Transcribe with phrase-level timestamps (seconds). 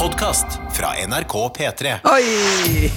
[0.00, 1.90] podkast fra NRK P3.
[2.08, 2.88] Oi!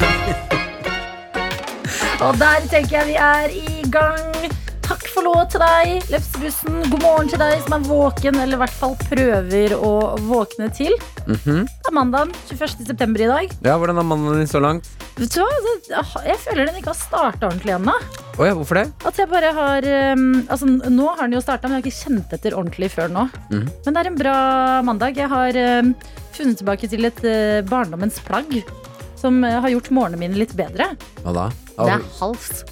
[2.24, 4.46] Og der tenker jeg vi er i gang.
[4.84, 6.78] Takk for lov til deg, Lefsebussen.
[6.94, 9.92] God morgen til deg som er våken, eller i hvert fall prøver å
[10.30, 10.96] våkne til.
[11.28, 11.66] Mhm.
[11.68, 12.88] Det er mandag 21.
[12.88, 13.52] september i dag.
[13.68, 14.88] Ja, Hvordan er mandagen din så langt?
[15.20, 16.08] Vet du hva?
[16.24, 18.00] Jeg føler den ikke har starta ordentlig ennå.
[18.40, 18.88] Oh ja, hvorfor det?
[19.06, 19.86] At jeg bare har
[20.16, 23.12] um, Altså, nå har den jo starta, men jeg har ikke kjent etter ordentlig før
[23.12, 23.28] nå.
[23.52, 23.68] Mhm.
[23.84, 24.38] Men det er en bra
[24.88, 25.20] mandag.
[25.20, 25.96] Jeg har um,
[26.38, 28.62] funnet tilbake til et uh, barndommens plagg
[29.20, 30.92] som uh, har gjort morgenene mine litt bedre.
[31.24, 31.46] Hva da?
[31.78, 32.64] Det er hals.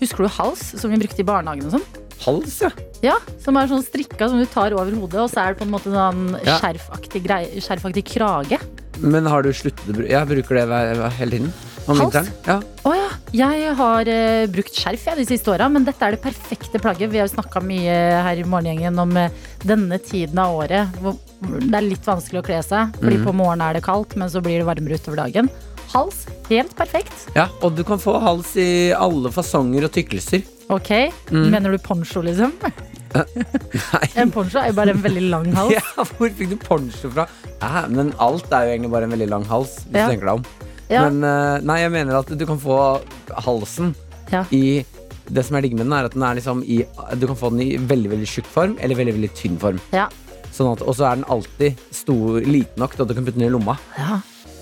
[0.00, 1.88] Husker du hals, som vi brukte i barnehagen og sånn?
[2.20, 2.68] hals, ja.
[3.00, 5.64] Ja, som er sånn strikka som du tar over hodet, og så er det på
[5.64, 6.58] en måte sånn Ja.
[6.60, 8.58] skjerfaktig, grei- skjerfaktig krage.
[9.00, 11.52] Men har du sluttet å bruke Jeg bruker det hver, hver, hele tiden.
[11.86, 12.00] Om Hals?
[12.02, 12.28] vinteren.
[12.46, 12.56] Ja.
[12.86, 13.08] Oh, ja.
[13.34, 17.12] Jeg har uh, brukt skjerf jeg, de siste åra, men dette er det perfekte plagget.
[17.12, 21.18] Vi har jo snakka mye her i Morgengjengen om uh, denne tiden av året hvor
[21.40, 22.94] det er litt vanskelig å kle seg.
[23.00, 23.26] Fordi mm.
[23.26, 25.50] på morgenen er det kaldt, men så blir det varmere utover dagen.
[25.90, 27.24] Hals, helt perfekt.
[27.34, 30.44] ja, og du kan få hals i alle fasonger og tykkelser.
[30.70, 30.92] Ok,
[31.30, 31.50] Mm.
[31.50, 32.52] Mener du poncho, liksom?
[33.94, 34.06] Nei.
[34.22, 35.72] En poncho er jo bare en veldig lang hals.
[35.74, 37.26] Ja, hvor fikk du poncho fra?
[37.60, 40.06] Ja, men alt er jo egentlig bare en veldig lang hals, hvis Ja.
[40.06, 40.44] du tenker deg om.
[40.90, 41.02] Ja.
[41.08, 42.76] Men eh, nei, jeg mener at du kan få
[43.46, 43.92] halsen
[44.54, 44.82] i
[45.30, 46.80] Det som er digg med den, er at den er liksom i
[47.18, 49.78] Du kan få den i veldig veldig tjukk form eller veldig veldig tynn form.
[49.94, 50.08] Ja.
[50.50, 53.38] Sånn at, og så er den alltid stor, liten nok til at du kan putte
[53.38, 53.76] den i lomma.
[53.98, 54.18] ja.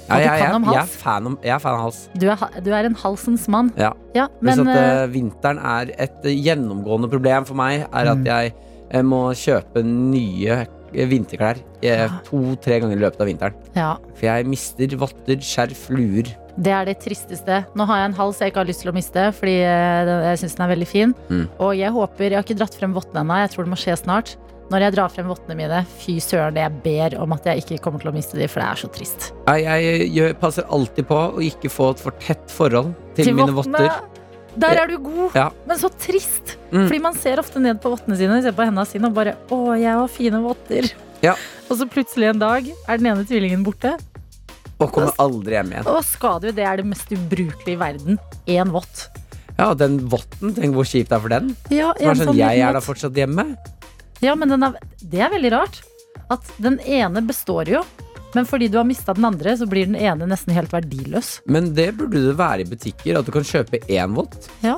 [0.08, 2.00] Ja, du jeg, kan om jeg, jeg, er fan om, jeg er fan av hals.
[2.16, 3.68] Du, er, du er en halsens mann.
[3.76, 3.92] Ja.
[4.16, 8.12] Ja, men at eh, vinteren er et eh, gjennomgående problem for meg, er Mm.
[8.14, 8.54] at jeg
[8.90, 13.56] eh, må kjøpe nye vinterklær eh, to-tre ganger i løpet av vinteren.
[13.76, 16.30] ja, For jeg mister votter, skjerf, luer.
[16.58, 17.60] Det er det tristeste.
[17.76, 20.56] Nå har jeg en hals jeg ikke har lyst til å miste, fordi jeg syns
[20.56, 21.12] den er veldig fin.
[21.28, 21.44] Mm.
[21.60, 23.94] Og jeg håper Jeg har ikke dratt frem vottene ennå, jeg tror det må skje
[24.00, 24.32] snart.
[24.68, 28.02] Når jeg drar frem vottene mine, fy søren, jeg ber om at jeg ikke kommer
[28.02, 29.30] til å miste de, for det er så trist.
[29.48, 33.54] Jeg, jeg gjør, passer alltid på å ikke få et for tett forhold til, mine
[33.56, 33.88] votter.
[34.58, 35.46] Der er du god, Ja.
[35.68, 36.56] men så trist.
[36.68, 36.82] Mm.
[36.84, 39.58] Fordi man ser ofte ned på vottene sine, ser på hendene sine og bare Å,
[39.78, 40.90] jeg har fine votter.
[41.24, 41.32] Ja.
[41.70, 43.94] Og så plutselig en dag er den ene tvillingen borte.
[44.78, 45.88] Og kommer aldri hjem igjen.
[45.90, 48.20] Og skal du, det er det mest ubrukelige i verden.
[48.46, 49.08] Én vott.
[49.58, 51.48] Ja, den votten, tenk hvor kjipt det er for den.
[51.74, 53.48] Ja, Som er sånn, sånn jeg er da fortsatt hjemme.
[54.24, 55.80] Ja, men den er, det er veldig rart.
[56.32, 57.82] At den ene består jo.
[58.36, 61.38] Men fordi du har mista den andre, så blir den ene nesten helt verdiløs.
[61.48, 64.50] Men det burde det være i butikker, at du kan kjøpe én vott.
[64.64, 64.76] Ja.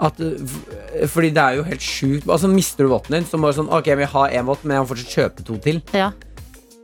[0.00, 0.56] At, uh,
[1.12, 2.28] fordi det er jo helt sjukt.
[2.28, 4.76] Altså Mister du votten din, så må du sånn Ok, jeg har én vott, men
[4.76, 5.82] jeg må fortsatt kjøpe to til.
[5.96, 6.10] Ja.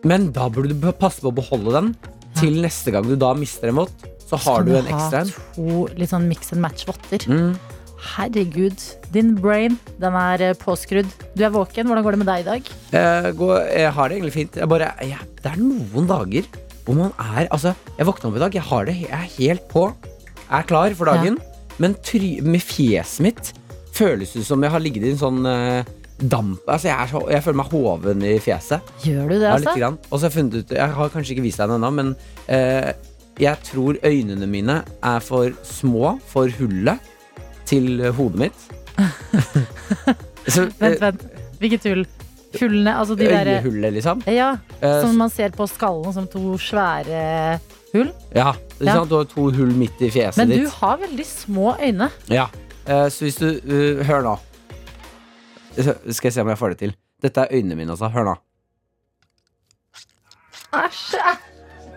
[0.06, 1.94] Men da burde du passe på å beholde den
[2.36, 4.04] til neste gang du da mister en vott.
[4.26, 5.32] Så har du en ekstra en.
[5.54, 7.24] To litt sånn mix and match-votter.
[7.30, 7.54] Mm.
[8.06, 8.84] Herregud,
[9.14, 11.08] din brain, den er eh, påskrudd.
[11.36, 11.88] Du er våken.
[11.88, 12.70] Hvordan går det med deg i dag?
[12.92, 14.56] Jeg, går, jeg har det egentlig fint.
[14.62, 16.48] Jeg bare, jeg, det er noen dager
[16.86, 19.64] hvor man er Altså, jeg våkna opp i dag, jeg har det Jeg er helt
[19.72, 19.88] på.
[20.46, 21.38] Jeg er klar for dagen.
[21.82, 23.52] Men try, med fjeset mitt
[23.96, 25.80] føles det som jeg har ligget i en sånn uh,
[26.20, 28.94] damp Altså, jeg, så, jeg føler meg hoven i fjeset.
[29.04, 29.92] Gjør du det, Ja, altså?
[30.10, 32.14] Og så har jeg funnet ut Jeg har kanskje ikke vist deg den ennå, men
[32.48, 32.90] uh,
[33.36, 37.12] jeg tror øynene mine er for små for hullet
[37.66, 38.66] til hodet mitt.
[40.54, 41.24] så, Vent, vent.
[41.60, 42.04] Hvilket hull?
[42.56, 44.22] Hullene, altså de derre Øyehullet, liksom.
[44.32, 47.58] Ja, Eh, som man ser på skallen som to svære
[47.92, 48.10] hull.
[48.34, 49.04] ja, det Ja.
[49.04, 50.72] Du har to hull midt i fjeset Men du ditt.
[50.80, 52.10] har veldig små øyne.
[52.28, 52.46] Ja.
[52.86, 54.36] Eh, så hvis du uh, Hør nå.
[55.76, 56.94] Skal jeg se om jeg får det til.
[57.22, 58.08] Dette er øynene mine, altså.
[58.08, 58.36] Hør nå.
[60.76, 61.16] Æsj!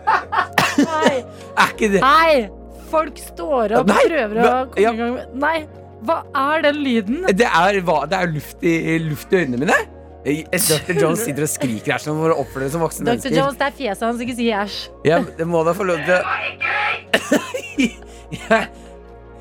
[0.90, 1.24] Nei.
[1.60, 2.59] Er ikke det Nei!
[2.90, 4.92] Folk står opp Nei, og prøver å komme ja.
[4.92, 5.56] i gang med Nei!
[6.00, 6.22] Hva
[6.56, 7.24] er den lyden?
[7.36, 8.74] Det er, hva- det er luft, i,
[9.04, 9.76] luft i øynene mine.
[10.24, 10.96] Dr.
[10.96, 13.10] Jones sitter og skriker her sånn for å oppføre det som voksne Dr.
[13.12, 13.36] mennesker.
[13.36, 14.78] Jones, det er fjeset hans, ikke si æsj.
[15.08, 16.18] Ja, det må da få lov til
[18.40, 18.62] Ja.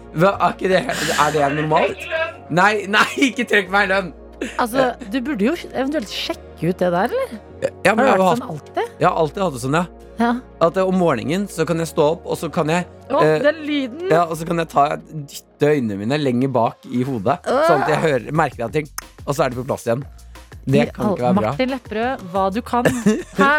[0.09, 2.07] Hva, er, ikke det, er det normalt?
[2.49, 4.09] Nei, nei, ikke trekk meg i lønn!
[4.57, 7.37] Altså, du burde jo eventuelt sjekke ut det der, eller?
[7.59, 8.93] Ja, men har vært hatt, sånn alltid?
[9.01, 9.85] har alltid hatt det sånn, ja.
[10.19, 10.31] Ja.
[10.63, 13.37] At eh, om morgenen så kan jeg stå opp, og så kan jeg Å, Eh,
[13.43, 14.07] den lyden!
[14.11, 17.39] Ja, og så kan jeg ta dytte øynene mine lenger bak i hodet.
[17.47, 18.89] Sånn at jeg hører, merker at ting
[19.25, 20.03] Og så er det på plass igjen.
[20.69, 21.53] Det kan ikke være bra.
[21.53, 22.91] Martin Lepperød, hva du kan.
[23.39, 23.53] Hæ?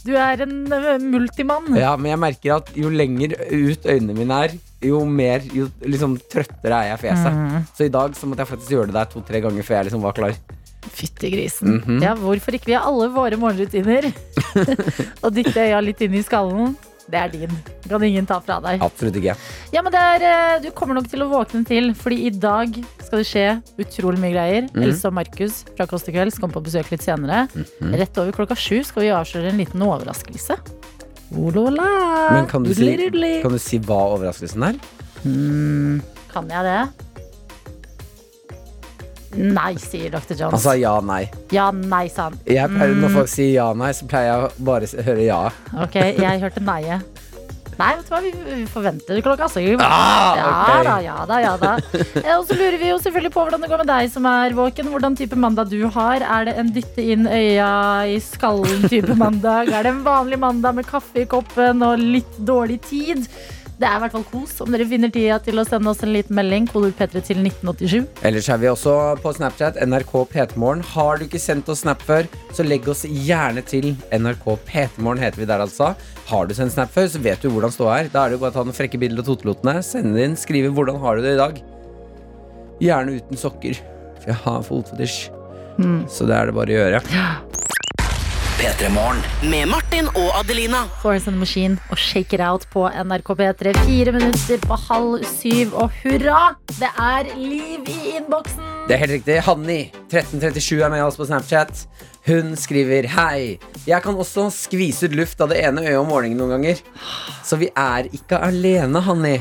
[0.00, 1.68] Du er en ø, multimann.
[1.76, 6.14] Ja, Men jeg merker at jo lenger ut øynene mine er, jo mer Jo liksom
[6.32, 7.36] trøttere er jeg i fjeset.
[7.36, 7.66] Mm.
[7.76, 10.06] Så i dag så måtte jeg faktisk gjøre det der to-tre ganger før jeg liksom
[10.06, 10.38] var klar.
[10.88, 11.80] Fytti grisen.
[11.80, 12.02] Mhm.
[12.02, 12.70] Ja, hvorfor ikke?
[12.72, 14.08] Vi har alle våre morgenrutiner.
[15.24, 16.76] og dytte øya litt inn i skallen,
[17.10, 17.54] det er din.
[17.90, 18.82] Kan ingen ta fra deg.
[18.84, 19.34] Absolutt ikke.
[19.74, 22.76] Ja, men det er, eh, Du kommer nok til å våkne til, fordi i dag
[23.02, 23.46] skal det skje
[23.82, 24.68] utrolig mye greier.
[24.70, 24.84] Mhm.
[24.86, 27.48] Else og Markus fra Kåss til kvelds kommer på besøk litt senere.
[27.52, 27.96] Mhm.
[27.98, 30.58] Rett over klokka sju skal vi avsløre en liten overraskelse.
[31.36, 31.86] Olola.
[32.32, 32.90] Men kan du, si,
[33.42, 34.80] kan du si hva overraskelsen er?
[35.24, 36.00] Mm,
[36.32, 37.09] kan jeg det?
[39.36, 40.34] Nei, sier Dr.
[40.34, 40.56] Jones.
[40.56, 41.22] Han sa ja, nei.
[41.54, 42.38] Ja, nei, sa han.
[42.50, 43.00] Jeg pleier, Mm.
[43.04, 45.40] Når folk sier ja, nei, så pleier jeg bare å høre ja.
[45.84, 46.82] Ok, jeg hørte nei.
[47.80, 49.80] Nei, vet du hva, vi forventer klokka syv.
[49.80, 51.70] Ah, Ja da, ja da, ja da.
[52.20, 54.52] Eh, Og så lurer vi jo selvfølgelig på hvordan det går med deg som er
[54.58, 54.90] våken.
[54.92, 56.20] Hvordan type mandag du har.
[56.20, 57.70] Er det en dytte inn øya
[58.10, 59.70] i skallen-type mandag?
[59.72, 63.24] Er det en vanlig mandag med kaffe i koppen og litt dårlig tid?
[63.80, 66.10] Det er i hvert fall kos om dere finner tida til å sende oss en
[66.12, 66.66] liten melding.
[66.68, 68.10] Kodord P3 til 1987.
[68.28, 69.78] Ellers er vi også på Snapchat.
[69.88, 70.82] NRK P3morgen.
[70.92, 73.94] Har du ikke sendt oss snap før, så legg oss gjerne til.
[74.12, 75.94] NRK P3morgen heter vi der, altså.
[76.28, 78.12] Har du sendt snap før, så vet du hvordan ståa er.
[78.12, 79.78] Da er det jo bare å ta noen frekke bilder og totelotene.
[79.86, 80.36] Sende inn.
[80.36, 81.62] Skrive 'Hvordan har du det i dag?'
[82.84, 83.80] Gjerne uten sokker.
[84.20, 85.30] For jeg har fotfetisj.
[86.04, 87.00] Så det er det bare å gjøre.
[88.60, 90.82] Med Martin og Adelina.
[91.00, 93.72] Florence and the Machine og Shake It Out på NRK P3.
[93.86, 96.42] Fire minutter på halv syv, og hurra!
[96.68, 98.60] Det er liv i innboksen!
[98.84, 99.38] Det er helt riktig.
[99.48, 99.78] Hanni,
[100.10, 101.86] 1337, er med oss på Snapchat.
[102.28, 103.56] Hun skriver Hei.
[103.88, 106.84] Jeg kan også skvise ut luft av det ene øyet om morgenen noen ganger.
[107.40, 109.38] Så vi er ikke alene, Hanni.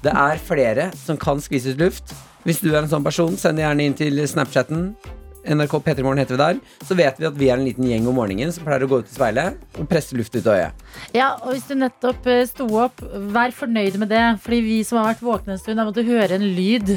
[0.00, 2.16] Det er flere som kan skvise ut luft.
[2.48, 4.94] Hvis du er en sånn person, send det gjerne inn til Snapchatten.
[5.42, 6.60] NRK P3morgen heter vi der.
[6.86, 9.00] Så vet vi at vi er en liten gjeng om morgenen som pleier å gå
[9.02, 10.84] ut i speilet og presse luft ut av øyet.
[11.16, 13.02] Ja, og hvis du nettopp eh, sto opp,
[13.34, 14.22] vær fornøyd med det.
[14.44, 16.96] Fordi vi som har vært våkne en stund, har måttet høre en lyd.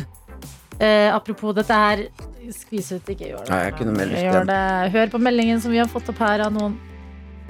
[0.79, 2.07] Eh, apropos dette her
[2.53, 3.49] Skvis ut, ikke gjør det.
[3.49, 4.63] Nei, jeg kunne meldt Gjør det.
[4.93, 6.75] Hør på meldingen som vi har fått opp her av noen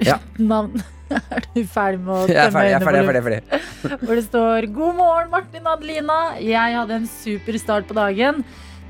[0.00, 0.16] Ja.
[0.52, 0.80] navn.
[1.12, 3.66] er du ferdig med å tømme øynene er er.
[4.06, 6.16] Hvor det står God morgen, Martin og Adelina.
[6.42, 8.40] Jeg hadde en super start på dagen.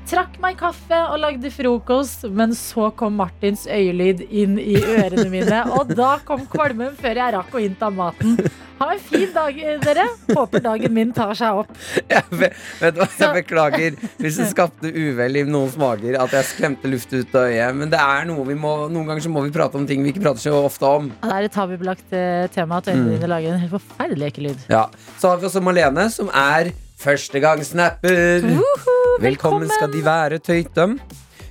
[0.07, 5.57] Trakk meg kaffe og lagde frokost, men så kom Martins øyelyd inn i ørene mine.
[5.75, 8.37] Og da kom kvalmen før jeg rakk å innta maten.
[8.77, 10.05] Ha en fin dag, dere.
[10.37, 11.73] Håper dagen min tar seg opp.
[12.07, 16.37] Jeg, be- vet du hva, jeg beklager hvis det skapte uvel i noens mager at
[16.39, 17.75] jeg skremte luft ut av øyet.
[17.81, 20.15] Men det er noe vi må, noen ganger så må vi prate om ting vi
[20.15, 21.11] ikke prater så ofte om.
[21.25, 24.67] Det er et tabubelagt eh, tema at øynene dine lager en helt forferdelig ekkel lyd.
[24.71, 24.85] Ja.
[25.19, 28.43] Så har vi også Malene, som er førstegangssnapper.
[28.43, 30.97] Velkommen velkommen skal de være, tøytem.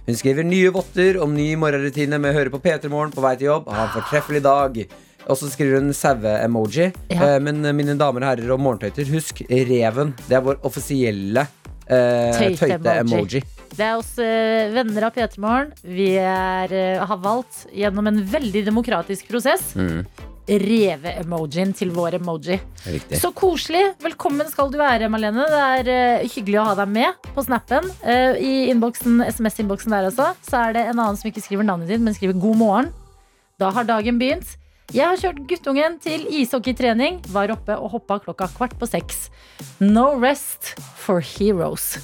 [0.06, 3.34] Hun skriver nye votter om ny morgenrutine med å høre på P3 Morgen på vei
[3.40, 3.70] til jobb.
[3.74, 4.78] Ha en fortreffelig dag.
[5.26, 6.92] Og så skriver hun saue-emoji.
[7.10, 7.32] Ja.
[7.34, 10.14] Eh, men mine damer og herrer og morgentøyter, husk reven.
[10.28, 11.48] Det er vår offisielle
[11.90, 13.42] eh, tøyte-emoji.
[13.76, 15.74] Det er oss eh, venner av P3 Morgen.
[15.82, 20.04] Vi er, eh, har valgt gjennom en veldig demokratisk prosess Mm,
[20.46, 22.58] reve-emojien til vår emoji.
[22.86, 23.18] riktig.
[23.20, 23.82] Så koselig.
[24.02, 25.46] Velkommen skal du være, Malene.
[25.50, 27.88] Det er uh, hyggelig å ha deg med på snappen.
[28.04, 32.02] Uh, I SMS-innboksen der også, så er det en annen som ikke skriver navnet ditt,
[32.02, 32.94] men skriver 'god morgen'.
[33.58, 34.56] Da har dagen begynt.
[34.94, 37.18] Jeg har kjørt guttungen til ishockeytrening.
[37.34, 39.30] Var oppe og hoppa klokka kvart på seks.
[39.80, 41.96] No rest for heroes.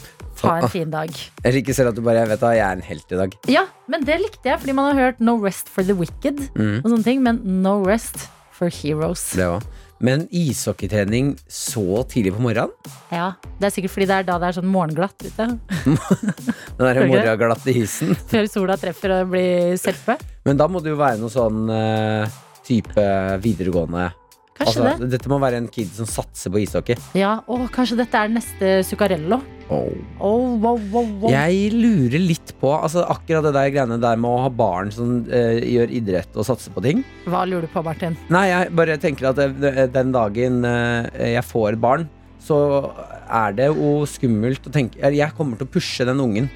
[0.42, 1.10] Ha en fin dag.
[1.44, 3.38] Jeg liker selv at du bare Jeg vet da, jeg er en helt i dag.
[3.50, 6.40] Ja, men det likte jeg, fordi man har hørt No rest for the wicked.
[6.54, 6.82] Mm.
[6.82, 9.32] Og sånne ting, Men no rest for heroes.
[9.38, 9.64] Det var.
[10.02, 12.72] Men ishockeytrening så tidlig på morgenen?
[13.14, 15.46] Ja, Det er sikkert fordi det er da det er sånn morgenglatt ute.
[16.78, 18.16] Den derre morgenglatte isen.
[18.32, 20.18] Før sola treffer og blir serpe.
[20.46, 23.06] Men da må det jo være noe sånn uh, type
[23.44, 24.10] videregående
[24.58, 26.98] Kanskje altså, Dette må være en kid som satser på ishockey.
[27.16, 29.40] Ja, og Kanskje dette er neste Zuccarello.
[29.72, 31.30] Oh, wow, wow, wow.
[31.32, 35.22] Jeg lurer litt på altså, akkurat det der greiene der med å ha barn som
[35.24, 37.00] uh, gjør idrett og satser på ting.
[37.24, 38.18] Hva lurer du på, Martin?
[38.32, 42.04] Nei, jeg bare tenker at det, den dagen uh, jeg får barn,
[42.42, 42.58] så
[43.32, 46.48] er det jo skummelt å tenke Jeg kommer til å pushe den ungen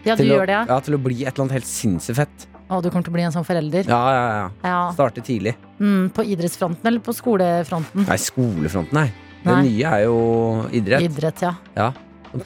[0.00, 2.46] Ja, du til, å, det, ja, til å bli et eller annet helt sinnssykt fett.
[2.70, 3.88] Å, du kommer til å bli en sånn forelder?
[3.90, 4.48] Ja, ja, ja.
[4.62, 4.80] Ja.
[4.94, 5.56] Starte tidlig.
[5.80, 8.04] Mm, på idrettsfronten eller på skolefronten?
[8.06, 9.08] Nei, skolefronten, nei.
[9.42, 10.18] Det nye er jo
[10.76, 11.02] idrett.
[11.08, 11.54] Idrett, ja.
[11.74, 11.88] Ja.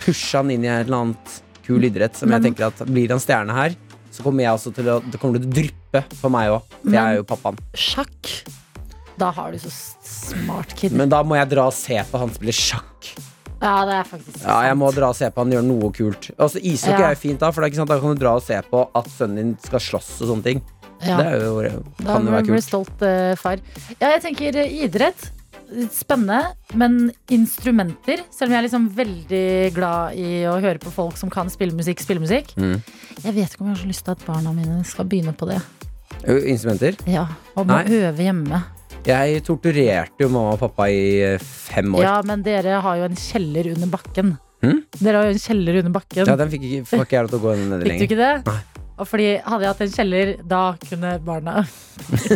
[0.01, 1.35] Pushe han inn i et eller annet
[1.67, 3.75] kul idrett som Men- jeg tenker at blir han stjerne her,
[4.15, 6.63] så kommer jeg også til å Det kommer til å dryppe på meg òg.
[6.85, 7.59] For jeg er jo pappaen.
[7.75, 8.33] Sjakk.
[9.19, 9.71] Da har du så
[10.03, 10.93] smart kid.
[10.93, 13.13] Men da må jeg dra og se på han spille sjakk.
[13.63, 16.31] Ja, det er faktisk Ja, jeg må dra og se på han gjøre noe kult.
[16.39, 17.09] Altså Ishockey Ja.
[17.11, 18.59] er jo fint, da, for det er ikke sant, da kan du dra og se
[18.71, 20.63] på at sønnen din skal slåss og sånne ting.
[21.05, 21.17] Ja.
[21.21, 21.61] Det jo,
[21.99, 22.65] Da kan jo være blir du kult.
[22.65, 23.59] stolt uh, far.
[24.01, 25.31] Ja, jeg tenker eh, idrett.
[25.91, 31.17] Spennende, men instrumenter Selv om jeg er liksom veldig glad i å høre på folk
[31.17, 32.53] som kan spille musikk, spille musikk.
[32.61, 32.77] Mm.
[33.25, 35.49] Jeg vet ikke om jeg har så lyst til at barna mine skal begynne på
[35.49, 35.59] det.
[36.29, 36.95] Instrumenter.
[37.11, 37.85] Ja, Og må Nei.
[38.05, 38.63] øve hjemme.
[39.05, 42.07] Jeg torturerte jo mamma og pappa i eh, fem år.
[42.07, 44.31] Ja, men dere har jo en kjeller under bakken.
[44.65, 44.79] Hm?
[44.97, 46.25] Dere har jo en kjeller under bakken.
[46.25, 48.07] Ja, den fikk ikke, får ikke jeg lov til å gå ned lenger Fikk du
[48.07, 48.33] ikke det?
[48.49, 48.74] Nei.
[48.95, 51.65] Og fordi hadde jeg hatt en kjeller, da kunne barna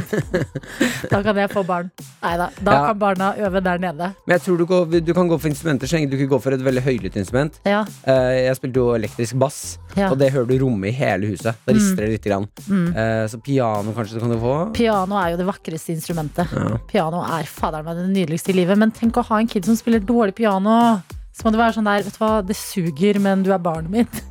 [1.13, 1.91] Da kan jeg få barn.
[2.23, 2.87] Neida, da Ja.
[2.89, 4.09] kan barna øve der nede.
[4.27, 6.43] Men jeg tror du, går, du kan gå for instrumenter så lenge du ikke går
[6.43, 7.61] for et veldig høylytt instrument.
[7.67, 10.11] Ja, Eh, jeg spilte jo elektrisk bass, ja.
[10.11, 11.55] og det hører du romme i hele huset.
[11.67, 12.49] Da rister det lite grann.
[12.69, 12.89] Mm.
[12.97, 14.55] Eh, så piano kanskje du kan få.
[14.75, 16.49] Piano er jo det vakreste instrumentet.
[16.89, 18.79] Piano er fader meg det nydeligste i livet.
[18.79, 21.03] Men tenk å ha en kid som spiller dårlig piano.
[21.33, 23.91] Så må det være sånn der, vet du hva, det suger, men du er barnet
[23.91, 24.23] mitt.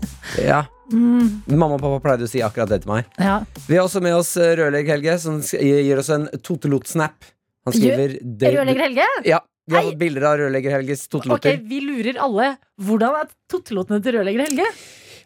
[0.44, 0.66] Ja.
[0.88, 3.08] Mm, Mamma og pappa pleide å si akkurat det til meg.
[3.20, 3.42] ja.
[3.68, 7.26] Vi har også med oss eh, rørlegger Helge, som gir oss en totelot-snap.
[7.68, 9.08] Han skriver Rørlegger Helge?
[9.28, 11.58] Ja, vi har fått bilder av rørlegger Helges Ok, toteloter.
[11.68, 12.54] vi lurer alle.
[12.80, 14.70] Hvordan er totelotene til rørlegger Helge?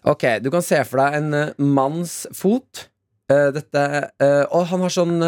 [0.09, 2.87] Ok, du kan se for deg en uh, manns fot.
[3.29, 3.83] Uh, dette
[4.17, 5.21] uh, Og han har sånn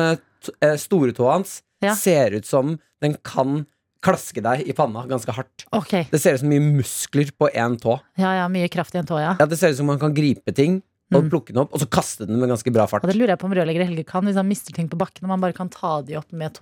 [0.81, 1.93] Storetåa hans Ja.
[1.95, 3.65] ser ut som den kan
[4.03, 5.65] klaske deg i panna ganske hardt.
[5.72, 6.07] Okay.
[6.12, 7.98] Det ser ut som mye muskler på én tå.
[8.19, 9.36] ja, ja, mye kraft i en tå, ja.
[9.39, 10.81] Ja, Det ser ut som man kan gripe ting
[11.13, 11.29] og Mm.
[11.29, 13.03] plukke den opp, og så kaste den med ganske bra fart.
[13.05, 15.24] Og det lurer jeg på om rørlegger Helge kan, hvis han mister ting på bakken,
[15.25, 16.57] om han bare kan ta de opp med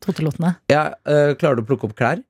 [0.00, 0.56] totelotene.
[0.72, 2.22] Ja, øh, klarer du å plukke opp klær?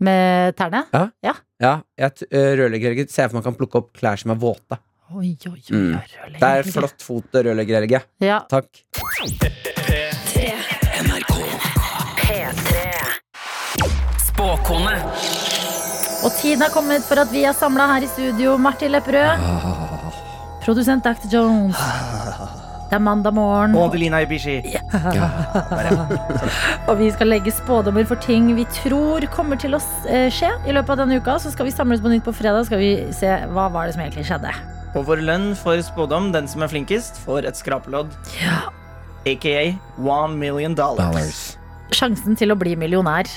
[0.00, 0.84] Med tærne?
[0.94, 1.34] Ja, ja.
[1.60, 4.78] ja jeg, rørlegger Helge ser jeg for meg kan plukke opp klær som er våte.
[5.12, 6.00] Oi, oi, oi, Mm.
[6.38, 8.02] Det er flott fot, rørlegger Helge.
[8.22, 8.84] Ja, Takk.
[14.50, 14.96] Spåkone.
[16.26, 18.56] Og tiden er kommet for at vi er samla her i studio.
[18.58, 19.44] Martin Lepperød.
[20.64, 21.28] Produsent Dr.
[21.30, 21.76] Jones.
[22.90, 24.56] Det er mandag morgen, Og Adelina Ibishi.
[26.88, 30.74] og vi skal legge spådommer for ting vi tror kommer til å eh, skje i
[30.74, 31.36] løpet av denne uka.
[31.38, 34.02] Så skal vi samles på nytt på fredag skal vi se hva var det som
[34.02, 34.50] egentlig skjedde.
[34.98, 38.10] Og vår lønn for spådom, den som er flinkest, får et skrapelodd.
[39.30, 41.52] Aka one million dollars.
[41.94, 43.30] Sjansen til å bli millionær.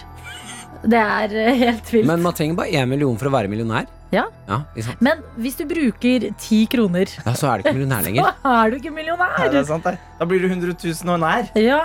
[0.84, 2.08] Det er eh, helt vilt.
[2.10, 3.88] Men man trenger bare én million for å være millionær.
[4.13, 4.25] Ja.
[4.50, 5.00] Ja, liksom.
[5.04, 8.36] Men hvis du bruker ti kroner, ja, så er du ikke millionær så lenger.
[8.52, 9.32] er du ikke millionær.
[9.38, 9.54] millionær.
[9.56, 10.13] det er sant, det.
[10.20, 11.50] Da blir du 100 000 og nær.
[11.58, 11.82] Ja,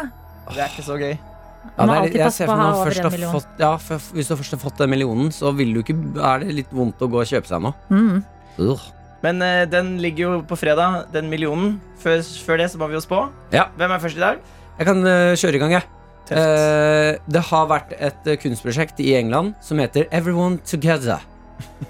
[0.48, 1.16] Det er ikke så gøy.
[1.76, 4.54] Ja, det er, jeg ser for meg først har fått, ja, for, Hvis du først
[4.54, 7.28] har fått den millionen, så vil du ikke, er det litt vondt å gå og
[7.28, 7.74] kjøpe seg noe.
[7.92, 8.22] Mm.
[9.26, 11.76] Men uh, den ligger jo på fredag, den millionen.
[12.02, 13.26] Før, før det så må vi jo spå.
[13.54, 13.68] Ja.
[13.78, 14.42] Hvem er først i dag?
[14.78, 15.97] Jeg kan uh, kjøre i gang, jeg.
[16.30, 21.24] Eh, det har vært et eh, kunstprosjekt i England som heter Everyone Together.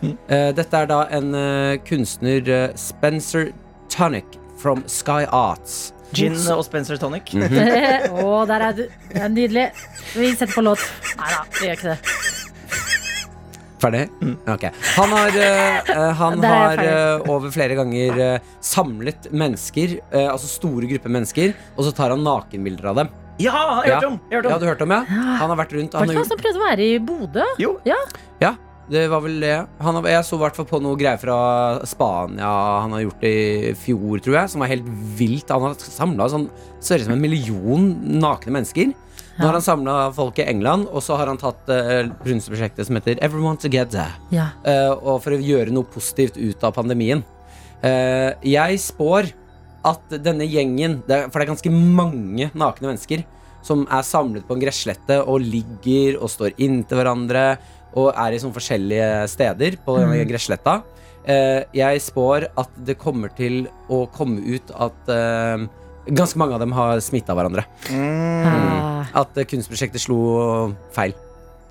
[0.02, 3.50] uh, dette er da en uh, kunstner, Spencer
[3.92, 5.92] Tonic from Sky Arts.
[6.16, 7.34] Gin og Spencer Tonic.
[7.36, 7.58] Mhm.
[8.24, 8.86] Å, der er du.
[9.12, 9.68] Det er nydelig.
[10.14, 10.84] Vi setter på låt.
[11.18, 12.16] Nei da, vi gjør ikke det.
[13.78, 14.08] Ferdig?
[14.50, 14.64] Ok.
[14.96, 21.12] Han har, eh, han har eh, over flere ganger uh, samlet mennesker, altså store grupper
[21.14, 23.12] mennesker, og så tar han nakenbilder av dem.
[23.38, 24.16] Ja, jeg har hørt om!
[24.30, 24.60] Jeg Ja, om.
[24.60, 25.02] du hørte om, ja?
[25.08, 25.94] Han har vært rundt.
[25.94, 27.44] Han har han som prøvde å være i Bodø?
[27.62, 27.76] Jo.
[27.86, 28.54] Ja,
[28.90, 29.56] det var vel det.
[29.84, 31.38] Han har, jeg så i hvert fall på noe greier fra
[31.86, 32.50] Spania
[32.82, 35.52] han har gjort det i fjor, tror jeg, som var helt vilt.
[35.52, 36.48] Han har samla sånn
[36.80, 38.94] ser ut som en million nakne mennesker.
[39.38, 42.98] Nå har han samla folk i England, og så har han tatt uh, kunstprosjektet som
[42.98, 44.16] heter Everyone Together.
[44.34, 44.48] Ja.
[44.66, 47.22] Uh, og for å gjøre noe positivt ut av pandemien.
[47.84, 49.30] Uh, jeg spår
[49.86, 53.24] at denne gjengen, det er, for det er ganske mange nakne mennesker,
[53.62, 57.44] som er samlet på en gresslette og ligger og står inntil hverandre
[57.98, 60.80] og er i sånne forskjellige steder på denne gressletta.
[61.28, 65.66] Eh, jeg spår at det kommer til å komme ut at eh,
[66.08, 67.66] ganske mange av dem har smitta hverandre.
[67.90, 68.46] Mm.
[68.48, 70.20] Ah, At kunstprosjektet slo
[70.94, 71.16] feil.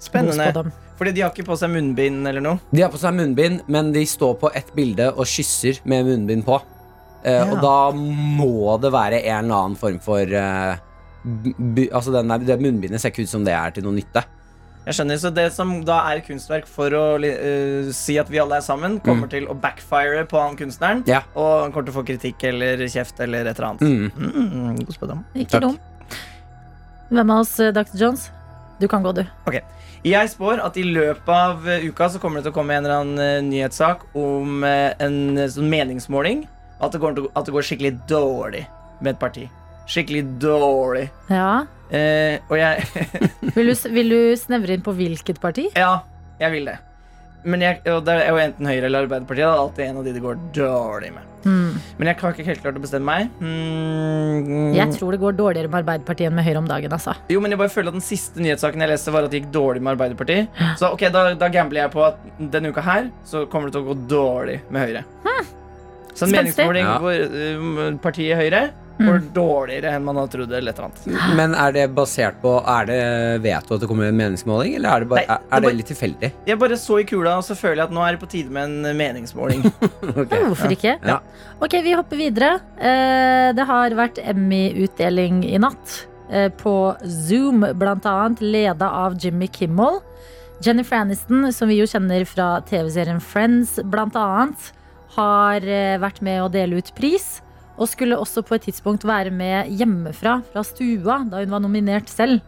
[0.01, 0.67] Spennende.
[0.97, 2.61] Fordi de har ikke på seg munnbind eller noe.
[2.73, 6.45] De har på seg munnbind, men de står på ett bilde og kysser med munnbind
[6.45, 6.57] på.
[7.27, 7.45] Eh, Ja.
[7.51, 10.77] Og da må det være en eller annen form for eh,
[11.27, 13.97] b b Altså den der, Det munnbindet ser ikke ut som det er til noe
[13.97, 14.23] nytte.
[14.87, 18.61] Jeg skjønner, Så det som da er kunstverk for å eh, si at vi alle
[18.61, 21.03] er sammen, kommer til å backfire på han kunstneren.
[21.09, 21.25] Ja.
[21.35, 23.81] Og han kommer til å få kritikk eller kjeft eller et eller annet.
[23.83, 24.11] Mm.
[24.15, 25.25] Mm, god spådom.
[25.35, 25.75] Ikke dum.
[27.11, 27.97] Hvem av oss, Dr.
[27.99, 28.29] Jones?
[28.79, 29.25] Du kan gå, du.
[30.05, 33.01] Jeg spår at i løpet av uka så kommer det til å komme en eller
[33.01, 35.17] annen nyhetssak om en
[35.51, 36.45] sånn meningsmåling.
[36.79, 38.65] At det, går at det går skikkelig dårlig
[39.01, 39.47] med et parti.
[39.87, 41.07] Skikkelig dårlig.
[41.31, 41.65] Ja.
[41.89, 42.83] Eh, og jeg
[43.55, 45.69] Vil du, vil du snevre inn på hvilket parti?
[45.77, 46.01] Ja,
[46.41, 46.77] jeg vil det.
[47.47, 49.45] Men jeg, og det er jo enten Høyre eller Arbeiderpartiet.
[49.45, 51.27] Det er alltid en av de det går dårlig med.
[51.47, 51.77] Mm.
[51.99, 53.29] Men jeg har ikke helt klart å bestemme meg.
[53.39, 56.91] Mm, Jeg tror det går dårligere med Arbeiderpartiet enn med Høyre om dagen.
[56.97, 59.41] altså Jo, men jeg bare føler at Den siste nyhetssaken jeg leste, var at det
[59.43, 60.59] gikk dårlig med Arbeiderpartiet.
[60.81, 62.19] Så ok, da, da gambler jeg på at
[62.51, 65.05] denne uka her så kommer det til å gå dårlig med Høyre.
[66.17, 66.97] Så en meningsmåling Ja.
[66.99, 67.13] hvor
[67.61, 68.65] um, partiet Høyre
[68.97, 70.53] går dårligere enn man hadde trodd.
[70.57, 73.01] eller et eller annet Men er det basert på Er det
[73.43, 75.61] Vet du at det kommer en meningsmåling, eller er det, bare, Nei, er, det er
[75.61, 76.31] det bare- litt tilfeldig?
[76.49, 78.49] Jeg bare så i kula, og så føler jeg at nå er det på tide
[78.49, 79.61] med en meningsmåling.
[80.17, 80.31] Ok.
[80.33, 80.95] Ja, hvorfor ikke?
[81.05, 81.19] Ja.
[81.61, 82.49] Ok, vi hopper videre.
[82.81, 86.07] Eh, det har vært Emmy-utdeling i natt.
[86.29, 86.73] eh, på
[87.07, 90.01] Zoom, blant annet, leda av Jimmy Kimmel.
[90.65, 94.71] Jennifer Aniston, som vi jo kjenner fra TV-serien Friends, blant annet,
[95.17, 97.39] har eh, vært med å dele ut pris.
[97.77, 102.09] Og skulle også på et tidspunkt være med hjemmefra, fra stua, da hun var nominert
[102.09, 102.41] selv.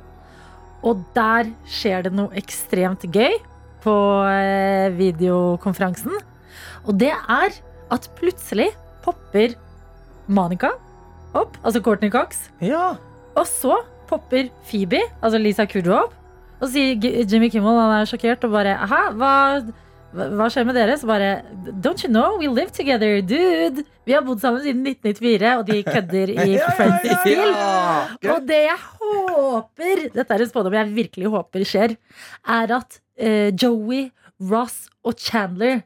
[0.81, 3.35] Og der skjer det noe ekstremt gøy
[3.83, 3.95] på
[4.31, 6.15] eh, videokonferansen.
[6.88, 7.57] Og det er
[7.93, 8.69] at plutselig
[9.03, 9.55] popper
[10.29, 10.71] Manika
[11.38, 12.47] opp, altså Courtney Cox.
[12.63, 12.95] Ja.
[13.38, 16.15] Og så popper Phoebe, altså Lisa Kudrow, opp.
[16.59, 19.33] Og så sier Jimmy Kimmel, han er sjokkert og bare Hæ, hva,
[20.13, 20.95] hva skjer med dere?
[20.97, 21.29] Så bare
[21.83, 23.83] Don't you know, we live together, dude.
[24.07, 27.43] Vi har bodd sammen siden 1994, og de kødder i Ja, ja, Friends-stil.
[28.23, 31.93] ja, Og det jeg håper, dette er en spådom jeg virkelig håper skjer,
[32.49, 34.09] er at eh, Joey,
[34.49, 35.81] Ross og Chandler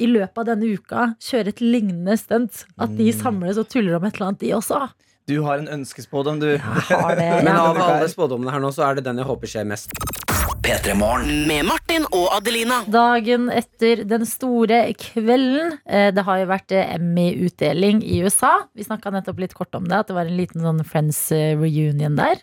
[0.00, 2.64] i løpet av denne uka kjører et lignende stunt.
[2.80, 4.80] At de samles og tuller om et eller annet, de også.
[5.28, 6.48] Du har en ønskespådom, du.
[6.56, 7.28] Jeg har det.
[7.44, 9.92] Men av alle spådommene her nå, så er det den jeg håper skjer mest.
[10.62, 11.46] P3 Morgen.
[11.48, 12.82] Med Martin og Adelina.
[12.92, 15.78] Dagen etter den store kvelden.
[15.88, 18.66] Eh, Det har jo vært eh, Emmy-utdeling i USA.
[18.76, 21.54] Vi snakka nettopp litt kort om det, at det var en liten sånn Friends eh,
[21.56, 22.42] reunion der.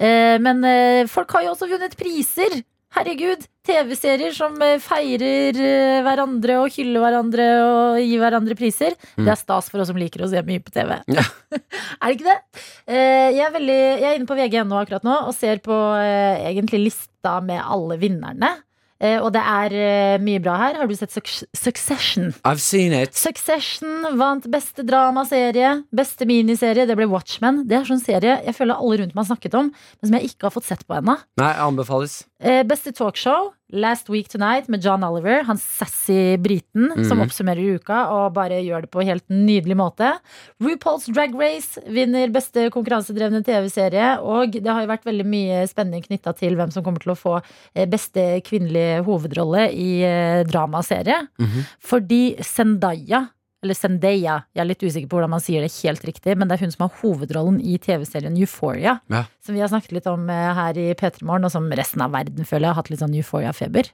[0.00, 0.64] Eh, Men
[1.08, 2.62] folk har jo også vunnet priser.
[2.90, 8.96] Herregud, TV-serier som eh, feirer eh, hverandre og hyller hverandre og gir hverandre priser.
[9.14, 9.28] Mm.
[9.28, 10.96] Det er stas for oss som liker å se mye på TV.
[11.14, 11.22] Ja.
[11.54, 12.64] er det ikke det?
[12.90, 16.82] Eh, Jeg er, veldig, jeg er inne på VG.no akkurat nå og ser på egentlig
[16.88, 18.56] lista med alle vinnerne.
[19.00, 20.74] Eh, Og det er eh, mye bra her.
[20.80, 21.14] Har du sett
[21.56, 22.34] Succession?
[22.44, 23.14] I've seen it.
[23.16, 26.86] Succession vant beste dramaserie, beste miniserie.
[26.86, 27.62] Det ble Watchmen.
[27.68, 30.30] Det er sånn serie jeg føler alle rundt meg har snakket om, men som jeg
[30.32, 31.16] ikke har fått sett på ennå.
[31.40, 32.20] Nei, anbefales.
[32.42, 35.42] Eh, Beste talkshow, Last Week Tonight med John Oliver.
[35.44, 37.26] Han sassy briten som Mhm.
[37.26, 40.18] oppsummerer uka og bare gjør det på helt nydelig måte.
[40.60, 44.18] RuPaul's Drag Race vinner beste konkurransedrevne TV-serie.
[44.22, 47.18] Og det har jo vært veldig mye spenning knytta til hvem som kommer til å
[47.18, 47.42] få
[47.74, 51.28] eh, beste kvinnelige hovedrolle i eh, dramaserie.
[51.38, 51.66] Mhm.
[51.80, 53.28] Fordi Zendaya
[53.60, 56.56] eller Zendaya, jeg er litt usikker på hvordan man sier det helt riktig, men det
[56.56, 58.94] er hun som har hovedrollen i TV-serien Euphoria.
[59.12, 59.24] Ja.
[59.44, 62.14] Som vi har snakket litt om eh, her i P3 Morgen, og som resten av
[62.16, 63.92] verden føler jeg har hatt litt sånn Euphoria-feber.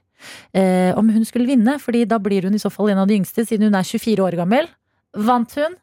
[0.55, 3.19] Eh, om hun skulle vinne, fordi da blir hun i så fall en av de
[3.19, 4.71] yngste, siden hun er 24 år gammel.
[5.27, 5.75] Vant hun?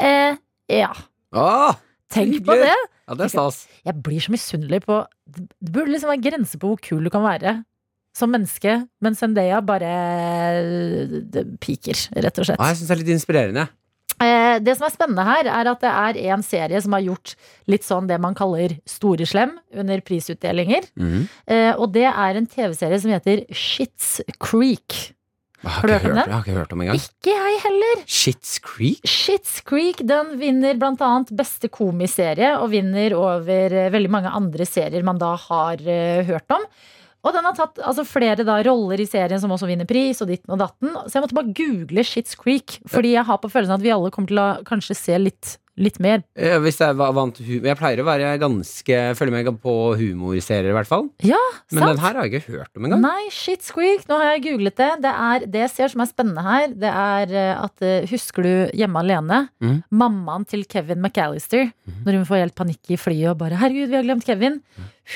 [0.00, 0.40] Eh,
[0.72, 0.92] ja.
[1.36, 1.76] Åh,
[2.12, 2.72] Tenk på det!
[2.72, 3.64] ja, det er stas.
[3.84, 7.24] Jeg blir så misunnelig på Det burde liksom være grenser på hvor kul du kan
[7.26, 7.58] være
[8.16, 9.90] som menneske, men Zendaya bare
[10.56, 12.60] eh, piker, rett og slett.
[12.60, 13.66] Ah, jeg syns det er litt inspirerende.
[14.16, 17.34] Eh, det som er spennende her, er at det er en serie som har gjort
[17.68, 20.88] litt sånn det man kaller store slem under prisutdelinger.
[20.96, 21.26] Mm.
[21.52, 25.12] Eh, og det er en TV-serie som heter Shits Creek.
[25.66, 26.22] Jeg Har du hørt om den?
[26.28, 27.00] jeg har ikke hørt om engang.
[27.00, 28.02] Ikke jeg heller!
[28.06, 29.04] Shits Creek?
[29.08, 34.68] Shits Creek den vinner blant annet beste komiserie, og vinner over eh, veldig mange andre
[34.68, 35.82] serier man da har
[36.30, 36.64] hørt om.
[37.26, 40.30] Og den har tatt altså, flere da, roller i serien som også vinner pris, og
[40.30, 40.94] ditten og datten.
[41.06, 44.12] Så jeg måtte bare google Shits Creek, fordi jeg har på følelsen at vi alle
[44.14, 46.22] kommer til å kanskje se litt, litt mer.
[46.62, 50.88] Hvis jeg var vant Jeg pleier å være ganske Følge med på humorserier, i hvert
[50.88, 51.08] fall.
[51.26, 51.40] Ja,
[51.72, 51.90] Men sant?
[51.90, 53.02] den her har jeg ikke hørt om engang.
[53.04, 54.06] Nei, shit squeak.
[54.08, 54.90] Nå har jeg googlet det.
[55.04, 58.46] Det, er, det jeg ser som er spennende her, det er eh, at eh, Husker
[58.46, 59.40] du Hjemme alene?
[59.64, 59.80] Mm.
[60.04, 61.72] Mammaen til Kevin McAllister.
[62.06, 64.62] Når hun får helt panikk i flyet og bare 'herregud, vi har glemt Kevin'.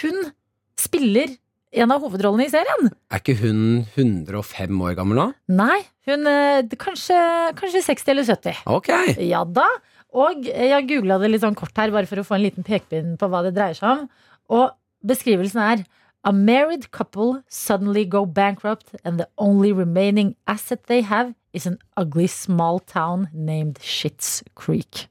[0.03, 0.33] Hun
[0.81, 1.39] spiller
[1.71, 2.91] en av hovedrollene i serien.
[3.13, 5.29] Er ikke hun 105 år gammel nå?
[5.55, 5.79] Nei,
[6.09, 7.19] hun eh, kanskje,
[7.59, 8.65] kanskje 60 eller 70.
[8.75, 8.91] Ok.
[9.23, 9.69] Ja da.
[10.11, 13.15] Og jeg googla det litt sånn kort her, bare for å få en liten pekepinn
[13.21, 14.07] på hva det dreier seg om.
[14.51, 14.71] Og
[15.07, 15.87] beskrivelsen er
[16.23, 21.79] A married couple suddenly go bankrupt, and the only remaining asset they have is an
[21.97, 25.09] ugly small town named Shits Creek.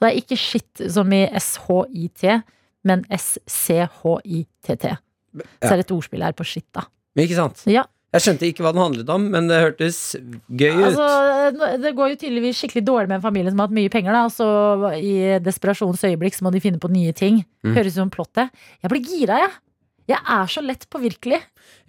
[0.00, 2.40] Og det er ikke shit som i S-H-I-T,
[2.82, 4.96] men S-C-H-I-T-T.
[5.36, 6.86] Så er det et ordspill her på shit, da.
[7.18, 7.62] Ikke sant?
[7.70, 7.84] Ja.
[8.14, 9.98] Jeg skjønte ikke hva den handlet om, men det hørtes
[10.48, 10.84] gøy ut.
[10.88, 14.16] Altså, det går jo tydeligvis skikkelig dårlig med en familie som har hatt mye penger.
[14.16, 14.46] Da, så
[14.96, 15.14] I
[15.44, 17.42] desperasjonens øyeblikk så må de finne på nye ting.
[17.66, 17.74] Mm.
[17.76, 18.48] Høres ut som plottet.
[18.80, 19.52] Jeg blir gira, jeg.
[20.08, 21.42] Jeg er så lett påvirkelig.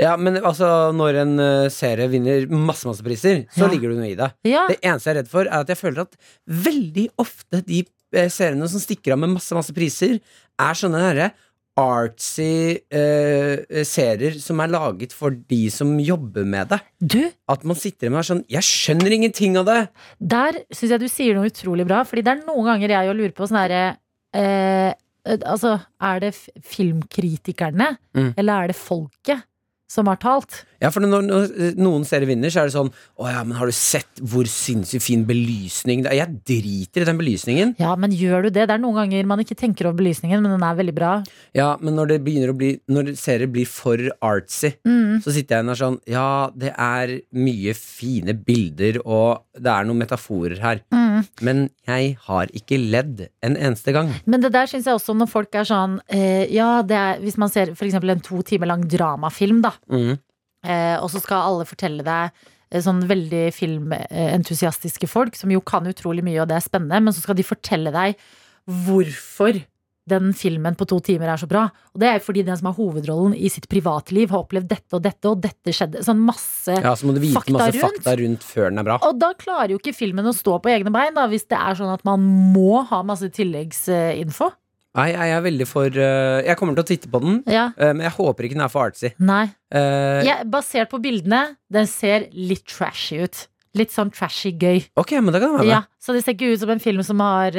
[0.04, 3.70] Ja, men altså, når en eh, serie vinner masse, masse priser, så Ja.
[3.72, 4.28] ligger det noe i det.
[4.52, 6.18] Ja, Det eneste jeg er redd for, er at jeg føler at
[6.68, 10.20] veldig ofte de eh, seriene som stikker av med masse, masse priser,
[10.60, 11.30] er sånne herre
[11.80, 16.80] artsy eh, serier som er laget for de som jobber med det.
[17.00, 19.80] Du, At man sitter med og er sånn Jeg skjønner ingenting av det!
[20.20, 22.04] der syns jeg du sier noe utrolig bra.
[22.08, 23.84] Fordi det er noen ganger jeg jo lurer på sånn herre
[24.36, 24.92] eh,
[25.30, 26.32] Altså, er det
[26.66, 28.34] filmkritikerne, Mm.
[28.38, 29.44] eller er det folket?
[29.90, 30.64] Som har talt.
[30.80, 31.48] Ja, for når, når
[31.82, 35.04] noen serier vinner, så er det sånn Å ja, men har du sett hvor sinnssykt
[35.04, 36.20] fin belysning det er?
[36.22, 37.74] Jeg driter i den belysningen.
[37.82, 38.68] Ja, men gjør du det?
[38.70, 41.12] Det er noen ganger man ikke tenker over belysningen, men den er veldig bra.
[41.58, 45.20] Ja, men når det begynner å bli Når serier blir for artsy, Mm.
[45.26, 50.00] så sitter jeg der sånn Ja, det er mye fine bilder, og det er noen
[50.06, 50.82] metaforer her.
[50.94, 51.09] Mm.
[51.46, 54.12] Men jeg har ikke ledd en eneste gang.
[54.30, 57.40] Men det der syns jeg også når folk er sånn eh, Ja, det er hvis
[57.42, 57.98] man ser f.eks.
[58.00, 59.74] en to timer lang dramafilm, da.
[59.92, 60.18] Mm.
[60.66, 65.88] Eh, og så skal alle fortelle deg eh, sånn veldig filmentusiastiske folk, som jo kan
[65.90, 68.20] utrolig mye, og det er spennende, men så skal de fortelle deg
[68.70, 69.58] hvorfor
[70.10, 71.68] den filmen på to timer er så bra.
[71.94, 75.04] Og det er fordi den som har hovedrollen i sitt privatliv, har opplevd dette og
[75.06, 76.04] dette, og dette skjedde.
[76.06, 78.00] Sånn masse Ja, så Fakta masse rundt.
[78.00, 79.00] fakta rundt før den er bra.
[79.08, 81.78] Og da klarer jo ikke filmen å stå på egne bein, da, hvis det er
[81.80, 84.52] sånn at man må ha masse tilleggsinfo.
[84.98, 87.70] Nei, jeg er veldig for uh, Jeg kommer til å titte på den, Ja.
[87.78, 89.14] uh, men jeg håper ikke den er for artsy.
[89.22, 89.46] Nei.
[89.74, 93.46] Uh, Ja, basert på bildene, den ser litt trashy ut.
[93.78, 94.88] Litt sånn trashy gøy.
[94.98, 95.70] Ok, men det kan være med.
[95.70, 97.54] Ja, så det ser ikke ut som en film som har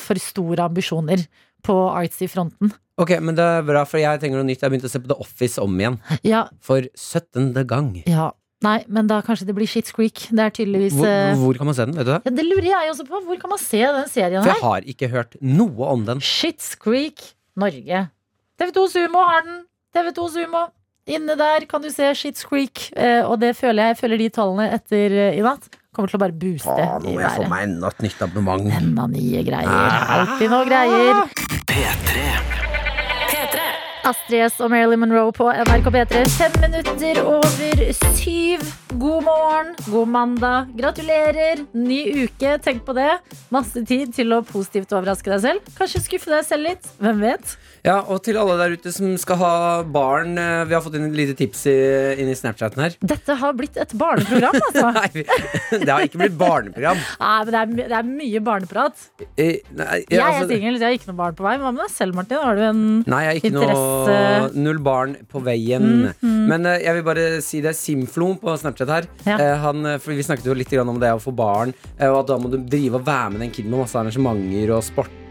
[0.00, 1.26] for store ambisjoner
[1.66, 2.72] på artsy-fronten.
[2.96, 4.62] Ok, men det er bra, for jeg trenger noe nytt.
[4.62, 5.98] Jeg har begynt å se på The Office om igjen.
[6.24, 7.52] Ja, For 17.
[7.68, 7.92] gang.
[8.08, 8.30] ja.
[8.64, 10.22] Nei, men da kanskje det blir Shit's Creek.
[10.32, 11.92] Det er tydeligvis Hvor, eh, hvor kan man se den?
[11.94, 12.22] Vet du det?
[12.24, 13.18] ja, Det lurer jeg også på.
[13.26, 14.56] Hvor kan man se den serien For her?
[14.56, 16.22] jeg har ikke hørt noe om den.
[16.24, 17.20] Shit's Creek
[17.54, 18.00] Norge.
[18.58, 19.58] TV2 Sumo har den.
[19.94, 20.62] TV2 Sumo.
[21.06, 22.88] Inne der kan du se Shit's Creek.
[22.96, 25.68] Eh, og det føler jeg, jeg føler de tallene etter eh, i natt.
[25.96, 28.22] Kommer til å bare booste Åh, nå i må jeg få meg enda et nytt
[28.26, 28.68] abonnement.
[28.82, 29.94] Enda nye greier.
[30.18, 31.22] Alltid noe greier.
[31.72, 32.24] P3.
[34.06, 36.20] Astrid S og Marilyn Monroe på NRK P3.
[36.36, 37.80] Fem minutter over
[38.20, 38.62] syv.
[39.00, 40.68] God morgen, god mandag.
[40.78, 41.64] Gratulerer.
[41.74, 43.16] Ny uke, tenk på det.
[43.50, 45.72] Masse tid til å positivt overraske deg selv.
[45.80, 46.86] Kanskje skuffe deg selv litt.
[47.02, 47.56] Hvem vet?
[47.86, 49.50] Ja, og til alle der ute som skal ha
[49.94, 51.74] barn, eh, vi har fått inn et lite tips i,
[52.18, 52.96] inn i Snapchaten her.
[52.98, 54.88] Dette har blitt et barneprogram, altså.
[54.96, 56.98] Nei, det har ikke blitt barneprogram.
[57.22, 59.04] Nei, men det er, det er mye barneprat.
[59.22, 61.54] I, Nei, Jeg ja, er altså, singel, jeg har ikke noe barn på vei.
[61.62, 62.42] Hva med deg selv, Martin?
[62.42, 66.08] Har du en Nei, jeg har ikke noe Null barn på veien.
[66.20, 67.70] Men uh, jeg vil bare si det.
[67.70, 69.06] er Simflo på Snapchat her.
[69.28, 69.38] Ja.
[69.38, 72.32] Uh, han, vi snakket jo litt grann om det å få barn, uh, og at
[72.32, 74.82] da må du drive og være med den kiden med masse arrangementer og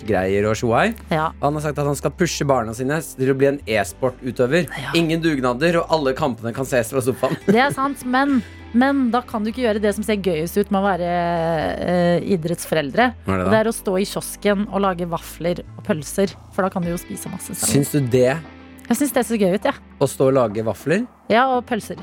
[0.06, 0.94] sportgreier og tjoai.
[1.10, 1.32] Ja.
[1.42, 4.68] Han har sagt at han skal pushe barna sine til å bli en e-sportutøver.
[4.96, 7.36] Ingen dugnader, og alle kampene kan ses fra sofaen.
[7.46, 8.42] Det er sant, men,
[8.74, 12.28] men da kan du ikke gjøre det som ser gøyest ut med å være eh,
[12.36, 13.10] idrettsforeldre.
[13.26, 16.36] Er det det er å stå i kiosken og lage vafler og pølser.
[16.56, 17.72] For da kan du jo spise masse selv.
[17.72, 18.28] Syns du det
[18.86, 19.82] Jeg syns det ser gøy ut, jeg.
[20.00, 21.06] å stå og lage vafler?
[21.32, 21.48] Ja.
[21.56, 22.02] og pølser.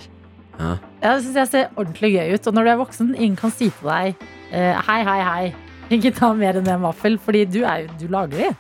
[0.59, 0.77] Ja.
[1.03, 2.47] Ja, det syns jeg ser ordentlig gøy ut.
[2.51, 5.53] Og når du er voksen, ingen kan si til deg eh, hei, hei, hei.
[5.93, 8.53] Ikke ta mer enn en vaffel, fordi du, er, jo- du lager de.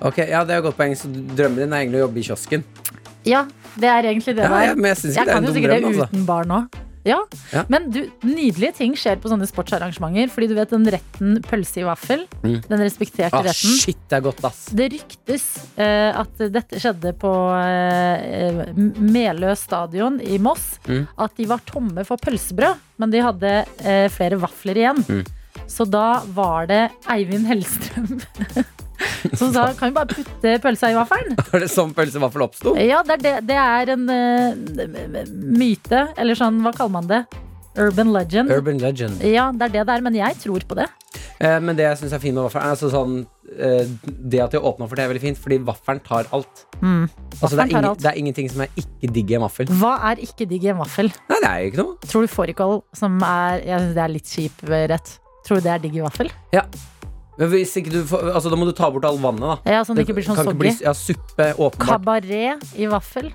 [0.00, 0.92] Ok, ja, det er et godt poeng.
[0.98, 2.66] Så drømmen din er egentlig å jobbe i kiosken?
[3.26, 3.46] Ja,
[3.78, 4.66] det er egentlig det Ja, der.
[4.70, 5.88] ja, men jeg synes ikke Jeg det er kan en jo dum sikkert det.
[5.88, 6.06] Altså.
[6.12, 6.84] uten barn òg.
[7.08, 7.16] Ja.
[7.54, 7.62] Ja.
[7.72, 10.28] Men du, nydelige ting skjer på sånne sportsarrangementer.
[10.28, 12.58] Fordi du vet den retten pølse i vaffel, Mm.
[12.68, 13.76] den respekterte Ah, retten.
[13.80, 14.66] shit, det er godt, ass.
[14.76, 15.44] Det ryktes
[15.78, 20.78] eh, at dette skjedde på eh, Melø stadion i Moss.
[20.86, 21.06] Mm.
[21.18, 23.52] At de var tomme for pølsebrød, men de hadde
[23.84, 25.02] eh, flere vafler igjen.
[25.08, 25.24] Mm.
[25.68, 28.18] Så da var det Eivind Hellstrøm
[29.38, 31.36] som sa kan vi bare putte pølsa i vaffelen.
[31.38, 32.74] Var det sånn pølsevaffel oppsto?
[32.80, 35.20] Ja, det er, det, det er en uh,
[35.58, 37.22] myte, eller sånn, hva kaller man det?
[37.78, 38.50] Urban legend.
[38.50, 39.22] Urban legend.
[39.22, 40.88] Ja, det er det det er, men jeg tror på det.
[41.38, 43.12] Eh, men det jeg syns er fint med vaffelen, altså sånn
[43.54, 46.64] eh, Det at de åpna for det, er veldig fint, fordi vaffelen tar alt.
[46.82, 47.06] Mm.
[47.38, 48.02] Altså, det, er tar alt.
[48.02, 49.70] det er ingenting som er ikke digg i en vaffel.
[49.78, 51.12] Hva er ikke digg i en vaffel?
[51.30, 52.10] Nei, det er jo ikke noe.
[52.10, 55.14] Tror du fårikål, som er Jeg syns det er litt kjip rett,
[55.48, 56.30] tror du det er digg i vaffel?
[57.38, 59.56] Men hvis ikke du får, altså, da må du ta bort all vannet, da.
[59.78, 60.84] Ja, Sånn det ikke blir sånn kan ikke bli, soggy.
[60.88, 61.86] ja, suppe, åpenbart.
[61.86, 63.28] Kabaret i vaffel.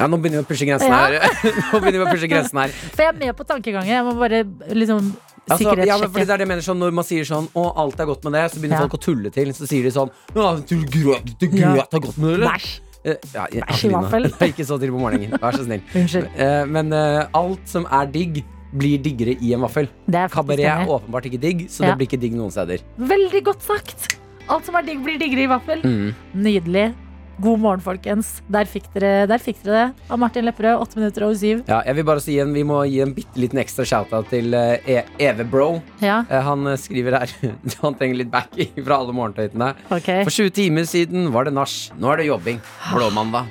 [0.00, 1.00] Ja, nå begynner vi å pushe grensen Ja.
[1.10, 1.16] her.
[1.72, 2.70] nå begynner vi å pushe grensen her.
[2.94, 3.90] For jeg er med på tankegangen.
[3.90, 5.10] Jeg må bare liksom
[5.50, 6.14] Altså, ja, men fordi sikkerhetssjekke.
[6.14, 8.32] det er det jeg mener sånn, Når man sier sånn 'Å, alt er godt med
[8.36, 8.82] det', så begynner Ja.
[8.86, 9.48] folk å tulle til.
[9.56, 12.46] Så sier de sånn 'Ja, du grøt, du grøt er godt med det', eller?
[12.54, 12.80] Bæsj.
[13.04, 14.02] Eh, Ja, ja, Bæsj i Adelina.
[14.04, 14.24] vaffel.
[14.52, 15.32] Ikke så til på morgenen.
[15.40, 15.82] Vær så snill.
[15.94, 16.28] Unnskyld.
[16.38, 19.88] Eh, Men eh, alt som er digg, blir diggere i en vaffel.
[20.30, 21.90] Kabaret er åpenbart ikke digg, så Ja.
[21.94, 22.78] det blir ikke digg noen steder.
[22.98, 24.18] Veldig godt sagt.
[24.48, 25.82] Alt som er digg, blir diggere i vaffel.
[25.82, 26.14] Mm.
[26.34, 26.94] Nydelig.
[27.40, 28.42] God morgen, folkens.
[28.52, 30.10] Der fikk dere, der fikk dere det.
[30.12, 31.62] Av Martin Lepperød, åtte minutter over syv.
[31.66, 34.52] Ja, jeg vil bare si en, Vi må gi en bitte liten ekstra shout-out til
[34.52, 35.82] eh, e Eve Bro.
[36.02, 37.32] Ja, Eh, Han eh, skriver her
[37.82, 39.74] Han trenger litt backing fra alle morgentøytene.
[39.90, 40.22] Okay.
[40.24, 41.72] For 20 timer siden var det nach.
[41.98, 42.60] Nå er det jobbing.
[42.92, 43.46] Blåmandag.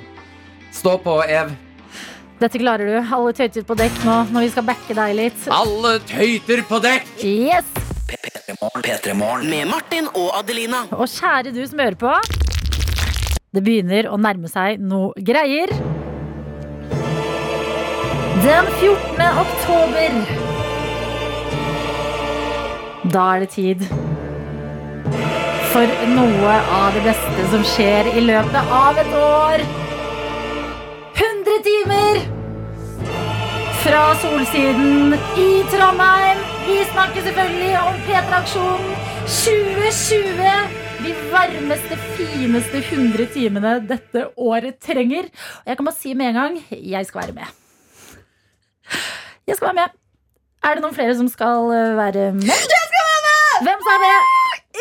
[0.70, 1.50] Stå på, Ev.
[2.40, 2.94] Dette klarer du.
[3.14, 5.48] Alle tøyter på dekk nå når vi skal backe deg litt.
[5.52, 7.10] Alle tøyter på dekk!
[7.20, 7.66] Yes!
[8.10, 9.44] P3morgen.
[9.50, 10.86] Med Martin og Adelina.
[10.96, 12.14] Og kjære du som hører på.
[13.52, 15.68] Det begynner å nærme seg noe greier.
[18.40, 19.20] Den 14.
[19.44, 20.16] oktober.
[23.10, 23.84] Da er det tid
[25.74, 29.68] for noe av det beste som skjer i løpet av et år.
[31.50, 32.18] 100 timer
[33.82, 36.38] fra Solsiden i Trondheim.
[36.66, 38.92] Vi snakker selvfølgelig om P3-aksjonen
[39.24, 40.52] 2020.
[41.00, 45.26] De varmeste, fineste 100 timene dette året trenger.
[45.64, 47.58] Og jeg kan bare si med en gang jeg skal være med.
[49.46, 50.00] Jeg skal være med.
[50.62, 52.46] Er det noen flere som skal eh, være med?
[52.46, 53.62] Jeg skal være med!
[53.66, 54.18] Hvem sa det?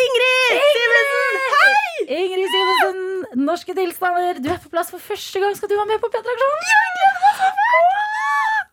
[0.06, 1.46] Ingrid Simensen!
[1.56, 1.89] Hei!
[2.10, 4.40] Ingrid Simensen, Norske tilstander.
[4.42, 5.54] Du er på plass for første gang.
[5.58, 6.64] Skal du være med på P3-aksjonen?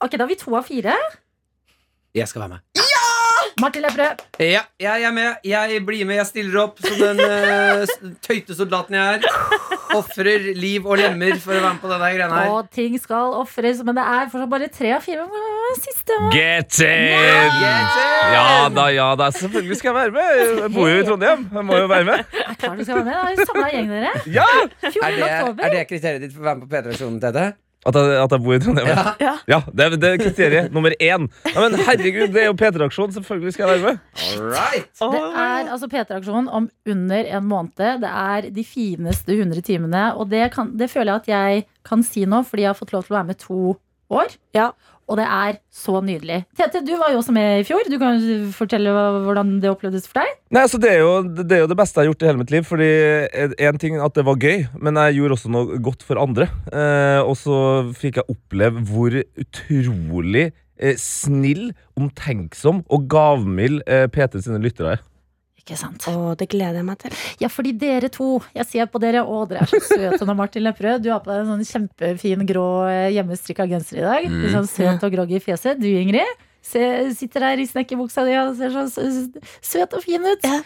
[0.00, 0.96] Ok, da har vi to av fire.
[2.16, 2.85] Jeg skal være med.
[3.60, 4.22] Martin Lepperød.
[4.42, 5.40] Ja, jeg er med.
[5.46, 9.66] Jeg blir med, jeg stiller opp som den uh, tøytesoldaten jeg er.
[9.96, 12.52] Ofrer liv og lemmer for å være med på denne greia her.
[12.52, 15.24] Og ting skal ofres, men det er fortsatt bare tre av fire.
[15.24, 17.66] Hva var det Siste Get in!
[18.36, 19.30] Ja da, ja da.
[19.34, 20.62] Selvfølgelig skal jeg være med.
[20.62, 21.46] Jeg bor jo i Trondheim.
[21.52, 22.40] Jeg må jo være med.
[22.42, 23.42] er klart du skal være med.
[23.42, 24.16] Er samla gjeng, dere.
[24.38, 24.48] Ja!
[24.82, 25.06] 14.
[25.06, 25.64] Er det, oktober.
[25.64, 27.46] er det kriteriet ditt for å være med på P3-aksjonen, Tete?
[27.86, 28.88] At jeg, at jeg bor i Trondheim?
[29.22, 31.28] Ja, ja det, er- det er kriteriet nummer én.
[31.46, 33.12] Ja, men herregud, det er jo P3-aksjon.
[33.14, 34.00] Selvfølgelig skal jeg være med.
[34.40, 34.88] Alright.
[34.98, 38.02] Det er altså P3-aksjon om under en måned.
[38.02, 40.08] Det er de fineste 100 timene.
[40.18, 42.92] Og det, kan, det føler jeg at jeg kan si nå, fordi jeg har fått
[42.96, 43.60] lov til å være med to
[44.10, 44.34] år.
[44.54, 44.70] Ja.
[45.06, 46.40] Og det er så nydelig.
[46.58, 47.86] Tete, du var jo også med i fjor.
[47.86, 48.18] Du kan
[48.54, 50.32] fortelle hvordan det opplevdes for deg.
[50.50, 52.42] Nei, altså det, er jo, det er jo det beste jeg har gjort i hele
[52.42, 52.66] mitt liv.
[52.66, 52.90] Fordi
[53.68, 56.50] en ting at det var gøy, men jeg gjorde også noe godt for andre.
[56.72, 57.58] Eh, og så
[57.94, 65.06] fikk jeg oppleve hvor utrolig eh, snill, omtenksom og gavmild eh, PT sine lyttere er.
[65.66, 66.04] Ikke sant?
[66.06, 67.14] Å, det gleder jeg meg til.
[67.42, 70.62] Ja, fordi dere to, jeg ser på dere, å, dere er så søte nå, Martin
[70.62, 71.02] Lepperød.
[71.02, 74.28] Du har på deg en sånn kjempefin grå eh, hjemmestrikka genser i dag.
[74.30, 75.82] Litt sånn søt og groggy i fjeset.
[75.82, 76.84] Du, Ingrid, se,
[77.18, 79.08] sitter der i snekkerbuksa di og ser så
[79.58, 80.46] søt og fin ut.
[80.46, 80.62] Ja.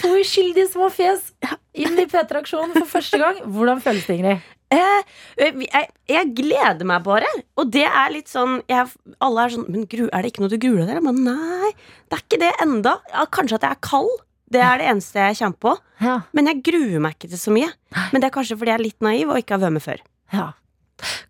[0.00, 1.34] To uskyldige små fjes
[1.76, 3.44] inn i P3-aksjonen for første gang.
[3.44, 4.52] Hvordan føles det, Ingrid?
[4.74, 5.02] Eh,
[5.38, 7.28] jeg, jeg gleder meg bare.
[7.60, 8.88] Og det er litt sånn jeg,
[9.22, 11.04] Alle er sånn Men gru, er det ikke noe du gruer deg til?
[11.06, 11.70] Men nei,
[12.10, 12.96] det er ikke det enda.
[13.12, 14.12] Ja, kanskje at jeg er kald.
[14.50, 15.72] Det er det eneste jeg kommer på.
[16.02, 16.20] Ja.
[16.34, 17.70] Men jeg gruer meg ikke til så mye.
[18.12, 20.06] Men det er kanskje fordi jeg er litt naiv og ikke har vært med før.
[20.34, 20.52] ja.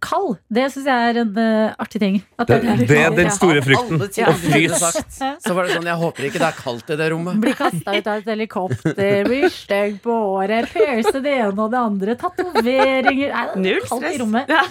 [0.00, 2.16] Kald, det syns jeg er en uh, artig ting.
[2.38, 3.98] At Det, er litt det er den store frykten.
[3.98, 4.76] Å ting Og du kunne frys.
[4.79, 7.40] sagt, så var det sånn Jeg håper ikke det er kaldt i det rommet.
[7.42, 11.81] Bli kasta ut av et helikopter, bli stygg på håret, pierce det ene og det
[11.83, 14.55] andre, tatoveringer det er Null kaldt i rommet.
[14.55, 14.62] Ja.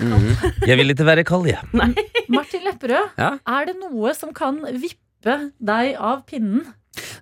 [0.71, 1.60] Jeg vil ikke være kald, jeg.
[2.31, 3.34] Martin Lepperød, Ja?
[3.60, 6.63] er det noe som kan vippe deg av pinnen?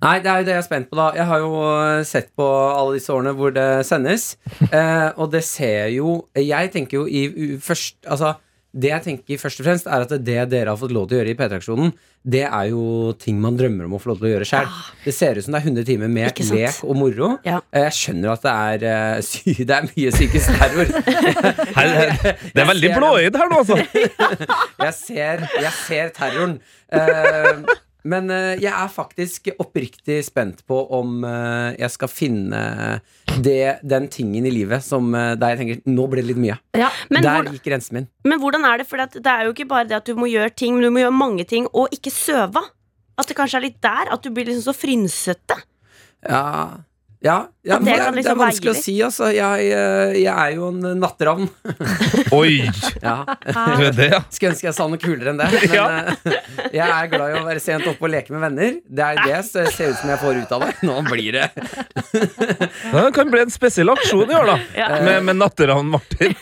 [0.03, 1.09] Nei, det er jo det jeg er spent på, da.
[1.15, 4.33] Jeg har jo eh, sett på alle disse årene hvor det sendes,
[4.69, 8.35] eh, og det ser jo Jeg tenker jo i først Altså,
[8.73, 11.21] det jeg tenker først og fremst, er at det dere har fått lov til å
[11.21, 11.91] gjøre i P3-aksjonen,
[12.25, 14.71] det er jo ting man drømmer om å få lov til å gjøre sjøl.
[15.03, 17.29] Det ser ut som det er 100 timer med lek og moro.
[17.45, 17.59] Ja.
[17.69, 18.55] Eh, Jeg skjønner at det
[18.89, 20.89] er, sy det er mye psykisk terror.
[22.55, 23.77] Det er veldig blåøyd her nå, altså.
[24.87, 26.57] Jeg ser, jeg ser terroren.
[26.89, 27.61] Eh,
[28.03, 32.61] men uh, jeg er faktisk oppriktig spent på om uh, jeg skal finne
[33.43, 36.57] det, den tingen i livet som, uh, der jeg tenker nå ble det litt mye.
[36.77, 38.07] Ja, Men, der hvordan, gikk grensen min.
[38.27, 38.87] men hvordan er det?
[38.89, 41.03] For det er jo ikke bare det at du må gjøre ting, men du må
[41.03, 42.63] gjøre mange ting og ikke søve.
[43.19, 45.59] At det kanskje er litt der at du blir liksom så frynsete.
[46.23, 46.83] Ja,
[47.23, 49.29] ja, ja det men det, kan er, det liksom er vanskelig å si, altså.
[49.31, 51.45] Jeg, eh, jeg er jo en natteravn.
[52.39, 52.57] Oi!
[52.99, 53.13] Ja.
[53.95, 54.19] Det, ja.
[54.27, 55.47] Skulle ønske jeg sa noe kulere enn det.
[55.63, 55.85] Men Ja.
[56.03, 56.35] eh,
[56.75, 58.75] jeg er glad i å være sent oppe og leke med venner.
[58.83, 60.73] Det er det som ser ut som jeg får ut av det.
[60.83, 61.47] Nå blir det
[62.91, 64.57] Det kan bli en spesiell aksjon i år, da.
[64.83, 64.89] Ja.
[65.05, 66.35] Med, med Natteravn Martin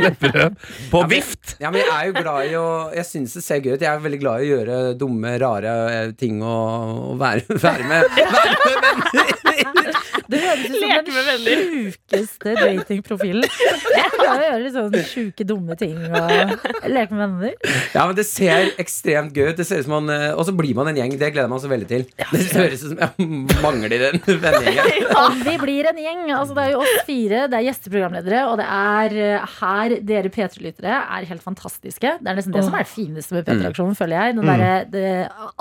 [0.00, 0.54] Lepperød
[0.90, 1.54] på vift.
[1.60, 3.82] Ja, men jeg er jo glad i å Jeg syns det ser gøy ut.
[3.84, 5.74] Jeg er veldig glad i å gjøre dumme, rare
[6.18, 9.35] ting og, og være, være med Være med venner.
[10.30, 13.44] Det høres ut som den sjukeste datingprofilen.
[13.96, 17.54] Jeg klarer å gjøre litt sånn sjuke, dumme ting og leke med venner.
[17.94, 19.60] Ja, men det ser ekstremt gøy ut.
[19.60, 21.14] Det ser ut som man eh, Og så blir man en gjeng.
[21.20, 22.06] Det gleder man seg veldig til.
[22.32, 23.28] Det høres ut som jeg
[23.62, 24.92] mangler en vennegjeng.
[25.16, 25.26] Ja.
[25.32, 26.24] vi blir en gjeng.
[26.34, 30.32] Altså, det er jo oss fire, det er gjesteprogramledere, og det er eh, her dere
[30.32, 32.16] P3-lyttere er helt fantastiske.
[32.20, 34.36] Det er nesten det som er det fineste med P3-aksjonen, føler jeg.
[34.38, 35.06] Den der, det,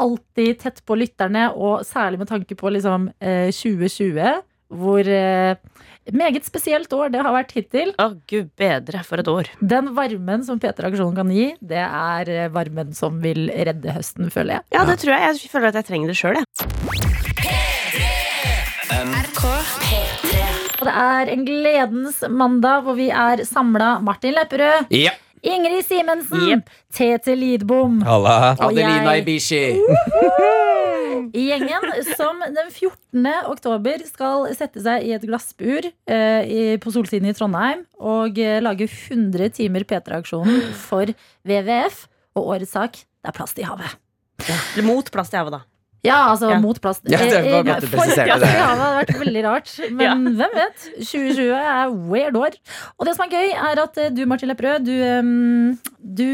[0.01, 3.49] alltid tett på lytterne, og særlig med tanke på liksom eh,
[3.91, 4.43] 2020,
[4.76, 5.56] hvor eh,
[6.13, 7.93] meget spesielt år det har vært hittil.
[8.02, 9.50] Å, gud bedre for et år.
[9.62, 14.60] Den varmen som P3-aksjonen kan gi, det er eh, varmen som vil redde høsten, føler
[14.60, 14.67] jeg.
[14.78, 15.36] Ja, det tror jeg.
[15.41, 16.45] Jeg føler at jeg trenger det sjøl, jeg.
[20.76, 23.95] Og det er en gledens mandag hvor vi er samla.
[24.06, 25.15] Martin Lepperød, Ja.
[25.45, 26.69] Ingrid Simensen, Yep.
[26.95, 28.55] Tete Lidbom Halla.
[28.60, 29.75] Adelina Ibishi.
[31.36, 31.86] i gjengen
[32.17, 33.27] som den 14.
[33.51, 38.58] oktober skal sette seg i et glassbur eh, i, på Solsiden i Trondheim og eh,
[38.63, 41.12] lage 100 timer P3-aksjonen for
[41.45, 42.05] WWF.
[42.36, 43.95] Og årets sak det er plast i havet.
[44.84, 45.62] Mot plast i havet, da.
[46.05, 46.59] Ja, altså Ja.
[46.61, 47.01] mot plast.
[47.09, 48.49] Ja, det var godt du presiserte det.
[48.53, 49.71] Ja, det hadde vært veldig rart.
[49.99, 50.85] Men hvem vet?
[51.01, 52.57] 2020 er weird år.
[52.99, 54.93] Og det som er gøy, er at eh, du, Martin Lepperød, du,
[56.21, 56.29] du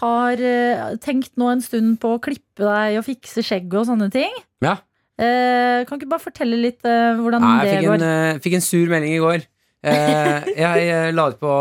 [0.00, 4.10] har eh, tenkt nå en stund på å klippe deg og fikse skjegg og sånne
[4.14, 4.34] ting.
[4.64, 4.76] Ja.
[5.14, 8.02] Eh, kan ikke bare fortelle litt eh, hvordan Nei, det jeg fikk går?
[8.10, 9.44] en, fikk en sur melding i går.
[9.84, 11.54] Eh, jeg la ut på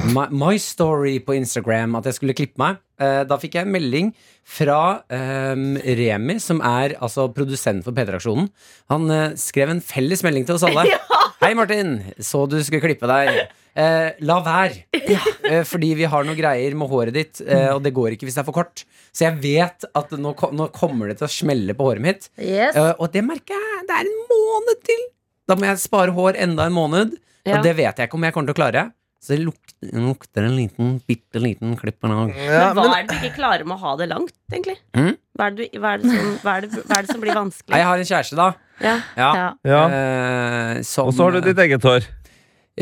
[0.00, 2.80] my, my Story på Instagram at jeg skulle klippe meg.
[3.02, 4.12] Eh, da fikk jeg en melding
[4.48, 5.64] fra eh,
[5.98, 8.48] Remi, som er altså produsent for P3-aksjonen.
[8.92, 10.86] Han eh, skrev en felles melding til oss alle.
[11.42, 11.98] Hei, Martin.
[12.22, 13.42] Så du skulle klippe deg.
[13.72, 14.84] Eh, la være.
[14.92, 18.38] Eh, fordi vi har noen greier med håret ditt, eh, og det går ikke hvis
[18.38, 18.84] det er for kort.
[19.12, 22.30] Så jeg vet at nå, nå kommer det til å smelle på håret mitt.
[22.40, 22.78] Yes.
[22.96, 23.84] Og det merker jeg.
[23.88, 25.04] Det er en måned til.
[25.50, 27.16] Da må jeg spare hår enda en måned.
[27.42, 27.58] Ja.
[27.58, 28.84] Og det vet jeg ikke om jeg kommer til å klare.
[29.22, 32.32] Så det lukter, lukter en liten, bitte liten klipp en dag.
[32.42, 34.74] Ja, men hva er det du ikke klarer med å ha det langt, egentlig?
[34.98, 35.12] Mm?
[35.38, 37.36] Hva, er det, hva, er som, hva, er det, hva er det som blir Nei,
[37.38, 37.78] vanskelig?
[37.78, 38.48] Jeg har en kjæreste, da.
[38.82, 38.96] Ja.
[39.20, 39.30] Ja.
[39.62, 39.82] Ja.
[39.94, 42.08] Eh, som, Og så har du ditt eget hår.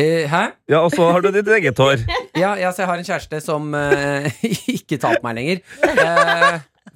[0.00, 0.42] eh, Hæ?
[0.72, 2.06] Ja, og så har du ditt eget hår.
[2.40, 4.30] Ja, ja, så jeg har en kjæreste som eh,
[4.78, 5.60] ikke tar på meg lenger.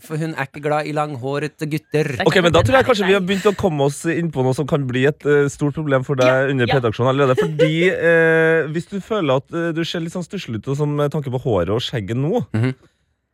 [0.04, 2.10] For hun er ikke glad i langhårete gutter.
[2.26, 4.54] Ok, men Da tror jeg kanskje vi har begynt å komme oss inn på noe
[4.56, 6.76] som kan bli et uh, stort problem for deg Ja, under ja.
[6.78, 7.36] P3-aksjonen allerede.
[7.40, 11.12] Fordi uh, hvis du føler at uh, du ser litt sånn stusslig ut sånn med
[11.14, 12.74] tanke på håret og skjegget nå, Mhm.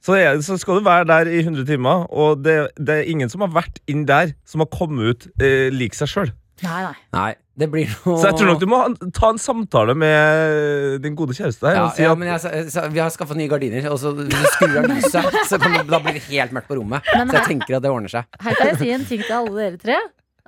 [0.00, 3.28] så, er, så skal du være der i 100 timer, og det, det er ingen
[3.28, 5.26] som har vært inn der, som har kommet ut
[5.74, 6.30] lik seg sjøl.
[6.64, 6.94] Nei, nei.
[7.16, 8.78] Nei, det blir noe Så jeg tror nok du må
[9.16, 11.76] ta en samtale med din gode kjæreste her.
[11.76, 14.14] ja, og si ja, at, men jeg, sa- Vi har skaffa nye gardiner, og så
[14.56, 17.04] skrur av lyset, så kan da blir det helt mørkt på rommet.
[17.14, 18.24] Men Så jeg her, tenker at det ordner seg.
[18.40, 19.98] her kan jeg si en ting til alle dere tre.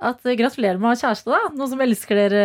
[0.03, 1.51] At eh, Gratulerer med å ha kjæreste, da.
[1.55, 2.43] Noen som elsker dere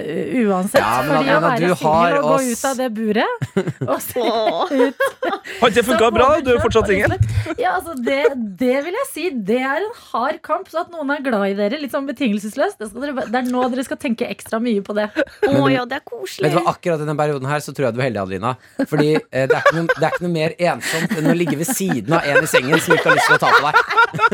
[0.00, 0.80] uh, uansett.
[0.80, 3.44] Ja, men Fordi å være du har singel og gå ut av det buret
[3.90, 5.04] og se ut
[5.60, 6.28] Har ikke det funka bra?
[6.44, 7.16] Du er fortsatt singel.
[7.60, 8.20] Ja, altså det,
[8.60, 9.26] det vil jeg si.
[9.50, 10.70] Det er en hard kamp.
[10.72, 13.50] Så at noen er glad i dere litt sånn betingelsesløst, det, skal dere, det er
[13.52, 15.10] nå dere skal tenke ekstra mye på det.
[15.14, 16.50] Å ja, det er Vet koselig.
[16.52, 18.54] du hva, Akkurat i denne perioden her så tror jeg du er heldig, Adelina.
[18.90, 21.60] Fordi eh, det, er ikke noe, det er ikke noe mer ensomt enn å ligge
[21.60, 23.74] ved siden av en i sengen som ikke har lyst til å ta på deg.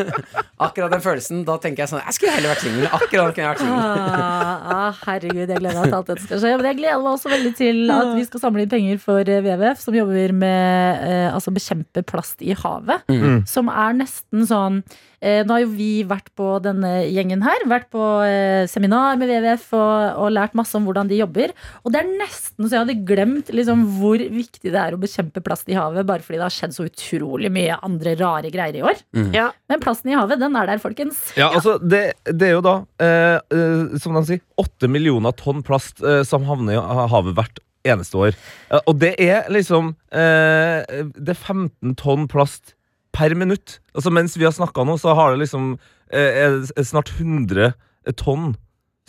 [0.67, 2.87] Akkurat den følelsen, da tenker jeg sånn Jeg skulle heller vært singel.
[2.91, 3.81] Akkurat kunne jeg vært singel.
[3.81, 6.55] Ah, ah, herregud, jeg gleder meg til alt dette skal skje.
[6.61, 9.45] Men jeg gleder meg også veldig til at vi skal samle inn penger for eh,
[9.45, 13.07] WWF, som jobber med eh, altså bekjempe plast i havet.
[13.11, 13.43] Mm.
[13.51, 14.83] Som er nesten sånn
[15.21, 19.67] Nå har jo vi vært på denne gjengen her, vært på eh, seminar med WWF
[19.77, 21.53] og, og lært masse om hvordan de jobber.
[21.85, 25.43] Og det er nesten så jeg hadde glemt liksom, hvor viktig det er å bekjempe
[25.45, 28.85] plast i havet, bare fordi det har skjedd så utrolig mye andre rare greier i
[28.87, 29.01] år.
[29.37, 29.51] Ja.
[29.71, 31.21] Men plasten i havet, den er der, folkens.
[31.39, 35.65] Ja, altså, det, det er jo da, eh, eh, som de sier, åtte millioner tonn
[35.67, 38.37] plast eh, som havner i havet hvert eneste år.
[38.71, 42.75] Eh, og det er liksom eh, Det er 15 tonn plast
[43.21, 43.79] per minutt.
[43.95, 45.75] Altså Mens vi har snakka nå, så har det liksom
[46.09, 47.75] eh, er snart 100
[48.19, 48.55] tonn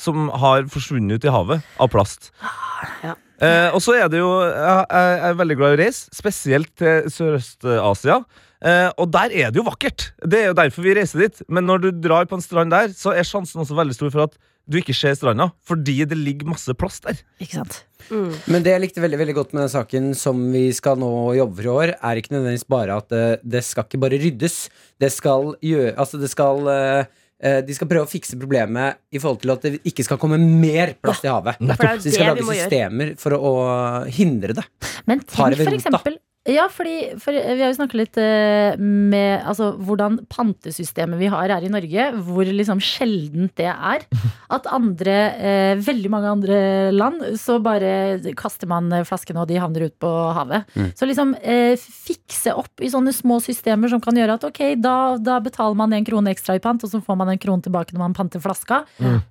[0.01, 2.31] som har forsvunnet ut i havet av plast.
[3.05, 3.15] Ja.
[3.41, 6.69] Eh, og så er det jo Jeg jeg er veldig glad i å reise, spesielt
[6.77, 8.21] til Sørøst-Asia.
[8.61, 10.11] Eh, og der er det jo vakkert.
[10.21, 11.41] Det er jo derfor vi reiser dit.
[11.49, 14.27] Men når du drar på en strand der, så er sjansen også veldig stor for
[14.27, 14.37] at
[14.71, 17.19] du ikke ser stranda, fordi det ligger masse plast der.
[17.43, 17.81] Ikke sant?
[18.09, 18.31] Mm.
[18.51, 21.59] Men det jeg likte veldig veldig godt med den saken som vi skal nå jobbe
[21.59, 23.25] for i år, er ikke nødvendigvis bare at det,
[23.57, 24.61] det skal ikke bare ryddes.
[25.01, 27.11] Det skal gjøre Altså, det skal eh,
[27.43, 30.39] eh, De skal prøve å fikse problemet i forhold til at det ikke skal komme
[30.41, 31.61] mer plast i havet.
[31.61, 32.67] Så de skal lage må gjøre.
[32.69, 33.55] systemer for å, å
[34.09, 34.67] hindre det.
[35.09, 39.75] Men tenk for eksempel ja, fordi for Vi har jo snakket litt eh, med altså,
[39.77, 44.05] hvordan pantesystemet vi har her i Norge, hvor liksom sjeldent det er.
[44.55, 46.57] At andre, eh, veldig mange andre
[46.95, 50.65] land, så bare kaster man flaskene, og de havner ut på havet.
[50.73, 50.89] Mm.
[50.97, 54.95] Så liksom eh, fikse opp i sånne små systemer som kan gjøre at ok, da,
[55.21, 57.93] da betaler man en krone ekstra i pant, og så får man en krone tilbake
[57.93, 58.81] når man panter flaska.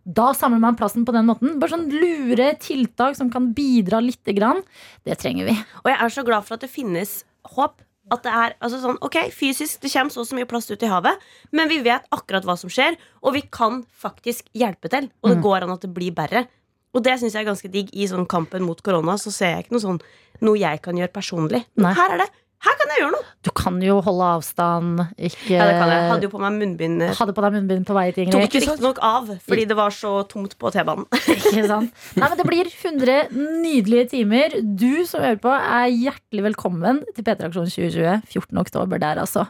[0.06, 1.58] Da samler man plassen på den måten.
[1.58, 4.62] Bare sånn lure tiltak som kan bidra lite grann.
[5.02, 5.58] Det trenger vi.
[5.82, 7.00] Og jeg er så glad for at det finnes
[7.44, 7.80] håp.
[8.10, 10.88] At det er altså sånn, ok, Fysisk det kommer så så mye plast ut i
[10.90, 11.16] havet,
[11.52, 15.10] men vi vet akkurat hva som skjer, og vi kan faktisk hjelpe til.
[15.22, 15.42] Og det Mm.
[15.42, 16.48] går an at det blir bedre.
[16.92, 17.88] Og det syns jeg er ganske digg.
[17.94, 20.00] I sånn kampen mot korona så ser jeg ikke noe sånn
[20.42, 21.64] noe jeg kan gjøre personlig.
[21.76, 21.94] Men Nei.
[21.94, 22.30] her er det
[22.60, 23.26] Her kan jeg gjøre noe!
[23.40, 24.98] Du kan jo holde avstand.
[25.16, 26.00] Ikke Ja, det kan jeg.
[26.10, 27.00] Hadde jo på meg munnbind.
[27.16, 30.10] Hadde på deg munnbind på vei til Tok ikke riktignok av fordi det var så
[30.28, 31.06] tomt på T-banen.
[31.32, 31.94] Ikke sant?
[32.20, 33.16] Nei, men Det blir 100
[33.64, 34.58] nydelige timer.
[34.60, 38.28] Du som hører på, er hjertelig velkommen til P3 Aksjon 2020.
[38.28, 38.60] 14.
[38.60, 39.46] oktober der, altså.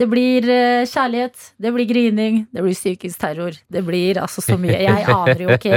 [0.00, 3.60] Det blir eh, kjærlighet, det blir grining, det blir psykisk terror.
[3.68, 4.80] Det blir altså så mye.
[4.86, 5.76] Jeg aner jo ikke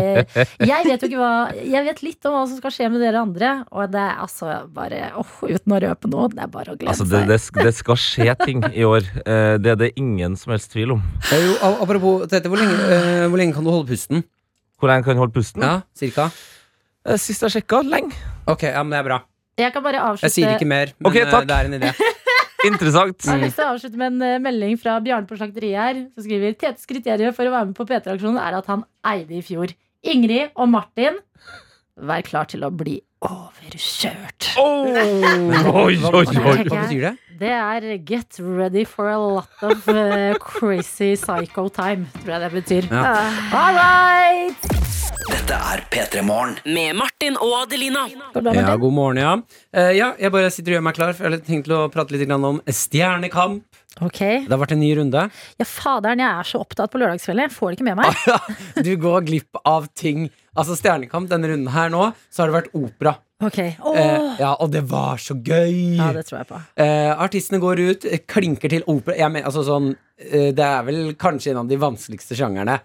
[0.64, 3.26] Jeg vet jo ikke hva Jeg vet litt om hva som skal skje med dere
[3.28, 6.77] andre, og det er altså bare åh, Uten å røpe noe, det er bare å
[6.80, 7.54] glede Altså, det, seg.
[7.58, 9.06] det, det skal skje ting i år.
[9.26, 11.02] Eh, Det er det ingen som helst tvil om.
[11.32, 14.24] Eh, jo, apropos dette, hvor lenge, eh, hvor lenge kan du holde pusten?
[14.80, 15.64] Hvor lenge kan du holde pusten.
[15.66, 16.30] Ja, cirka?
[17.18, 18.14] Sist jeg sjekka, lenge.
[18.52, 19.20] Ok, ja, men det er bra.
[19.58, 21.48] Jeg kan bare avslutte Jeg sier ikke mer, men Ok, takk.
[21.50, 21.92] det er en idé.
[22.68, 23.22] Interessant.
[23.24, 26.00] Jeg har lyst til å avslutte med en melding fra Bjarne på slakteriet her.
[26.14, 29.42] Som skriver Tetes kriterium for å være med på P3-aksjonen er at han eide i
[29.46, 29.72] fjor.
[30.08, 31.18] Ingrid og Martin,
[31.98, 34.52] vær klar til å bli overkjørt.
[34.62, 34.86] Oh,
[35.86, 36.26] oi, oi, oi.
[36.38, 37.14] hva betyr det?
[37.38, 42.52] Det er get ready for a lot of eh, crazy psycho time, tror jeg det
[42.52, 42.90] betyr.
[42.90, 43.14] Ja.
[43.54, 44.78] All right!
[45.28, 46.56] Dette er P3 Morgen.
[46.66, 48.06] Med Martin og Adelina.
[48.34, 49.34] Går Ja, god morgen, ja.
[49.76, 50.14] Uh, ja.
[50.20, 52.62] Jeg bare sitter og gjør meg klar, for jeg har tenkt å prate litt om
[52.64, 53.84] Stjernekamp.
[54.08, 54.44] Okay.
[54.46, 55.24] Det har vært en ny runde.
[55.58, 57.48] Ja, faderen, jeg er så opptatt på lørdagskvelden.
[57.48, 58.84] Jeg får det ikke med meg.
[58.88, 60.28] Du går glipp av ting.
[60.58, 63.16] Altså Stjernekamp denne runden her nå, så har det vært opera.
[63.46, 63.60] Ok.
[63.62, 63.98] Åh.
[64.02, 65.98] Eh, ja, og det var så gøy!
[66.00, 66.62] Ja, det tror jeg på.
[66.82, 69.18] Eh, artistene går ut, klinker til opera.
[69.20, 72.80] Jeg mener, altså, sånn, eh, det er vel kanskje en av de vanskeligste sjangerne.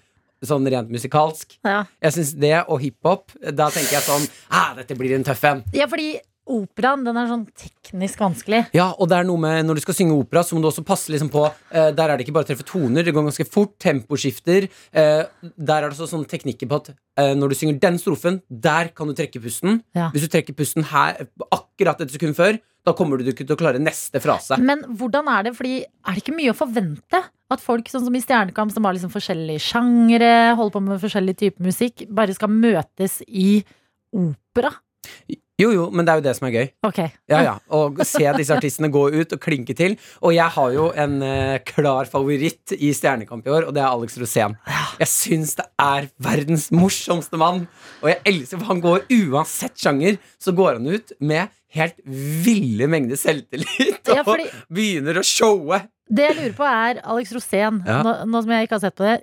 [0.45, 1.57] Sånn rent musikalsk.
[1.65, 1.85] Ja.
[2.03, 5.63] Jeg syns det og hiphop, da tenker jeg sånn ah, Dette blir en tøff en.
[5.73, 6.17] ja, fordi
[6.51, 8.65] operaen, den er sånn teknisk vanskelig.
[8.75, 10.85] Ja, og det er noe med når du skal synge opera, så må du også
[10.87, 13.47] passe liksom på eh, Der er det ikke bare å treffe toner, det går ganske
[13.49, 13.77] fort.
[13.83, 14.67] Temposkifter.
[14.67, 15.23] Eh,
[15.55, 18.91] der er det også sånne teknikker på at eh, når du synger den strofen, der
[18.97, 19.81] kan du trekke pusten.
[19.97, 20.11] Ja.
[20.15, 23.61] Hvis du trekker pusten her akkurat et sekund før, da kommer du ikke til å
[23.61, 24.59] klare neste frase.
[24.59, 25.55] Men hvordan er det?
[25.59, 27.23] Fordi er det ikke mye å forvente?
[27.53, 31.37] At folk sånn som i Stjernekamp, som har liksom forskjellige sjangere, holder på med forskjellig
[31.39, 33.61] type musikk, bare skal møtes i
[34.17, 34.73] opera?
[35.61, 36.69] Jo, jo, men det er jo det som er gøy.
[36.89, 36.99] Ok.
[37.31, 39.95] Ja, ja, Og se disse artistene gå ut og klinke til.
[40.25, 43.91] Og jeg har jo en eh, klar favoritt i Stjernekamp i år, og det er
[43.93, 44.57] Alex Rosén.
[44.99, 47.67] Jeg syns det er verdens morsomste mann.
[48.03, 52.01] Og jeg elsker for han går uansett sjanger, så går han ut med helt
[52.45, 55.79] ville mengder selvtillit og Ja, fordi- begynner å showe.
[56.13, 58.03] Det jeg lurer på, er Alex Rosén, Ja.
[58.05, 59.15] nå, nå som jeg ikke har sett på det.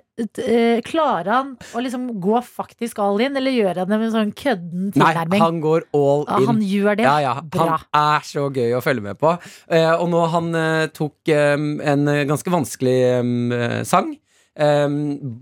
[0.42, 4.16] eh, Klarer han å liksom gå faktisk all in, eller gjør han det med en
[4.16, 6.46] sånn kødden Nei, han går all in.
[6.48, 7.04] han gjør det.
[7.06, 7.78] Ja, ja, Bra.
[7.94, 9.36] Han er så gøy å følge med på.
[9.70, 14.16] Eh, og nå han eh, tok en ganske vanskelig sang.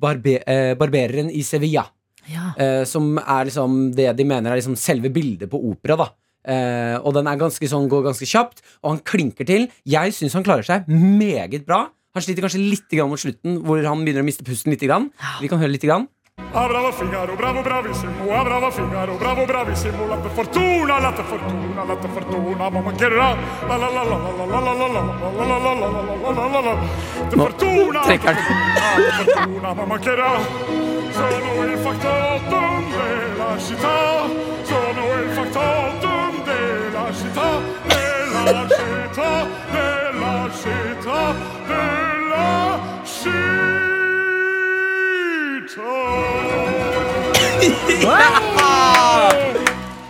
[0.00, 0.38] Barbe
[0.78, 1.86] 'Barbereren i Sevilla'.
[2.28, 2.84] Ja.
[2.84, 5.96] som er liksom det de mener er liksom selve bildet på opera.
[5.96, 6.08] da
[6.46, 9.68] Eh, og den er ganske sånn, går ganske kjapt, og han klinker til.
[9.88, 11.88] Jeg syns han klarer seg meget bra.
[12.14, 14.82] Han sliter kanskje litt grann mot slutten, hvor han begynner å miste pusten litt.
[14.82, 15.10] Grann.
[15.42, 15.84] Vi kan høre litt.
[15.84, 16.08] Grann.
[16.54, 23.08] Ah, bravo bravissimo, ah, bravo bravo bravissimo, latte fortuna, latte fortuna, latte fortuna, mamma che
[23.08, 23.36] la
[23.68, 24.16] la la la la
[24.46, 25.02] la la la la la
[25.36, 26.74] la la la la la la la la la
[27.18, 27.48] Latte Nå
[28.06, 28.34] trekker
[35.52, 35.87] han.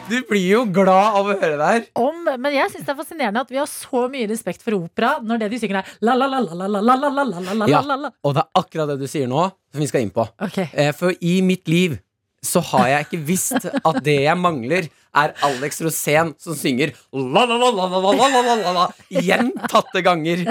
[0.09, 1.83] Du blir jo glad av å høre det her.
[1.99, 5.17] Om, men jeg syns det er fascinerende at vi har så mye respekt for opera
[5.19, 7.43] når det de synger er la la la la la la la la la la
[7.43, 7.81] la la Ja.
[8.23, 10.25] Og det er akkurat det du sier nå, som vi skal inn på.
[10.47, 10.63] Ok.
[10.71, 11.99] Eh, For i mitt liv
[12.45, 18.85] så har jeg ikke visst at det jeg mangler, er Alex Rosén som synger la-la-la-la-la-la-la-la-la
[19.11, 20.45] gjentatte ganger.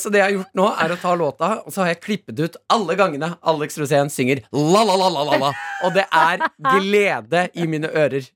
[0.00, 2.40] Så det jeg har gjort nå, er å ta låta, og så har jeg klippet
[2.40, 5.50] ut alle gangene Alex Rosén synger La la la la la la
[5.86, 6.42] Og det er
[6.80, 8.26] glede i mine ører.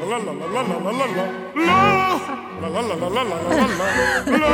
[0.00, 1.24] La la la la la la la la la
[1.64, 1.80] La!
[2.62, 4.52] La la la la la la la la la la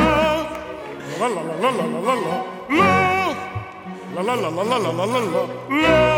[1.20, 2.36] La la la la la la la la la la
[2.70, 2.90] La!
[4.14, 6.09] La la la la la la la la La!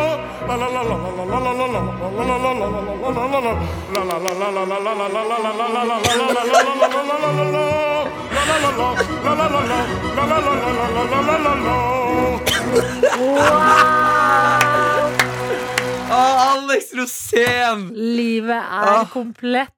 [16.11, 17.91] Alex Rosén!
[17.95, 19.07] Livet er Ah.
[19.13, 19.73] komplett.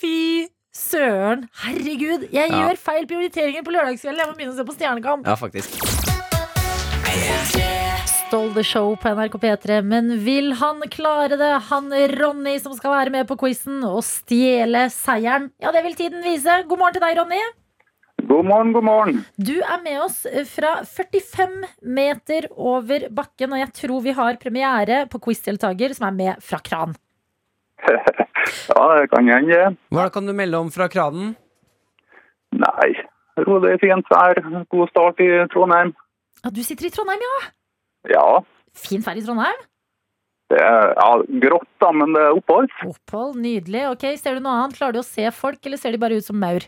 [0.00, 1.48] Fy søren.
[1.62, 2.56] Herregud, jeg Ja.
[2.56, 4.18] gjør feil prioriteringer på lørdagskvelden.
[4.18, 5.26] Jeg må begynne å se på Stjernekamp.
[5.26, 5.70] Ja, faktisk.
[8.28, 9.82] Stole the show på NRK P3.
[9.82, 11.52] Men vil han klare det?
[11.70, 15.46] Han Ronny som skal være med på quizen og stjele seieren?
[15.64, 16.58] Ja, det vil tiden vise.
[16.68, 17.40] God morgen til deg, Ronny.
[18.28, 19.24] God morgen, god morgen.
[19.40, 20.20] Du er med oss
[20.52, 21.56] fra 45
[21.88, 26.60] meter over bakken, og jeg tror vi har premiere på quizdeltaker som er med fra
[26.60, 26.96] kran.
[28.68, 29.74] Ja, det kan hende.
[29.92, 31.34] Hva kan du melde om fra kranen?
[32.56, 32.88] Nei,
[33.44, 34.40] rolig, fint vær.
[34.72, 35.92] God start i Trondheim.
[36.44, 37.48] Ja, du sitter i Trondheim, ja.
[38.06, 38.40] Ja,
[38.78, 39.58] Fint vær i Trondheim.
[40.52, 41.08] det er ja,
[41.42, 42.68] grått da, men det er opphold.
[42.86, 43.82] Opphold, nydelig.
[43.90, 44.76] Ok, Ser du noe annet?
[44.78, 46.64] Klarer du å se folk, eller ser de bare ut som maur?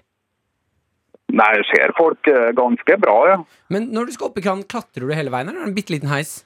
[1.30, 3.36] Nei, jeg ser folk eh, ganske bra, ja.
[3.70, 5.76] Men når du skal opp i kranen, klatrer du hele veien, eller er det en
[5.78, 6.40] bitte liten heis?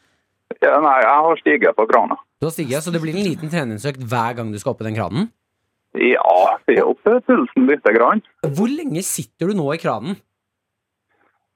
[0.61, 0.75] ja.
[0.85, 2.19] Nei, jeg har stiget på krana.
[2.39, 4.89] Du har stiget, så det blir en liten treningsøkt hver gang du skal opp i
[4.91, 5.31] den kranen?
[5.97, 6.37] Ja,
[6.69, 8.21] jeg er oppe pulsen lite grann.
[8.45, 10.19] Hvor lenge sitter du nå i kranen?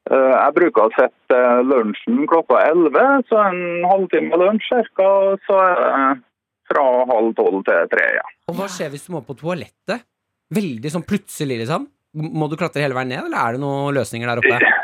[0.09, 5.11] Eh, Jeg bruker å sette eh, lunsjen klokka 11, så en halvtime lunsj ca.
[5.45, 6.23] så er det
[6.69, 8.25] fra halv tolv til tre, ja.
[8.49, 10.05] Og hva skjer hvis du må på toalettet?
[10.53, 11.87] Veldig sånn plutselig, liksom?
[12.17, 14.61] Må du klatre hele veien ned, eller er det noen løsninger der oppe?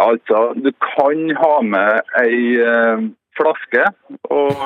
[0.00, 3.02] Altså, du kan ha med ei eh,
[3.36, 3.82] flaske
[4.32, 4.60] og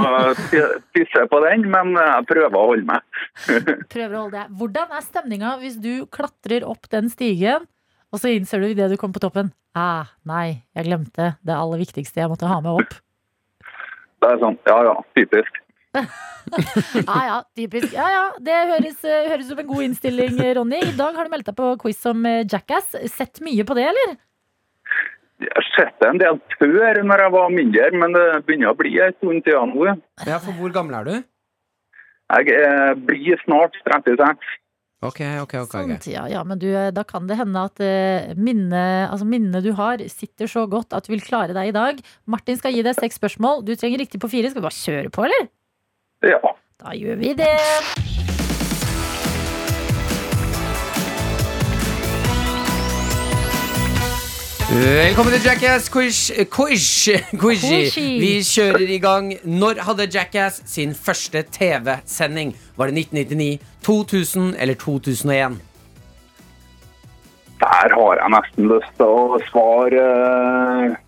[0.50, 3.02] tisse pisse på den, men jeg prøver å holde meg.
[3.94, 4.52] Prøver å holde deg.
[4.58, 7.66] Hvordan er stemninga hvis du klatrer opp den stigen,
[8.14, 11.80] og så innser du idet du kommer på toppen Ah, nei, jeg glemte det aller
[11.82, 12.92] viktigste jeg måtte ha med opp.
[14.22, 15.58] Det er sånn, ja ja, typisk.
[15.94, 16.04] Ja
[17.30, 17.90] ja, typisk.
[17.94, 20.78] Ja ja, Det høres, eh, høres ut som en god innstilling, Ronny.
[20.92, 22.94] I dag har du meldt deg på quiz om eh, Jackass.
[23.10, 24.16] Sett mye på det, eller?
[25.42, 28.78] Jeg har sett det en del før når jeg var mindre, men det begynner å
[28.78, 29.96] bli en stund siden nå.
[30.28, 31.16] Ja, for hvor gammel er du?
[32.34, 34.54] Jeg eh, blir snart 36.
[35.04, 35.74] Ok, ok, ok.
[35.74, 39.66] Sånn, ja, ja, men du, eh, da kan det hende at eh, minnet altså minnet
[39.66, 42.00] du har, sitter så godt at du vil klare deg i dag.
[42.30, 43.64] Martin skal gi deg seks spørsmål.
[43.68, 44.50] Du trenger riktig på fire.
[44.50, 45.50] Skal vi bare kjøre på, eller?
[46.24, 46.40] Ja.
[46.80, 47.52] Da gjør vi det.
[54.74, 56.86] Velkommen til Jackass quiz, quiz,
[57.38, 57.62] quiz.
[57.94, 59.28] Vi kjører i gang.
[59.46, 62.50] Når hadde Jackass sin første TV-sending?
[62.74, 65.60] Var det 1999, 2000 eller 2001?
[67.62, 70.10] Der har jeg nesten lyst til å svare
[70.90, 70.98] eh,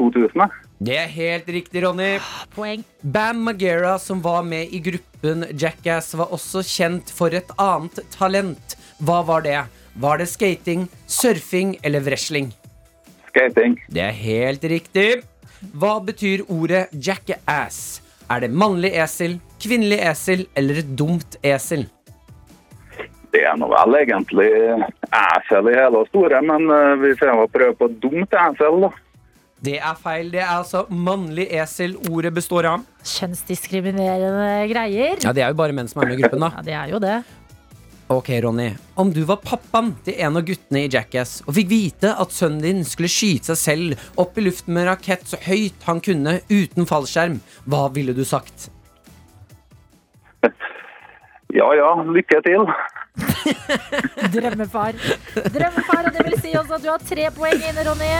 [0.00, 0.40] 2000.
[0.40, 0.50] jeg.
[0.80, 2.14] Det er helt riktig, Ronny.
[2.56, 2.88] Poeng.
[3.04, 8.80] Bam Magera, som var med i gruppen Jackass, var også kjent for et annet talent.
[9.04, 9.66] Hva var det?
[9.96, 12.50] Var det skating, surfing eller wrestling?
[13.30, 13.78] Skating.
[13.88, 15.22] Det er helt riktig.
[15.72, 18.02] Hva betyr ordet jackass?
[18.28, 21.86] Er det mannlig esel, kvinnelig esel eller et dumt esel?
[23.32, 24.50] Det er nå vel egentlig
[25.16, 28.92] esel i hele og store, men eh, vi får prøve på dumt esel, da.
[29.66, 30.28] Det er feil.
[30.34, 32.84] Det er altså mannlig esel ordet består av.
[33.16, 35.16] Kjønnsdiskriminerende greier.
[35.24, 36.52] Ja, Det er jo bare menn som er med i gruppen, da.
[36.58, 37.16] Ja, det er jo det.
[38.08, 38.70] Ok, Ronny.
[38.94, 42.62] Om du var pappaen til en av guttene i Jackass og fikk vite at sønnen
[42.62, 46.86] din skulle skyte seg selv opp i luften med rakett så høyt han kunne uten
[46.86, 48.68] fallskjerm, hva ville du sagt?
[51.56, 52.70] Ja ja, lykke til.
[54.36, 54.94] Drømmefar.
[55.50, 58.12] Drømmefar, og det vil si også at du har tre poeng inne, Ronny.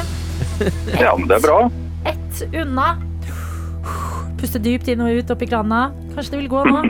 [0.99, 1.61] Ja, men det er bra.
[2.11, 2.91] Ett unna.
[4.41, 5.89] Puste dypt inn og ut oppi krana.
[6.15, 6.85] Kanskje det vil gå nå?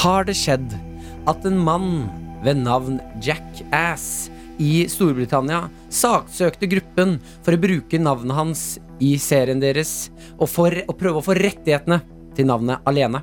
[0.00, 0.70] Har det skjedd
[1.26, 1.92] at en mann
[2.44, 4.28] ved navn Jackass
[4.62, 8.66] i Storbritannia saksøkte gruppen for å bruke navnet hans
[9.02, 10.08] i serien deres
[10.38, 12.00] og for å prøve å få rettighetene
[12.36, 13.22] til navnet alene?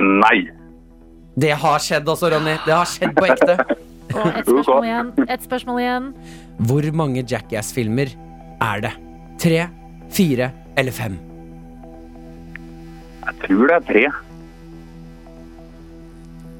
[0.00, 0.48] Nei.
[1.40, 2.56] Det har skjedd også, Ronny.
[2.66, 3.56] Det har skjedd på ekte.
[4.10, 5.10] Og et spørsmål igjen.
[5.30, 6.06] Et spørsmål igjen.
[6.66, 8.10] Hvor mange Jackass-filmer
[8.66, 8.90] er det?
[9.40, 9.60] Tre,
[10.10, 10.50] fire
[10.80, 11.14] eller fem?
[13.20, 14.04] Jeg tror det er tre.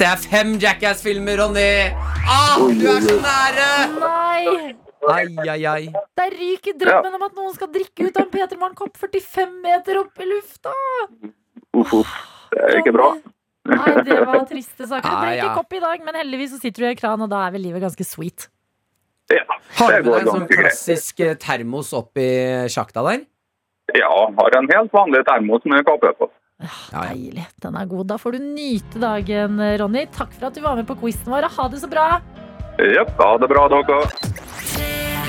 [0.01, 1.93] Det er fem Jackass-filmer, Ronny!
[2.25, 3.67] Ah, du er så nære!
[4.01, 4.71] Nei!
[5.11, 5.83] Ai, ai, ai.
[6.17, 10.01] Der ryker drømmen om at noen skal drikke ut av en Peter Morgen-kopp 45 meter
[10.01, 10.73] opp i lufta!
[11.77, 12.15] Uff, uff.
[12.55, 13.11] Det er ikke bra.
[13.69, 15.05] Nei, det var triste saker.
[15.05, 15.53] Det Ah, ble ikke ja.
[15.61, 17.67] kopp i dag, men heldigvis så sitter du i en kran, og da er vel
[17.69, 18.49] livet ganske sweet.
[19.31, 19.45] Ja,
[19.79, 22.31] Har du med deg en sånn klassisk termos termos oppi
[22.73, 23.27] sjakta der?
[24.01, 24.09] Ja,
[24.41, 26.33] har en helt vanlig termos med kaffe på.
[26.61, 27.03] Ja, ja.
[27.15, 27.47] Deilig.
[27.65, 28.07] Den er god.
[28.13, 30.07] Da får du nyte dagen, Ronny.
[30.13, 31.49] Takk for at du var med på quizen vår.
[31.57, 32.09] Ha det så bra!
[32.81, 34.01] Ja, ha det bra, dere.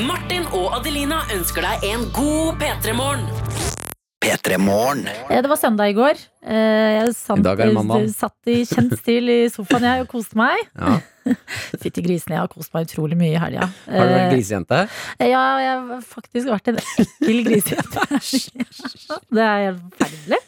[0.07, 3.27] Martin og Adelina ønsker deg en god P3-morgen.
[4.21, 5.07] P3 Morgen.
[5.31, 6.19] Eh, Det var søndag i går.
[6.45, 8.09] Eh, Jeg satt, I dag er det mandag.
[8.13, 10.61] satt i kjent stil i sofaen jeg og koste meg.
[10.77, 10.99] Ja.
[11.81, 13.67] Fytti grisen, jeg har kost meg utrolig mye i helga.
[13.87, 14.79] Har du vært Eh, grisejente?
[15.21, 18.05] Ja, jeg har faktisk vært en ekkel grisejente.
[19.35, 20.41] det er helt forferdelig.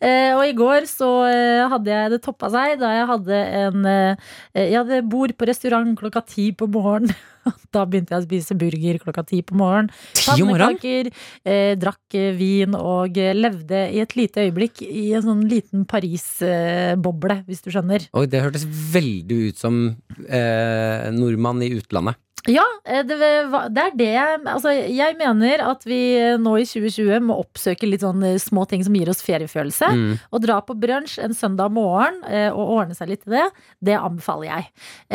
[0.00, 3.88] Eh, og i går så eh, hadde jeg det toppa seg da jeg hadde en
[3.88, 7.14] Jeg hadde bord på restaurant klokka ti på morgenen.
[7.74, 9.90] Da begynte jeg å spise burger klokka ti på morgenen.
[10.24, 11.10] Pannekaker,
[11.44, 15.84] eh, drakk eh, vin og eh, levde i et lite øyeblikk i en sånn liten
[15.88, 18.08] Paris-boble, hvis du skjønner.
[18.16, 19.82] Oi, det hørtes veldig ut som
[20.24, 22.20] eh, nordmann i utlandet.
[22.48, 26.64] Ja, eh, det, det er det jeg Altså, jeg mener at vi eh, nå i
[26.68, 29.90] 2020 må oppsøke litt sånn eh, små ting som gir oss feriefølelse.
[29.92, 30.14] Mm.
[30.32, 33.44] Å dra på brunsj en søndag morgen og ordne seg litt til det,
[33.84, 34.68] det anbefaler jeg.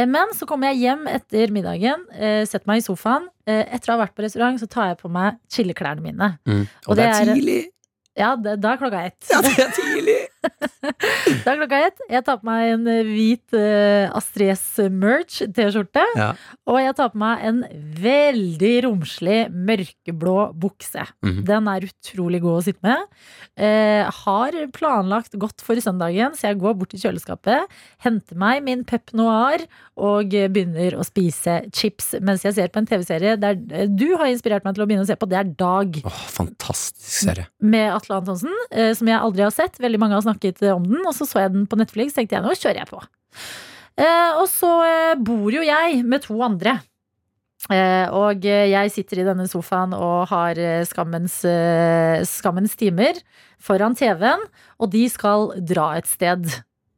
[0.10, 2.06] Men så kommer jeg hjem etter middagen,
[2.48, 3.26] setter meg i sofaen.
[3.48, 6.32] Etter å ha vært på restaurant, så tar jeg på meg chilleklærne mine.
[6.48, 6.64] Mm.
[6.86, 7.60] Og, Og det er- tidlig!
[8.20, 9.20] Ja, det, da er klokka ett.
[9.32, 10.20] Ja, det er tidlig!
[10.44, 12.02] Da er klokka ett.
[12.12, 16.04] Jeg tar på meg en eh, hvit uh, Astrid S-merch T-skjorte.
[16.20, 16.30] Ja.
[16.70, 17.62] Og jeg tar på meg en
[18.04, 21.06] veldig romslig mørkeblå bukse.
[21.24, 21.41] Mhm.
[21.48, 23.06] Den er utrolig god å sitte med.
[23.56, 27.72] Uh, har planlagt godt for søndagen, så jeg går bort til kjøleskapet,
[28.04, 29.64] henter meg min Pep Noir
[29.96, 33.56] og begynner å spise chips mens jeg ser på en TV-serie der
[33.88, 35.30] du har inspirert meg til å begynne å se på.
[35.30, 37.48] Det er Dag Åh, fantastisk serie.
[37.62, 39.80] med Atle Antonsen, uh, som jeg aldri har sett.
[39.84, 42.38] Veldig mange har snakket eh, om den, og så så jeg den på Netflix, tenkte
[42.38, 43.04] jeg nå kjører jeg på.
[44.00, 46.80] Eh, og så eh, bor jo jeg med to andre.
[47.72, 50.60] Eh, og jeg sitter i denne sofaen og har
[50.90, 51.40] skammens,
[52.28, 53.22] skammens timer
[53.64, 54.44] foran TV-en,
[54.80, 56.48] og de skal dra et sted.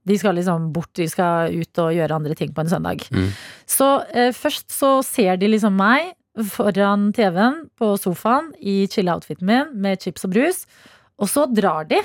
[0.06, 3.06] De skal liksom bort, de skal ut og gjøre andre ting på en søndag.
[3.14, 3.32] Mm.
[3.70, 6.14] Så eh, først så ser de liksom meg
[6.52, 10.66] foran TV-en på sofaen i chill-outfiten min med chips og brus,
[11.22, 12.02] og så drar de.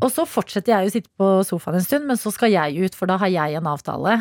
[0.00, 2.96] Og så fortsetter jeg å sitte på sofaen en stund, men så skal jeg ut,
[2.98, 4.18] for da har jeg en avtale.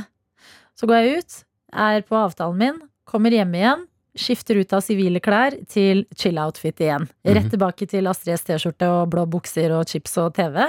[0.76, 1.36] Så går jeg ut,
[1.76, 3.84] er på avtalen min, kommer hjem igjen,
[4.15, 7.07] skifter ut av sivile klær til chill-outfit igjen.
[7.28, 10.61] Rett tilbake til Astrid S T-skjorte og blå bukser og chips og TV.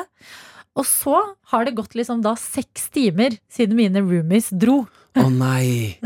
[0.76, 1.20] Og så
[1.52, 4.82] har det gått liksom da seks timer siden mine roomies dro.
[5.16, 5.96] Å nei!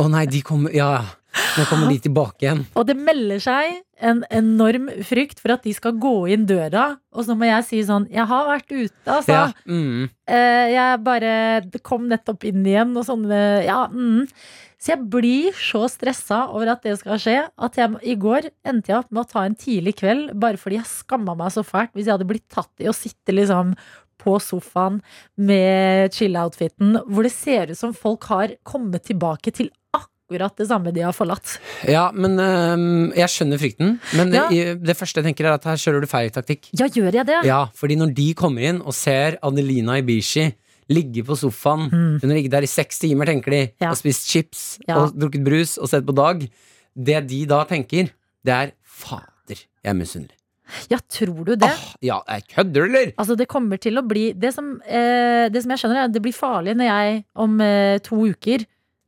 [0.00, 1.04] Å nei, de kommer Ja,
[1.34, 2.64] nå kommer de tilbake igjen.
[2.78, 7.26] Og det melder seg en enorm frykt for at de skal gå inn døra, og
[7.26, 9.36] så må jeg si sånn Jeg har vært ute, altså.
[9.36, 10.10] Ja, mm.
[10.24, 11.32] Eh, jeg bare
[11.86, 14.26] kom nettopp inn igjen, og sånn eh, Ja, mm.
[14.84, 18.92] Så jeg blir så stressa over at det skal skje, at jeg i går endte
[18.92, 21.94] jeg opp med å ta en tidlig kveld bare fordi jeg skamma meg så fælt
[21.94, 23.72] hvis jeg hadde blitt tatt i å sitte liksom
[24.20, 25.00] på sofaen
[25.40, 29.72] med chill-outfiten, hvor det ser ut som folk har kommet tilbake til
[30.24, 31.58] akkurat det samme de har forlatt.
[31.88, 33.98] Ja, men øhm, jeg skjønner frykten.
[34.16, 34.48] Men Ja.
[34.48, 36.68] det, det første jeg tenker er at her kjører du feil taktikk.
[36.72, 37.44] Ja, gjør jeg det?
[37.44, 40.52] Ja, fordi når de kommer inn og ser Adelina Ibishi
[40.90, 43.72] ligge på sofaen Hun har ligget der i seks timer, tenker de, Mm.
[43.80, 43.90] Ja.
[43.90, 44.96] og spist chips Ja.
[44.98, 46.48] og drukket brus og sett på Dag.
[46.96, 48.10] Det de da tenker,
[48.44, 50.36] det er fader, jeg er misunnelig.
[50.88, 51.68] Ja, tror du det?
[51.68, 53.12] Åh, ja, jeg kødder, eller?
[53.18, 56.12] Altså det kommer til å bli Det som, eh, det som jeg skjønner er at
[56.12, 58.64] Det blir farlig når jeg om eh, to uker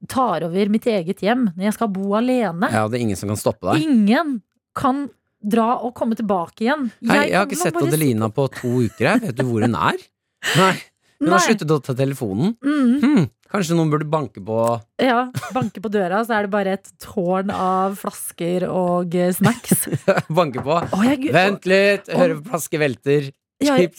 [0.08, 3.30] Tar over mitt eget hjem Når jeg skal bo alene Ja, det er ingen som
[3.32, 3.86] kan stoppe deg.
[3.86, 4.40] Ingen
[4.76, 5.06] kan
[5.40, 9.06] dra og komme tilbake igjen Hei, jeg har ikke sett bare Adelina på to uker.
[9.08, 9.22] Jeg.
[9.24, 10.02] Vet du hvor hun er?
[10.60, 10.74] Nei.
[11.22, 12.52] Hun har sluttet å ta telefonen.
[12.60, 14.56] Mm, Hmm, kanskje noen burde banke på
[15.00, 19.86] ja, banke på døra Så er det bare et tårn av flasker og eh, snacks
[20.40, 20.76] Banke på.
[20.76, 23.30] Å, jeg, Vent litt, hører flaske velter.
[23.64, 23.92] Ja, jeg-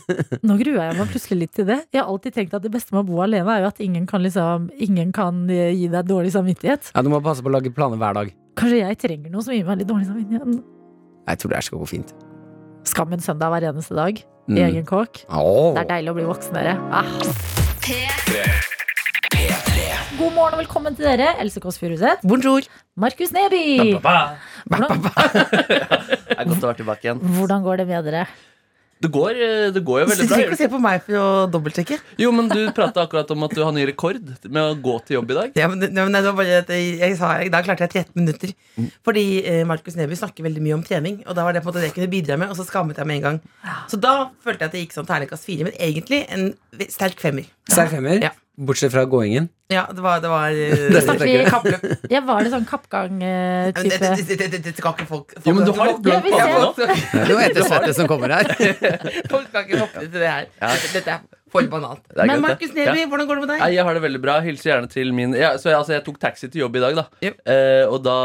[0.48, 2.90] Nå gruer jeg meg plutselig litt til det Jeg har alltid tenkt at det beste
[2.96, 6.08] med å bo alene Er jo at ingen kan, liksom, ingen kan eh, gi deg
[6.08, 8.32] dårlig samvittighet Ja, du må passe på å lage planer hver dag.
[8.58, 10.58] Kanskje jeg trenger noe som gir meg litt dårlig samvittighet
[11.30, 12.10] Jeg tror det her skal gå fint.
[12.88, 14.18] Skammen søndag hver eneste dag.
[14.48, 14.56] Mm.
[14.56, 15.22] I egen kåk.
[15.28, 15.74] Oh.
[15.76, 16.74] Det er deilig å bli voksen, dere.
[16.88, 17.04] Ah.
[20.18, 21.34] God morgen og velkommen til dere.
[21.42, 22.24] Else Kåss Furuseth.
[22.26, 22.64] Bonjour.
[22.98, 23.60] Markus Neby.
[24.00, 24.38] Hvordan,
[24.72, 27.20] Det er godt å være tilbake igjen.
[27.36, 28.24] hvordan går det med dere?
[28.98, 30.28] Det går, eh, det går jo veldig bra.
[30.32, 31.98] trenger gjør ikke å se på meg for å dobbeltsjekke.
[32.18, 34.18] Jo, men Du prata akkurat om at du har ny rekord
[34.48, 35.60] med å gå til jobb i dag.
[35.60, 38.18] Ja, men, ja, men det var bare at jeg, jeg sa, Da klarte jeg 13
[38.18, 38.54] minutter.
[38.76, 38.90] Mm.
[39.06, 41.22] Fordi eh, Markus Neby snakker veldig mye om trening.
[41.28, 42.98] Og da var det på en måte det jeg kunne bidra med, og så skammet
[42.98, 43.40] jeg med en gang.
[43.90, 46.50] Så da følte jeg at det gikk sånn terningkast fire, men egentlig en
[46.90, 47.46] sterk femmer.
[47.70, 48.18] Sterk femmer?
[48.26, 48.34] Ja.
[48.58, 49.48] Bortsett fra gåingen.
[49.70, 50.50] Ja, det var, det var.
[52.10, 53.98] Ja, var det sånn kappgang-type?
[54.00, 56.62] det, det, det, det skal ikke folk, folk Jo, men du har litt Ja, panne
[56.64, 56.72] nå.
[56.74, 56.88] Det
[57.22, 58.50] er noe ettersvette som kommer her.
[59.32, 60.48] Folk skal ikke hoppe til det her.
[60.94, 62.02] Dette er for banalt.
[62.16, 62.42] Er Men.
[62.44, 63.06] Markus Neby, Ja.
[63.08, 63.62] hvordan går det med deg?
[63.76, 64.38] Jeg har det veldig bra.
[64.44, 66.98] Hilser gjerne til min ja, så jeg, altså, jeg tok taxi til jobb i dag,
[66.98, 67.06] da.
[67.24, 67.38] Yep.
[67.46, 68.16] Uh, og da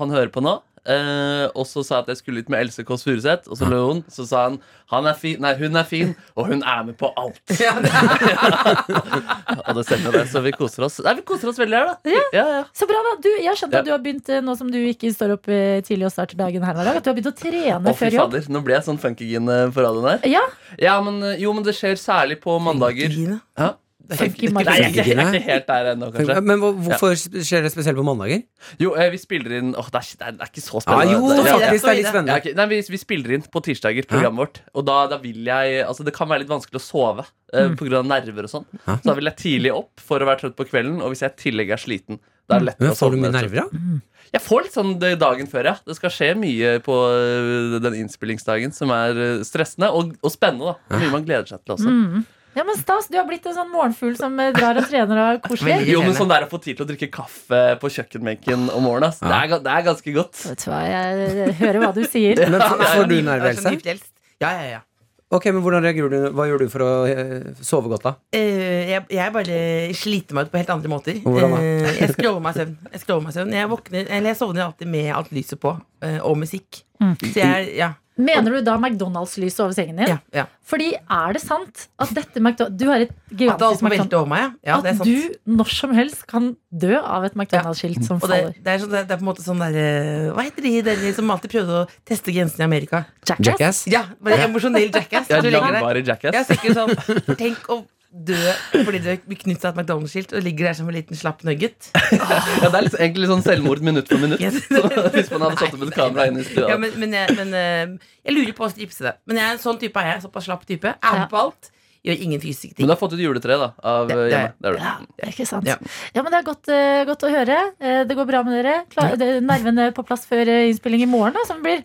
[0.00, 0.54] Han hører på nå.
[0.90, 3.68] Eh, og så sa jeg at jeg skulle ut med Else Kåss Furuseth, og så
[3.70, 4.00] lo hun.
[4.10, 4.60] Så sa han
[4.90, 7.38] han er fin, nei, hun er fin, og hun er med på alt.
[7.62, 7.76] Ja
[9.68, 10.24] og det stemmer, det.
[10.32, 10.98] Så vi koser oss.
[11.04, 12.10] Nei, vi koser oss veldig her, da.
[12.10, 12.22] Ja.
[12.34, 12.62] Ja, ja.
[12.76, 13.12] Så bra, da.
[13.22, 15.46] Du, jeg har skjønt at du har begynt, eh, nå som du ikke står opp
[15.52, 17.98] eh, tidlig og starter dagen her hver dag, at du har begynt å trene fy
[18.00, 18.34] før jobb.
[18.34, 18.50] fader.
[18.56, 20.26] Nå ble jeg sånn funkygin på radioen her.
[20.30, 20.42] Ja,
[20.80, 23.10] Ja, men, jo, men det skjer særlig på mandager.
[23.10, 23.40] Funkygine.
[23.60, 23.72] Ja.
[24.18, 26.42] Funky Nei, jeg er ikke, jeg er ikke helt der ennå, kanskje.
[26.42, 28.42] Men hvor- hvorfor skjer det spesielt på mandager?
[28.78, 30.80] Jo, eh, vi spiller inn Åh, det, er, det er- det er ikke så Ja,
[30.80, 31.12] spennende.
[31.12, 31.82] jo, Det- faktisk.
[31.82, 32.36] Det er litt Ja, spennende.
[32.40, 32.54] ok.
[32.56, 34.60] Nei, vi, vi spiller inn på tirsdager, programmet vårt.
[34.74, 37.76] Og da, da vil jeg Altså, det kan være litt vanskelig å sove eh, Mm.
[37.76, 38.66] på grunn av nerver og sånn.
[38.86, 41.00] Så da vil jeg tidlig opp for å være trøtt på kvelden.
[41.02, 43.16] Og hvis jeg i tillegg er sliten, da er det lettere Men å får du
[43.16, 43.22] sove.
[43.22, 44.00] mye nerver, da?
[44.32, 45.76] Jeg får litt sånn det dagen før, ja.
[45.84, 50.76] Det skal skje mye på øh, den innspillingsdagen som er øh, stressende og, og spennende.
[50.88, 52.24] da Mye man gleder seg til også.
[52.54, 53.08] Ja, men stas.
[53.08, 55.84] Du har blitt en sånn morgenfugl som eh, drar og trener og koser.
[55.86, 59.14] Jo, men sånn der Å få tid til å drikke kaffe på kjøkkenbenken om morgenen,
[59.22, 60.44] det, er, det er ganske godt.
[60.50, 62.42] Vet du hva, jeg hører hva du sier.
[62.50, 64.14] Men får, du er nyfrelst.
[64.40, 64.86] Ja, ja, ja.
[65.30, 68.12] Ok, men hvordan reagerer du, Hva gjør du for å eh, sove godt, da?
[68.34, 69.58] Uh, jeg, jeg bare
[69.94, 71.20] sliter meg ut på helt andre måter.
[71.22, 71.60] Hvordan da?
[71.62, 72.72] Uh, jeg skroller meg i søvn.
[72.90, 73.54] Jeg, meg søvn.
[73.54, 76.80] jeg, våkner, eller jeg sovner alltid med alt lyset på, uh, og musikk.
[76.98, 77.14] Mm.
[77.22, 80.10] Så jeg, ja, Mener du da McDonald's-lyset over sengen din?
[80.12, 80.46] ja, ja.
[80.70, 83.86] Fordi er det sant at dette McDonald's Du har et At det gigantisk holdt på
[83.86, 84.70] å McDonald's over meg, ja.
[84.70, 85.10] ja det er At sant.
[85.46, 88.50] du når som helst kan dø av et McDonald's-skilt som faller.
[88.54, 90.74] det, det, er sånn, det er på en måte sånn der eh, Hva heter de
[90.90, 93.04] der som alltid prøvde å teste grensene i Amerika?
[93.24, 93.46] Jackass?
[93.52, 93.84] Jackass?
[93.90, 95.30] Ja, bare emosjonell jackass.
[95.32, 95.80] Jeg Du ligger der.
[95.80, 96.36] langvarig jackass.
[96.36, 98.36] Jeg tenker sånn Tenk å dø
[98.72, 101.90] fordi du blir knyttet av et McDonald's-skilt og ligger der som en liten slapp nugget.
[101.94, 104.42] Ja, det er liksom, egentlig litt sånn selvmord minutt for minutt.
[104.66, 104.82] Så,
[105.14, 106.72] hvis man hadde satt opp et kamera inne i stua.
[106.72, 109.14] Ja, men, men, jeg, men eh, jeg lurer på å gipse det.
[109.30, 110.24] Men jeg er en sånn type er jeg.
[110.26, 110.96] Såpass slapp type.
[110.98, 111.70] Er på alt.
[112.00, 114.52] Gjør ingen fysiske Men du har fått ut juletre da av Det- øh, det er-
[114.56, 115.66] Det er Ja, ikke sant.
[115.68, 115.76] Ja.
[116.14, 117.58] Ja, men Det er godt, uh, godt å høre.
[117.78, 118.84] Eh, det går bra med dere.
[118.88, 121.84] Klar, det, nervene på plass før eh, innspilling i morgen, da, som blir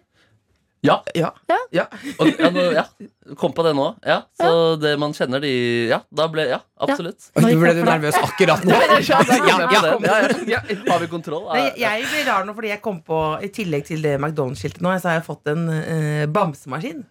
[0.86, 0.96] Ja.
[1.18, 1.32] Ja.
[1.50, 1.58] Ja.
[1.74, 1.86] ja.
[2.20, 2.86] Og, ja, nå, ja.
[3.40, 3.88] Kom på det nå.
[4.06, 4.20] Ja.
[4.38, 5.52] Så det man kjenner de
[5.90, 7.32] Ja, da ble Ja, absolutt.
[7.42, 8.78] Nå ble du nervøs akkurat nå.
[9.10, 9.96] Ja, Ja, ja.
[10.06, 10.16] ja,
[10.54, 10.62] ja.
[10.92, 11.48] Har vi kontroll?
[11.52, 14.94] Nei, jeg blir rar nå fordi jeg kom på I tillegg til det McDonald's-skiltet nå,
[15.02, 17.04] så har jeg fått en eh, bamsemaskin.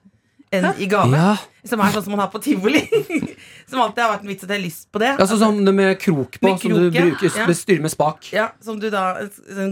[0.55, 1.18] En i gave.
[1.18, 1.34] Ja.
[1.64, 2.82] Som er sånn som man har på tivoli.
[3.70, 5.12] som alltid har vært en vits at jeg har lyst på det.
[5.22, 7.46] Altså sånn med krok på, Med som du krok, bruker Ja.
[7.57, 8.28] styrer med spak.
[8.34, 9.05] Ja, Som du da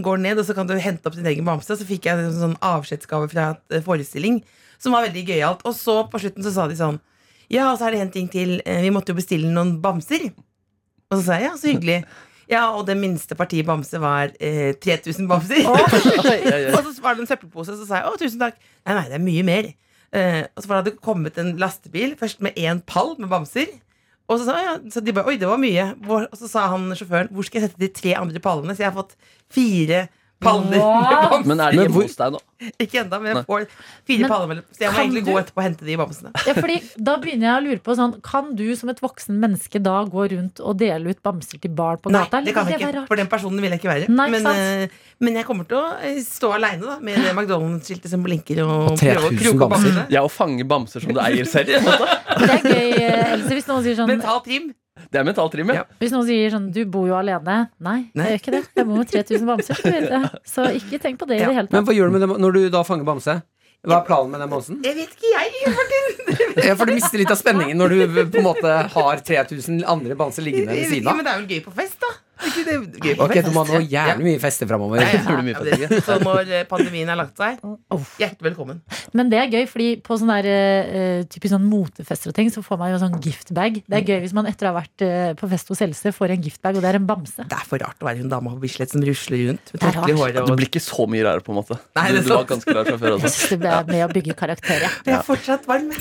[0.03, 1.77] går ned, og så kan du hente opp din egen bamse.
[1.77, 4.41] Så fikk jeg en sånn avskjedsgave fra et eh, forestilling
[4.81, 5.63] som var veldig gøyalt.
[5.69, 6.99] Og så på slutten så sa de sånn
[7.51, 8.59] Ja, og så er det en ting til.
[8.65, 10.31] Eh, Vi måtte jo bestille noen bamser.
[11.11, 12.03] Og så sa jeg ja, så hyggelig.
[12.49, 15.63] Ja, og det minste partiet bamse var eh, 3000 bamser.
[15.69, 18.57] og så var det en søppelpose, så sa jeg å, tusen takk.
[18.83, 19.69] Nei, nei, det er mye mer.
[20.13, 23.71] Eh, og så var det hadde kommet en lastebil, først med én pall med bamser.
[24.31, 25.89] Og så sa ja, så de bare, oi, det var mye.
[26.05, 28.75] Hvor, og så sa han sjåføren, hvor skal jeg sette de tre andre pallene?
[28.75, 29.17] Så jeg har fått
[29.53, 30.05] fire
[30.43, 31.45] paller.
[31.49, 32.41] Men er de hjemme hvor- hos deg nå?
[32.79, 33.63] Ikke enda, men jeg får
[34.07, 34.63] fire Men paller mellom.
[34.71, 36.29] Så jeg må egentlig du- gå etterpå og hente de bamsene.
[36.47, 36.77] Ja, fordi
[37.09, 40.23] Da begynner jeg å lure på sånn Kan du som et voksen menneske da gå
[40.31, 42.39] rundt og dele ut bamser til barn på gata?
[42.39, 43.03] Nei, det kan jeg ikke.
[43.09, 44.07] For den personen vil jeg ikke være.
[44.13, 44.55] Nei, men, sant.
[44.55, 44.87] eh,
[45.19, 48.97] men jeg kommer til å eh, stå aleine med det McDonald's-skiltet som blinker, og, Og
[49.01, 50.05] prøve å 3000 kroke opp bamsene.
[50.15, 51.67] Ja, å fange bamser som du eier selv.
[51.67, 52.95] Det er gøy,
[53.33, 54.71] Else, hvis noen sier sånn Mental trim.
[55.09, 55.81] Det er mentalt trim, ja.
[55.81, 55.97] Ja.
[56.01, 57.55] Hvis noen sier sånn Du bor jo alene.
[57.81, 58.27] Nei, Nei.
[58.29, 58.61] jeg gjør ikke det.
[58.77, 60.27] Jeg bor med 3000 bamser.
[60.53, 61.73] Så ikke tenk på det i det hele tatt.
[61.79, 63.35] Men hva gjør du med det når du da fanger bamse?
[63.83, 64.77] Hva er planen med den bamsen?
[64.85, 65.73] Jeg vet ikke, jeg.
[65.79, 66.11] Martin.
[66.67, 67.97] Ja, for du mister litt av spenningen når du
[68.31, 71.17] på en måte har 3000 andre bamser liggende ved siden av.
[71.17, 72.11] Men det er vel gøy på fest, da?
[72.49, 73.35] Ikke det gøy Ok.
[73.43, 75.01] Du må ha gjerne jævlig mye feste framover.
[75.03, 77.59] Ja, ja, Tror ja, Så når eh, pandemien har lagt seg,
[78.19, 78.81] hjertelig velkommen.
[79.15, 82.63] Men det er gøy, fordi på sånne der, eh, typisk sånn motefester og ting, så
[82.65, 83.81] får man jo sånn giftbag.
[83.87, 86.35] Det er gøy hvis man etter å ha vært eh, på fest hos Else, får
[86.37, 87.47] en giftbag, og det er en bamse.
[87.49, 89.87] Det er for rart å være hun dama på Bislett som rusler rundt med Det
[89.89, 90.41] er tørkle i rart.
[90.43, 90.51] Og...
[90.53, 91.79] Du blir ikke så mye rarere, på en måte.
[91.99, 93.33] Nei, Du, det er du var ganske rar fra før Jeg også.
[93.47, 94.93] synes det er med å bygge karakter, ja.
[95.07, 95.91] Jeg er fortsatt varm.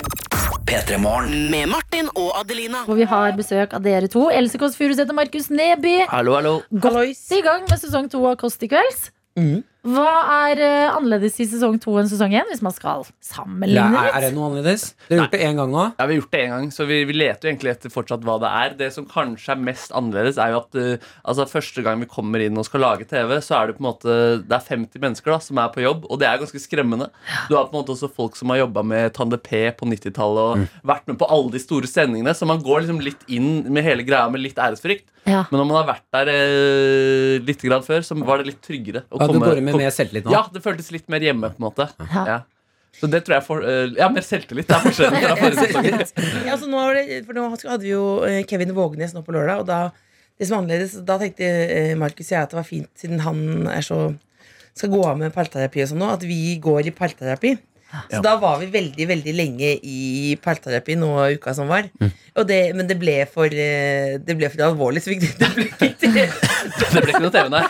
[0.72, 1.51] P3 Morgen.
[1.53, 2.84] Med Martin og Adelina.
[2.86, 4.28] Hvor vi har besøk av dere to.
[4.32, 6.07] Else Kåss Furuseth og Markus Neby.
[6.09, 6.54] Hallo, hallo.
[6.72, 9.10] Godt i gang med sesong to av Kåss til kvelds.
[9.38, 9.62] Mm.
[9.82, 10.10] Hva
[10.46, 14.10] er uh, annerledes i sesong to enn sesong én, hvis man skal Ja, sammenligne er,
[14.14, 14.84] er det noe annerledes?
[15.08, 15.86] Dere har gjort det én gang nå.
[15.96, 18.26] Ja, Vi har gjort det en gang, så vi, vi leter jo egentlig etter fortsatt
[18.28, 18.76] hva det er.
[18.78, 22.44] Det som kanskje er mest annerledes, er jo at uh, altså, første gang vi kommer
[22.44, 25.34] inn og skal lage TV, så er det på en måte Det er 50 mennesker
[25.34, 27.08] da, som er på jobb, og det er ganske skremmende.
[27.48, 30.52] Du har på en måte også folk som har jobba med Tande P på 90-tallet
[30.52, 33.88] og vært med på alle de store sendingene, så man går liksom litt inn med
[33.88, 35.08] hele greia med litt æresfrykt.
[35.28, 35.44] Ja.
[35.52, 39.04] Men når man har vært der eh, litt grann før, så var det litt tryggere.
[39.12, 40.32] å Ja, du går med kom- mer selvtillit nå?
[40.34, 41.86] Ja, det føltes litt mer hjemme, på en måte.
[42.10, 42.24] Ja.
[42.26, 42.38] Ja.
[42.98, 44.66] Så det tror jeg for, eh, Ja, mer selvtillit.
[44.68, 46.44] Det er forskjellen fra forrige.
[46.46, 49.62] Ja, altså, nå, det, for nå hadde vi jo eh, Kevin Vågenes nå på lørdag,
[49.62, 49.78] og da,
[50.38, 53.22] det som er annerledes, da tenkte eh, Markus og jeg at det var fint, siden
[53.24, 54.02] han er så
[54.74, 57.54] skal gå av med parterapi og sånn nå, at vi går i parterapi.
[58.09, 61.88] Så da var vi veldig veldig lenge i parterapi nå uka som var.
[62.38, 65.66] Og det, men det ble for eh, Det ble for alvorlig, så vi, det ble
[65.68, 66.16] ikke til
[66.80, 67.64] Det ble ikke noe TV, nei.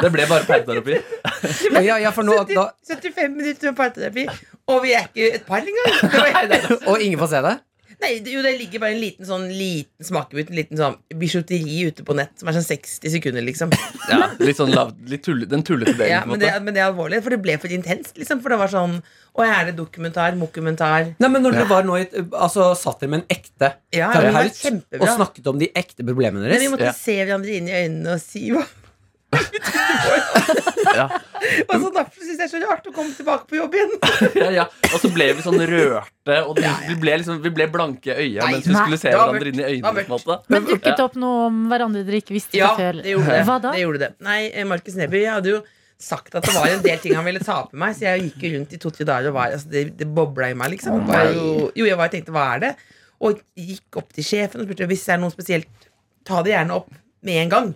[0.00, 1.00] Det ble bare parterapi.
[1.86, 4.24] Ja, ja, for nå, da, 75 minutter med parterapi,
[4.72, 6.78] og vi er ikke et par engang.
[6.88, 7.56] Og ingen får se det?
[8.02, 11.78] Nei, det, jo, det ligger bare en liten sånn liten smakebit, en liten sånn bijouteri
[11.88, 13.72] ute på nett, som er sånn 60 sekunder, liksom.
[14.10, 16.12] Ja, litt sånn lav, litt tulle, den tullete delen.
[16.12, 18.42] Ja, på en men, det, men det er alvorlig, for det ble for intenst, liksom.
[18.44, 20.36] For det var sånn Å, er det dokumentar?
[20.38, 21.10] Mokumentar?
[21.20, 24.30] Nei, men når dere var nå i Altså satt dere med en ekte Ja, det
[24.32, 26.94] var terapeut og snakket om de ekte problemene deres Men vi måtte Ja.
[26.96, 28.64] se hverandre inn i øynene og si hva
[30.94, 31.06] Ja.
[31.70, 33.94] Og så Derfor syns jeg det er så rart å komme tilbake på jobb igjen.
[34.42, 34.64] Ja, ja.
[34.92, 38.48] Og så ble vi sånn rørte, og vi ble, liksom, vi ble blanke i øya
[38.50, 40.04] mens vi nei, skulle se hverandre inn i øynene.
[40.06, 40.36] på måte.
[40.52, 43.00] Men dukket opp noe om hverandre dere ikke visste Ja, før?
[43.02, 43.40] det gjorde det.
[43.48, 43.72] Hva da?
[43.74, 44.10] det gjorde det.
[44.26, 45.62] Nei, eh, Markus Neby jeg hadde jo
[45.96, 48.42] sagt at det var en del ting han ville ta på meg, så jeg gikk
[48.44, 50.98] jo rundt i to-tre dager og var altså, Det, det bobla i meg, liksom.
[51.00, 52.72] Oh, var jo, jo, jeg bare tenkte hva er det?
[53.24, 55.88] Og gikk opp til sjefen og spurte hvis det er noe spesielt,
[56.28, 56.90] ta det gjerne opp
[57.24, 57.70] med en gang.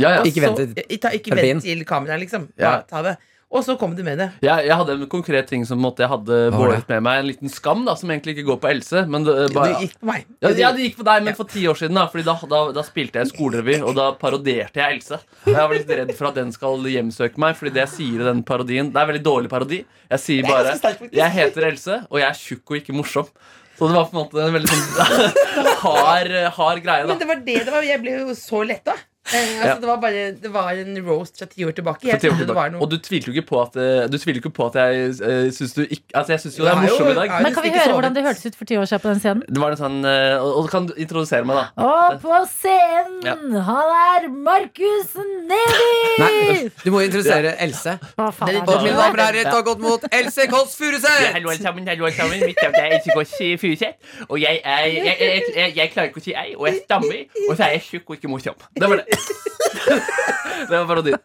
[0.00, 0.20] Ja, ja.
[0.24, 1.60] Og Ikke vent til ta, ikke terapien.
[1.60, 2.48] vent til kameraet, liksom.
[2.56, 2.78] Ja.
[2.80, 3.18] Bare ta det.
[3.50, 4.28] Og så kom du med det.
[4.46, 7.00] Jeg, jeg hadde en konkret ting som på en måte, jeg hadde var båret med
[7.02, 7.18] meg.
[7.18, 9.00] En liten skam da, som egentlig ikke går på Else.
[9.10, 10.28] Men det, Du bare, gikk på meg.
[10.44, 11.98] ja, ja, det gikk på deg, men for ti år siden.
[11.98, 15.18] Da Fordi da, da, da spilte jeg skolerevy, og da paroderte jeg Else.
[15.42, 18.22] Og jeg var litt redd for at den skal hjemsøke meg, Fordi det jeg sier
[18.22, 19.82] i den parodien Det er en veldig dårlig parodi.
[20.14, 21.18] Jeg sier er bare ganske sterkt, faktisk.
[21.18, 23.34] Jeg heter Else, og jeg er tjukk og ikke morsom.
[23.80, 25.30] Så det var på en måte en veldig sånn
[25.82, 27.82] hard, hard greie, Men det var det det var.
[27.82, 28.94] Jeg ble jo så letta.
[29.28, 29.74] Eh, altså, Ja.
[29.80, 32.08] det, var bare, det var en roast fra ti år tilbake.
[32.08, 32.72] Jeg ti år det tilbake.
[32.72, 35.10] noe Og du tviler jo ikke på at, eh, du tviler ikke på at jeg
[35.20, 37.42] uh, syns du ikke Altså, jeg syns jo det er Jeg har morsom i dag.
[37.44, 39.42] Men kan vi høre hvordan det hørtes ut for ti år siden på den scenen?
[39.46, 41.84] Det var en sånn uh, Og, du kan du introdusere meg, da?
[41.84, 43.36] Og på scenen, Ja.
[43.68, 46.70] han er Markus Neby!
[46.84, 47.98] Du må introdusere Else.
[48.16, 48.96] Hva faen er Og mine det?
[48.98, 51.28] damer og rett og godt mot Else Kåss Furuseth!
[51.36, 52.40] Hallo alle sammen, hallo alle sammen.
[52.48, 53.96] Mitt navn er Else Kåss Furuseth.
[54.28, 57.20] Og jeg er jeg, jeg, jeg, jeg klarer ikke å si ei, og jeg stammer.
[57.50, 58.54] Og så er jeg tjukk og ikke morsom.
[58.80, 59.09] Det var det.
[60.70, 61.18] det var parodien.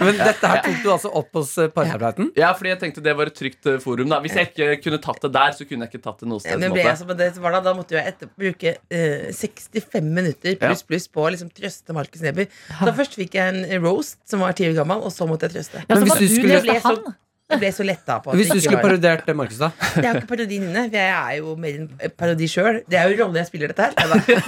[0.00, 2.30] Men dette her tok du altså opp hos eh, parterapeuten?
[2.38, 4.10] Ja, fordi jeg tenkte det var et trygt eh, forum.
[4.12, 6.42] da Hvis jeg ikke kunne tatt det der, så kunne jeg ikke tatt det noe
[6.44, 6.60] sted.
[6.62, 10.58] men ble jeg på det var da, da måtte jeg etter, bruke uh, 65 minutter
[10.60, 12.48] pluss pluss på å liksom trøste Markus Neby.
[12.80, 15.58] Da først fikk jeg en roast som var ti år gammel, og så måtte jeg
[15.58, 15.84] trøste.
[15.84, 17.20] Ja, så Men hvis du du skulle- trøste han.
[17.54, 19.70] Jeg ble så letta på at Hvis du skulle parodiert eh, Markus, da?
[19.94, 22.80] Det er jo ikke parodien inne, for jeg er jo mer en parodi sjøl.
[22.90, 23.94] Det er jo rolle jeg spiller dette her.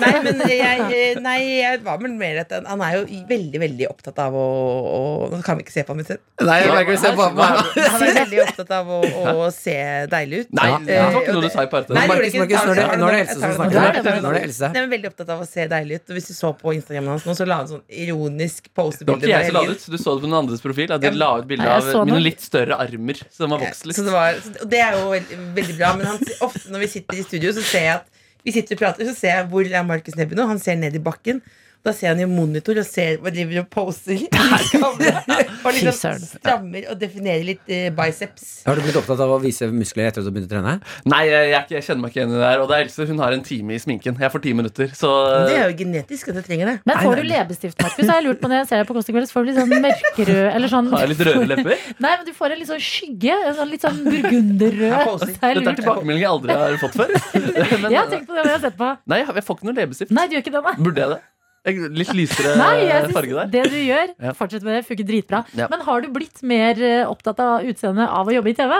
[0.02, 3.88] Nei, men jeg, eh, nei, jeg var vel mer at han- er jo veldig, veldig
[3.90, 4.46] opptatt av å,
[4.96, 5.02] å
[5.36, 6.20] Nå kan vi ikke se på ham i stedet.
[6.46, 7.38] Nei, jeg kan ikke Se på ham.
[7.96, 9.00] Han er veldig opptatt av å,
[9.46, 9.76] å se
[10.12, 10.52] deilig ut.
[10.57, 12.09] Nei, det var ikke noe du sa i parterapi.
[12.11, 12.36] Markus.
[12.40, 13.76] Markus, nå er det- Else som snakker.
[13.76, 14.30] nå.
[14.30, 14.70] Er det Else.
[14.76, 16.11] Jeg er veldig opptatt av å se deilig ut.
[16.11, 19.16] Og hvis du så på Instagramen hans nå, så la han sånn ironisk Det var
[19.16, 19.86] ikke jeg som la det ut.
[19.86, 20.92] Du så det på noen andres profil.
[20.92, 22.95] At de la ut bilde av mine litt større armer
[23.34, 23.99] som har vokst litt.
[23.99, 25.92] Så det, var, så det, er jo veldig, bra.
[25.99, 28.82] Men han, ofte når vi sitter i studio, så ser jeg at vi sitter og
[28.84, 30.47] prater, så ser jeg hvor er Markus Neby nå.
[30.51, 31.42] Han ser ned i bakken.
[31.87, 34.24] Da ser han i monitor og ser hva driver og poser.
[35.66, 38.64] og liksom strammer og definerer litt eh, biceps.
[38.66, 40.76] Har du blitt opptatt av å vise muskler etter at du begynte å trene?
[41.07, 42.64] Nei, jeg, jeg, er jeg kjenner meg ikke igjen i det her.
[42.64, 44.18] Og det er Else, hun har en time i sminken.
[44.22, 44.91] Jeg får ti minutter.
[44.99, 45.12] Så
[45.47, 46.76] det er jo genetisk at jeg trenger det.
[46.89, 48.03] Men får du leppestift, Markus?
[48.03, 49.47] Så har jeg lurt på Når jeg ser deg på Kåss i kveld, så får
[49.47, 51.87] du litt sånn mørkerød eller sånn har jeg litt røde lepper.
[52.05, 53.39] Nei, men du får en litt sånn skygge.
[53.51, 54.99] En sånn litt sånn burgunderrød.
[55.07, 57.14] Så Dette er lurt tilbakemelding jeg aldri har fått før.
[57.37, 58.93] Men, Jeg har tenkt på det men jeg har sett på.
[59.12, 60.14] Nei, jeg får ikke noe leppestift.
[60.16, 60.76] Nei, du nei.
[60.80, 61.24] Burde jeg det?
[61.66, 63.46] Litt lysere Nei, jeg farge der.
[63.50, 64.32] det du gjør, Ja.
[64.38, 65.40] fortsett med det, funker dritbra.
[65.58, 65.66] Ja.
[65.72, 68.72] Men har du blitt mer eh, opptatt av utseendet av å jobbe i TV?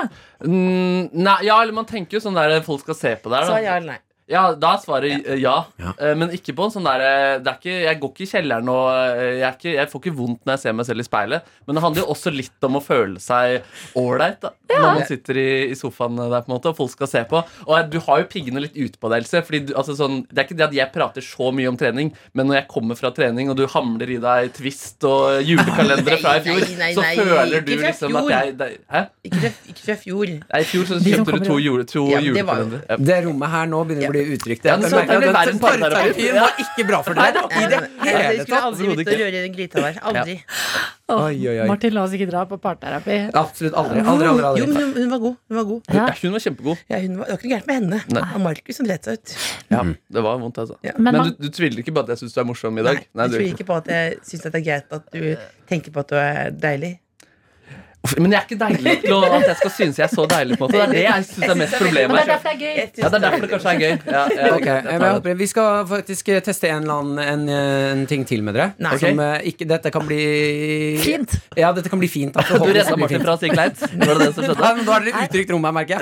[0.47, 3.49] Mm, nei, ja, eller man tenker jo sånn der folk skal se på der.
[3.49, 3.99] Så ja eller nei.
[4.27, 5.55] Ja, da er svaret ja.
[5.79, 5.93] Ja.
[6.03, 9.37] Eh, Men ikke på en sånn der eh, Jeg går ikke i kjelleren og eh,
[9.39, 11.53] jeg, er ikke, jeg får ikke vondt når jeg ser meg selv i speilet.
[11.66, 13.62] Men det handler jo også litt om å føle seg
[13.99, 17.11] ålreit da, når man sitter i, i sofaen der på en måte og folk skal
[17.11, 17.43] se på.
[17.68, 19.43] Og du har jo piggene litt ute på deg, Else.
[19.47, 22.11] Fordi du, altså, sånn, det er ikke det at jeg prater så mye om trening,
[22.37, 26.35] men når jeg kommer fra trening, og du hamler i deg Twist og julekalendere fra
[26.41, 29.05] i fjor, Nei, nei, så nei, føler du liksom at jeg det, Hæ?
[29.29, 30.35] Ikke fra, ikke fra fjor.
[30.43, 32.83] Nei, I fjor så kjøpte du to, jule, to Ja, det var julekalendere.
[32.91, 33.01] Ja.
[33.12, 34.64] Det rommet her nå begynner å bli utrygt.
[34.67, 35.95] Ja, det men så det blir at den parterapi.
[35.95, 38.67] parterapien var ikke bra for deg i det hele skulle tatt.
[38.69, 39.19] aldri begynt å ikke.
[39.23, 39.99] røre den gryta der.
[40.11, 40.37] Aldri.
[41.07, 41.67] Oi, oi, oi.
[41.71, 43.19] Martin, la oss ikke dra på parterapi.
[43.39, 44.01] Absolutt aldri.
[44.03, 45.37] aldri, aldri, Jo, men hun, var god.
[45.49, 45.83] Hun var god.
[45.95, 46.07] Ja.
[46.09, 46.83] Ja, hun var kjempegod.
[46.91, 48.01] Ja, hun var, det var ikke noe gærent med henne.
[48.17, 48.25] Nei.
[48.33, 49.37] Var Markus som dreit seg ut.
[49.71, 49.85] Ja,
[50.19, 50.79] det var vondt, altså.
[50.83, 50.97] Ja.
[50.99, 53.03] Men Men, du, du tviler ikke på at jeg syns du er morsom i dag?
[53.14, 55.23] Nei, du tviler ikke på at jeg syns det er greit at du
[55.71, 56.97] tenker på at du er deilig.
[58.19, 60.27] Men jeg er ikke deilig nok til å- at jeg skal synes jeg er så
[60.31, 60.59] deilig.
[60.59, 62.17] på en måte Det er det jeg synes er mest Men problemet.
[62.17, 62.77] det er derfor det er gøy.
[62.77, 63.95] Ja, det er derfor det kanskje er gøy.
[64.07, 67.93] Ja, ja, Ok, jeg jeg vi skal faktisk eh, teste en, eller annen, en, eh,
[67.93, 68.73] en ting til med dere.
[68.79, 68.97] Nei.
[68.99, 70.21] Som, eh, ikke, dette kan bli
[71.03, 71.37] Fint.
[71.57, 72.35] Ja, dette kan bli fint.
[72.37, 73.25] Altså, Du redda Martin fint.
[73.25, 73.79] fra å si kleint?
[73.81, 74.77] Var det det som skjedde?
[74.77, 76.01] men Da har dere uttrykt rommet, merker jeg.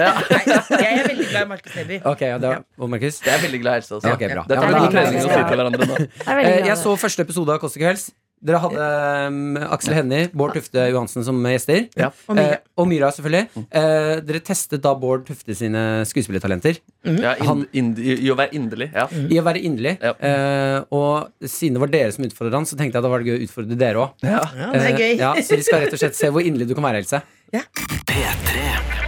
[0.84, 2.00] Jeg er veldig glad i Markus Neby.
[2.04, 3.20] Ok, ja, det og Markus?
[3.24, 4.06] Jeg er veldig glad i Else også.
[4.08, 4.44] Ja, ok, bra.
[4.48, 5.96] Dette er men god trening å si til hverandre nå.
[5.98, 8.10] Jeg er veldig glad Jeg så første episode av Kåss til kvelds.
[8.44, 8.86] Dere hadde
[9.32, 11.86] um, Aksel Hennie, Bård Tufte Johansen som gjester.
[11.96, 12.10] Ja.
[12.28, 12.58] Og Myra.
[12.58, 13.62] Eh, og Myra, selvfølgelig.
[13.80, 16.76] Eh, dere testet da Bård Tufte sine skuespillertalenter
[17.08, 18.90] Ja, in, in, I å være inderlig.
[18.92, 19.06] Ja.
[19.08, 19.94] i å være inderlig.
[20.04, 20.12] Ja.
[20.18, 23.32] Eh, og siden det var dere som utfordret han, så tenkte jeg da var det
[23.32, 24.28] gøy å utfordre dere òg.
[24.28, 24.42] Ja,
[24.74, 25.14] det er gøy.
[25.22, 27.24] ja, så vi skal rett og slett se hvor inderlig du kan være, Else.
[27.54, 29.03] Vi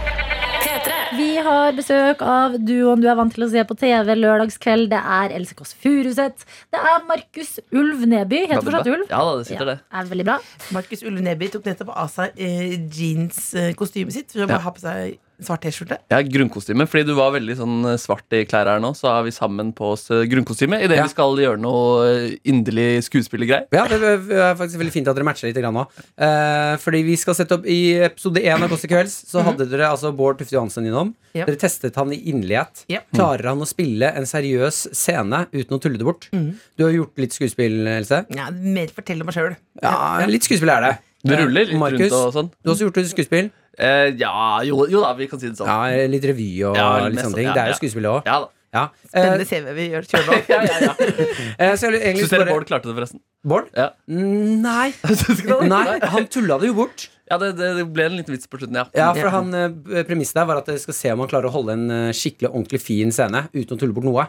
[1.47, 4.89] har besøk av duoen du er vant til å se på TV lørdagskveld.
[4.91, 6.45] Det er Else Kåss Furuseth.
[6.73, 8.43] Det er Markus Ulv Neby.
[8.51, 9.05] Heter fortsatt Ulv.
[9.09, 9.77] Ja det sitter det.
[9.91, 10.37] er veldig bra.
[10.75, 14.59] Markus Ulv Neby tok nettopp av seg eh, jeans-kostymet sitt for å Ja.
[14.67, 15.97] ha på seg svart T-skjorte.
[16.09, 16.87] Ja, grunnkostyme.
[16.89, 19.69] Fordi du var veldig sånn eh, svart i klær her nå, så har vi sammen
[19.77, 21.05] på oss eh, grunnkostyme idet Ja.
[21.05, 23.67] vi skal gjøre noe eh, inderlig skuespillergreier.
[23.75, 23.99] Ja, det
[24.33, 25.85] er faktisk veldig fint at dere matcher litt nå.
[26.17, 27.79] Eh, fordi vi skal sette opp I
[28.09, 31.13] episode én av Kåss til kvelds så hadde dere altså Bård Tufte Johansen innom.
[31.37, 31.45] Ja.
[31.45, 32.85] Dere testet han i inderlighet.
[32.91, 33.03] Ja.
[33.13, 36.29] Klarer han å spille en seriøs scene uten å tulle det bort?
[36.33, 38.23] Du har gjort litt skuespill, Else.
[38.33, 39.55] Ja, mer fortell om meg sjøl.
[39.83, 40.95] Ja, litt skuespill er det.
[41.27, 42.51] Du ruller litt Markus, rundt og sånn.
[42.57, 43.49] Du har også gjort litt skuespill.
[43.77, 44.33] Eh, ja,
[44.65, 45.69] jo, jo da, vi kan si det sånn.
[45.69, 47.49] Ja, litt revy og Ja, litt mest sånne sånn, ting.
[47.49, 47.81] ja, Det er jo ja.
[47.81, 48.21] skuespill òg.
[48.25, 48.53] Ja da.
[48.77, 48.81] Ja.
[49.07, 50.07] Eh, Spennende CV vi gjør.
[50.11, 50.37] Kjør på.
[50.51, 50.93] Ja, ja, ja.
[51.61, 53.21] eh, så jeg vil egentlig Syns dere bare- Bård klarte det, forresten?
[53.47, 53.69] Bård?
[53.77, 53.85] Ja.
[54.11, 54.89] Mm, Nei.
[55.21, 55.69] Syns ikke det?
[55.71, 57.05] Nei, han tulla det jo bort.
[57.31, 58.85] Ja, det, det, det ble en liten vits på slutten, ja.
[58.95, 61.53] Ja, for han, eh, Premisset der var at dere skal se om han klarer å
[61.55, 64.27] holde en eh, skikkelig ordentlig fin scene uten å tulle bort noe.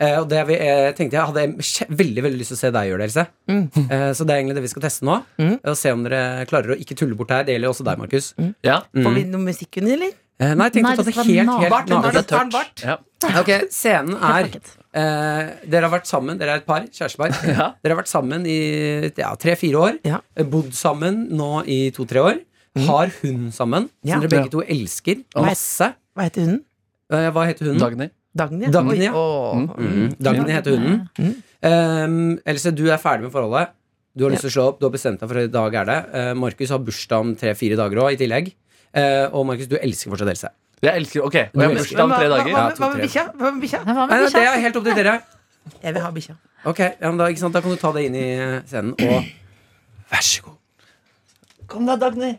[0.00, 2.88] Eh, og det vi, jeg tenkte jeg hadde veldig veldig lyst til å se deg
[2.88, 3.26] gjøre det, Else.
[3.52, 3.66] Mm.
[4.16, 5.18] så det er egentlig det vi skal teste nå.
[5.60, 7.44] Og se om dere klarer å ikke tulle bort her.
[7.44, 8.32] Det gjelder også deg, Markus.
[8.64, 8.80] ja.
[8.96, 10.16] Får vi noe musikk under, eller?
[10.40, 12.84] Eh, nei, jeg tenkte å ta det helt, helt nabart.
[12.86, 12.96] ja.
[13.42, 17.34] Ok, scenen er eh, Dere har vært sammen, dere er et par, kjærestepar.
[17.52, 17.66] Ja.
[17.84, 18.56] Dere har vært sammen i
[19.20, 19.98] ja, tre-fire år.
[20.08, 20.22] Ja.
[20.32, 22.40] Eh, Bodd sammen nå i to-tre år.
[22.86, 24.14] Har hund sammen, Ja.
[24.16, 25.90] som dere begge to elsker masse.
[26.16, 26.62] Hva heter hunden?
[27.12, 27.82] Eh, hva heter hunden?
[27.84, 28.08] Dagny.
[28.36, 28.64] Dagny.
[28.68, 28.70] ja.
[28.70, 29.12] Dagny, ja.
[29.14, 29.58] åh.
[29.74, 30.14] Mm.
[30.22, 31.00] Dagny heter hunden.
[31.18, 31.34] Mm.
[31.66, 33.72] Um, Else, du er ferdig med forholdet.
[34.14, 35.88] Du har lyst til å slå opp, du har bestemt deg for i dag er
[35.88, 35.98] det.
[36.14, 38.52] Uh, Markus har bursdag om tre-fire dager òg, i tillegg.
[38.90, 40.52] Uh, og Markus, du elsker fortsatt Else.
[40.80, 42.54] Jeg elsker Ok, og jeg har bursdag om tre dager.
[42.54, 43.26] Hva, hva, hva med bikkja?
[43.34, 43.82] Hva med bikkja?
[43.84, 44.40] Hva med Nei, nei, bikkja?
[44.40, 45.18] det er helt opp til dere.
[45.84, 46.36] Jeg vil ha bikkja.
[46.70, 47.54] Ok, ja, men da, ikke sant?
[47.56, 49.28] da kan du ta det inn i uh, scenen, og
[50.10, 50.86] vær så god.
[51.70, 52.34] Kom da, Dagny.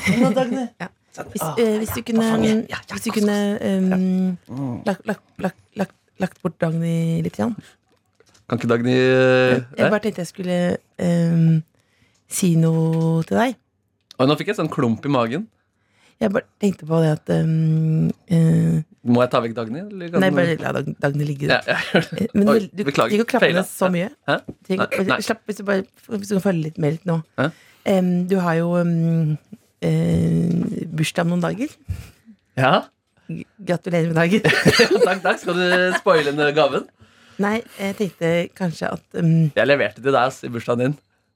[0.00, 0.66] Kom da, Dagny.
[1.14, 4.36] Hvis, øh, hvis du kunne, hvis du kunne um,
[4.86, 7.36] lagt, lagt, lagt, lagt, lagt bort Dagny litt.
[7.36, 7.54] Grann.
[8.48, 10.56] Kan ikke Dagny eh, Jeg bare tenkte jeg skulle
[11.00, 11.62] um,
[12.28, 13.54] si noe til deg.
[14.18, 15.46] Og nå fikk jeg sånn klump i magen.
[16.22, 19.80] Jeg bare tenkte på det at um, eh, Må jeg ta vekk Dagny?
[19.86, 21.48] Eller kan Nei, bare la Dag, Dagny ligge.
[21.50, 21.60] ja.
[21.94, 24.10] Eh, Men Oi, du trenger ikke å klappe ned henne så mye.
[24.28, 24.38] Hæ?
[24.44, 24.76] Hæ?
[24.78, 25.18] Nei, nei.
[25.26, 27.20] Slapp, hvis du bare hvis du kan følge litt med litt nå.
[27.84, 29.34] Um, du har jo um,
[29.84, 31.72] eh, bursdag om noen dager.
[32.58, 32.74] Ja?
[33.64, 34.44] Gratulerer med dagen.
[35.08, 35.40] takk, takk.
[35.40, 36.86] Skal du spoile den gaven?
[37.42, 40.94] Nei, jeg tenkte kanskje at um, Jeg leverte til deg i bursdagen din.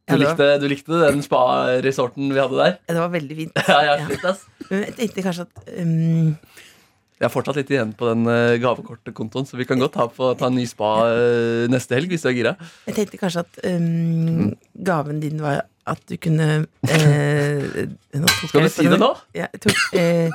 [0.09, 2.77] Du, Ja, likte, du likte den spa-resorten vi hadde der?
[2.89, 3.59] Det var veldig fint.
[3.69, 4.35] Ja, jeg, ja.
[4.71, 6.31] Men jeg tenkte kanskje at um,
[7.19, 10.31] jeg har fortsatt litt igjen på den uh, gavekortkontoen, så vi kan godt ta, på,
[10.39, 12.53] ta en ny spa eh, neste helg hvis du er gira.
[12.87, 14.53] Jeg tenkte kanskje at um,
[14.87, 16.49] gaven din var at du kunne
[16.87, 17.89] eh,
[18.49, 19.11] Skal du si det nå?
[19.35, 20.31] Ja, tok, eh,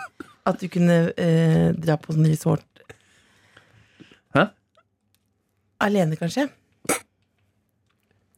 [0.50, 2.66] at du kunne eh, dra på sånn resort
[4.36, 4.48] Hæ?
[5.88, 6.50] Alene, kanskje?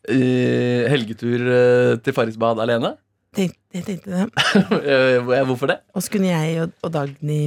[0.06, 2.94] Eh, helgetur eh, til Farrisbad alene?
[3.36, 4.28] Tenk, jeg tenkte det.
[4.94, 5.80] Eh, Hvorfor det?
[5.96, 7.40] Og så kunne jeg og, og Dagny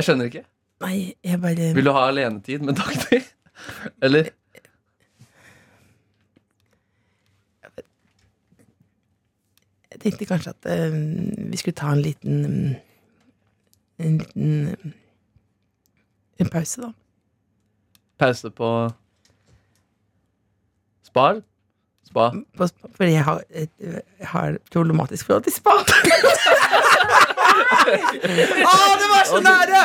[0.00, 0.40] Jeg skjønner ikke.
[0.80, 3.18] Nei, jeg bare Vil du ha alenetid med Dagny?
[4.06, 4.30] Eller?
[9.92, 10.96] Jeg tenkte kanskje at uh,
[11.52, 12.38] vi skulle ta en liten
[14.00, 14.94] En liten
[16.40, 16.92] En pause, da.
[18.24, 18.70] Pause på
[21.04, 21.42] Spar?
[22.08, 22.30] Spa?
[22.56, 25.76] På, fordi jeg har, et, jeg har et problematisk forhold til spa.
[27.60, 29.80] Å, det var så nære!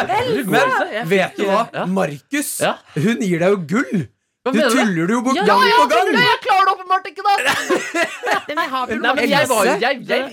[0.49, 0.76] Men
[1.09, 1.63] vet du hva?
[1.91, 2.51] Markus,
[2.95, 4.05] hun gir deg jo gull.
[4.45, 6.09] Du tuller det jo bort gang på gang.
[6.21, 7.34] Jeg klarer det åpenbart ikke, da!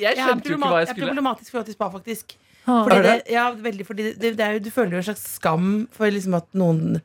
[0.02, 0.90] Jeg skjønte jo ikke hva jeg skulle.
[0.90, 2.34] Jeg er problematisk forhold til spa, faktisk.
[2.66, 3.32] Fordi Er det, det?
[3.34, 6.36] ja, veldig, fordi det, det er jo, du føler jo en slags skam for liksom
[6.38, 7.00] at noen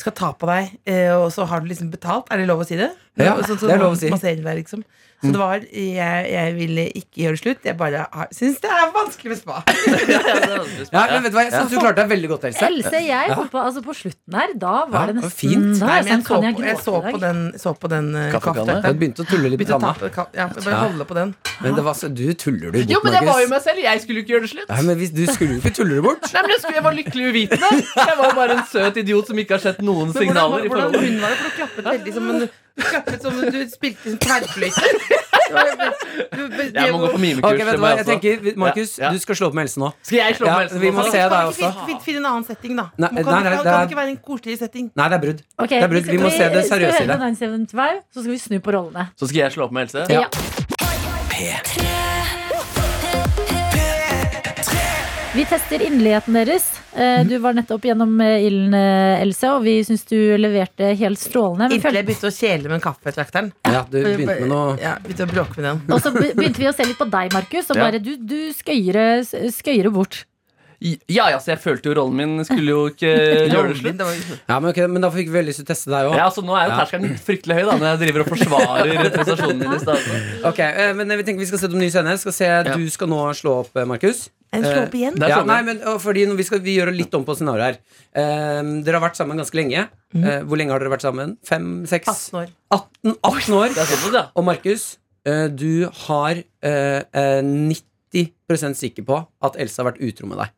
[0.00, 2.30] skal ta på deg, eh, og så har du liksom betalt.
[2.32, 2.88] Er det lov å si det?
[3.20, 4.10] Ja, Sånn så, det er lov å si.
[4.10, 4.84] liksom.
[5.24, 7.66] Så det var Jeg, jeg ville ikke gjøre det slutt.
[7.68, 8.04] Jeg bare
[8.34, 9.60] syns det er vanskelig med spa.
[10.92, 12.68] Ja, men vet du hva, Jeg syns du klarte deg veldig godt, Else.
[12.68, 13.38] Else, jeg Ja.
[13.54, 15.80] på, altså på slutten her, da var Ja, det det nesten fint.
[15.80, 18.24] Da jeg jeg sånn, så jeg på, jeg så på den, så på den uh,
[18.34, 18.76] Kaffekanne.
[18.84, 21.34] Du begynte å tulle litt med å ja, bare holde på den.
[21.62, 23.80] Men det var så, du tuller du bort, Jo, men jeg var jo meg selv.
[23.84, 24.68] Jeg skulle jo ikke gjøre det slutt.
[24.74, 26.28] Nei, men hvis, Du skulle jo ikke tulle det bort.
[26.34, 27.70] Nei, men jeg, skulle, jeg var lykkelig uvitende.
[27.94, 30.66] Jeg var bare en søt idiot som ikke har sett noen Men hvordan, signaler.
[30.66, 31.40] i hvordan hun var det?
[31.40, 32.46] For du klappet veldig som en
[32.80, 34.82] klappet som om du spilte en tverrfløyte.
[36.34, 37.52] Det Jeg må gå på mimekurs.
[37.52, 39.10] Okay, vet du hva, jeg det tenker, Markus, Ja, ja.
[39.14, 39.90] du skal slå opp med Else nå.
[40.02, 41.12] Skal jeg slå opp med Else vi må også?
[41.14, 41.70] se deg også.
[41.86, 42.86] finn, finn en annen setting, da.
[42.98, 44.90] Nei, Kan, nei, nei, kan, det ikke være en koseligere setting?
[44.96, 45.42] Nei, det er brudd.
[45.58, 46.10] Okay, Det er brudd.
[46.10, 47.14] Vi må se det seriøse i det.
[47.14, 49.08] høre på 975, så skal vi snu på rollene.
[49.20, 50.06] Så skal jeg slå opp med Else?
[50.10, 50.26] Ja.
[55.34, 56.80] Vi tester inderligheten deres.
[56.94, 61.18] Eh, Du var nettopp gjennom eh, ilden, eh, Else, og vi syns du leverte helt
[61.18, 61.66] strålende.
[61.66, 63.48] Men Inntil jeg begynte å kjele med kaffetrakteren.
[63.66, 65.80] Ja, du begynte med noe Ja, begynte å bråke med den.
[65.90, 69.24] Og så begynte vi å se litt på deg, Markus, og bare du, du skøyere,
[69.50, 70.22] skøyere bort.
[70.82, 73.10] Ja, ja, så jeg følte jo rollen min skulle jo ikke
[73.52, 74.04] gjøre det slutt.
[74.48, 76.16] Ja, men, okay, men da fikk vi veldig lyst til å teste deg òg.
[76.20, 79.60] Ja, så nå er jo terskelen fryktelig høy da når jeg driver og forsvarer prestasjonen
[79.64, 80.22] min i stedet.
[80.52, 82.16] Ok, eh, men vi tenker vi skal se om ny scene.
[82.24, 84.26] Skal se, Du skal nå slå opp, eh, Markus.
[84.54, 85.16] Slå opp igjen?
[85.18, 87.78] Ja, nei, men fordi vi, skal, vi gjør litt om på scenarioet her.
[88.14, 89.86] Eh, dere har vært sammen ganske lenge.
[90.14, 91.34] Eh, hvor lenge har dere vært sammen?
[91.46, 91.72] Fem?
[91.90, 92.10] Seks?
[92.30, 92.52] 18 år.
[92.76, 93.74] 18, 18 år.
[93.80, 94.24] Såpass, ja.
[94.38, 94.84] Og Markus,
[95.26, 100.54] eh, du har eh, eh, 90% sikker på at Elsa har vært utro med deg.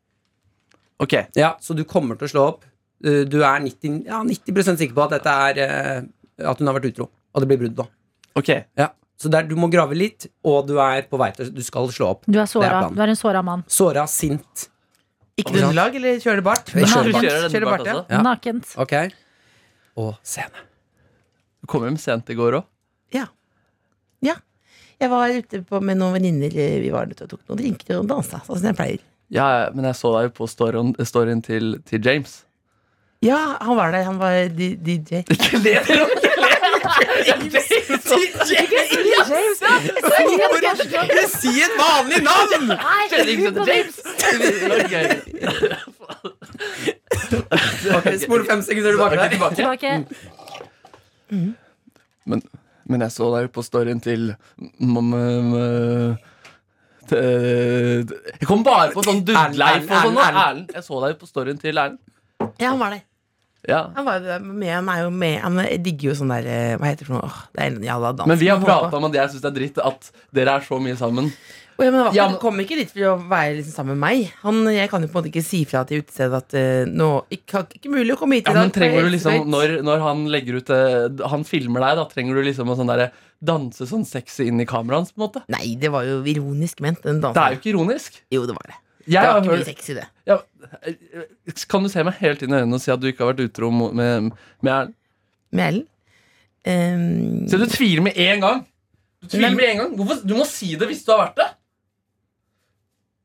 [0.99, 2.63] Ok, Ja, Så du kommer til å slå opp.
[3.01, 6.01] Du er 90, ja, 90 sikker på at dette er eh,
[6.49, 7.09] At hun har vært utro.
[7.35, 7.85] Og det blir brudd, da.
[8.35, 8.49] ok.
[8.77, 8.87] Ja.
[9.17, 12.09] Så der, du må grave litt, og du er på vei til Du skal slå
[12.15, 12.25] opp.
[12.25, 12.69] Du er Det er såra.
[12.81, 12.95] planen.
[12.97, 13.63] Du er en såra mann.
[13.67, 14.67] Såra, sint.
[15.37, 16.65] Ikke noe underlag, eller kjører det bart?
[16.73, 17.23] Kjører Du bart.
[17.25, 18.17] kjører Kjører bart bart, ja.
[18.17, 18.21] Ja.
[18.25, 18.73] Nakent.
[18.77, 18.93] Ok.
[19.97, 20.65] Og scene.
[21.61, 22.65] Du kom hjem sent i går òg.
[23.13, 23.25] Ja.
[24.25, 24.35] ja.
[25.01, 26.53] Jeg var ute på, med noen venninner.
[26.57, 29.05] eh, Vi var ute og tok noen drinker og dansa, sånn som jeg pleier.
[29.33, 32.43] Ja, men jeg så deg jo på storyen, storyen til, til James.
[33.25, 34.03] Ja, han var der.
[34.07, 35.23] Han var DJ.
[35.33, 36.05] Ikke le, dere!
[41.27, 42.71] Si et vanlig navn!
[43.67, 43.99] James!
[47.97, 49.55] Ok, Spol fem sekunder tilbake.
[49.55, 49.91] Tilbake.
[52.27, 52.41] Men,
[52.87, 54.29] men jeg så deg jo på storyen til
[54.79, 56.36] m- m- m- t-
[57.11, 60.17] Jeg kom bare på sånn Dudleif og sånn.
[60.17, 60.73] Erlend, Erlend.
[60.75, 62.01] Jeg så deg på storyen til Erlend.
[62.59, 63.05] Ja, han var der.
[63.67, 63.91] Ja.
[63.95, 66.87] Han, var jo med, han er jo med Han digger jo sånn der eh, Hva
[66.87, 67.31] heter det for noe?
[67.51, 68.29] Det er en jævla dans.
[68.29, 70.79] Men vi har prata om at jeg syns det er dritt at dere er så
[70.79, 71.31] mye sammen.
[71.77, 74.31] Å, jeg, men kom ikke dit for å være liksom sammen med meg.
[74.41, 77.09] Han, jeg kan jo på en måte ikke si fra til utestedet at uh, nå
[77.35, 78.63] ikke, ikke mulig å komme hit i Ja, dag.
[78.65, 82.39] men trenger du liksom når, når han legger ut uh, Han filmer deg, da trenger
[82.39, 83.11] du liksom å sånn der,
[83.45, 85.13] danse sånn sexy inn i kameraet hans?
[85.13, 87.03] på en måte Nei, det var jo ironisk ment.
[87.05, 87.21] Den.
[87.21, 88.17] Det er jo ikke ironisk.
[88.33, 88.79] Jo, det var det.
[89.07, 90.07] Jeg det var har ikke mye sexy, det.
[90.27, 90.39] ja,
[90.81, 93.29] eh, kan du se meg helt inn i øynene og si at du ikke har
[93.35, 94.33] vært utro med,
[94.65, 94.97] med Erlend?
[95.55, 95.85] Med Ellen.
[96.67, 97.45] Um...
[97.47, 98.65] Så du tviler med en gang?
[99.23, 99.93] Du tviler Men- med en gang?
[100.01, 100.19] Hvorfor?
[100.27, 101.47] Du må si det hvis du har vært det.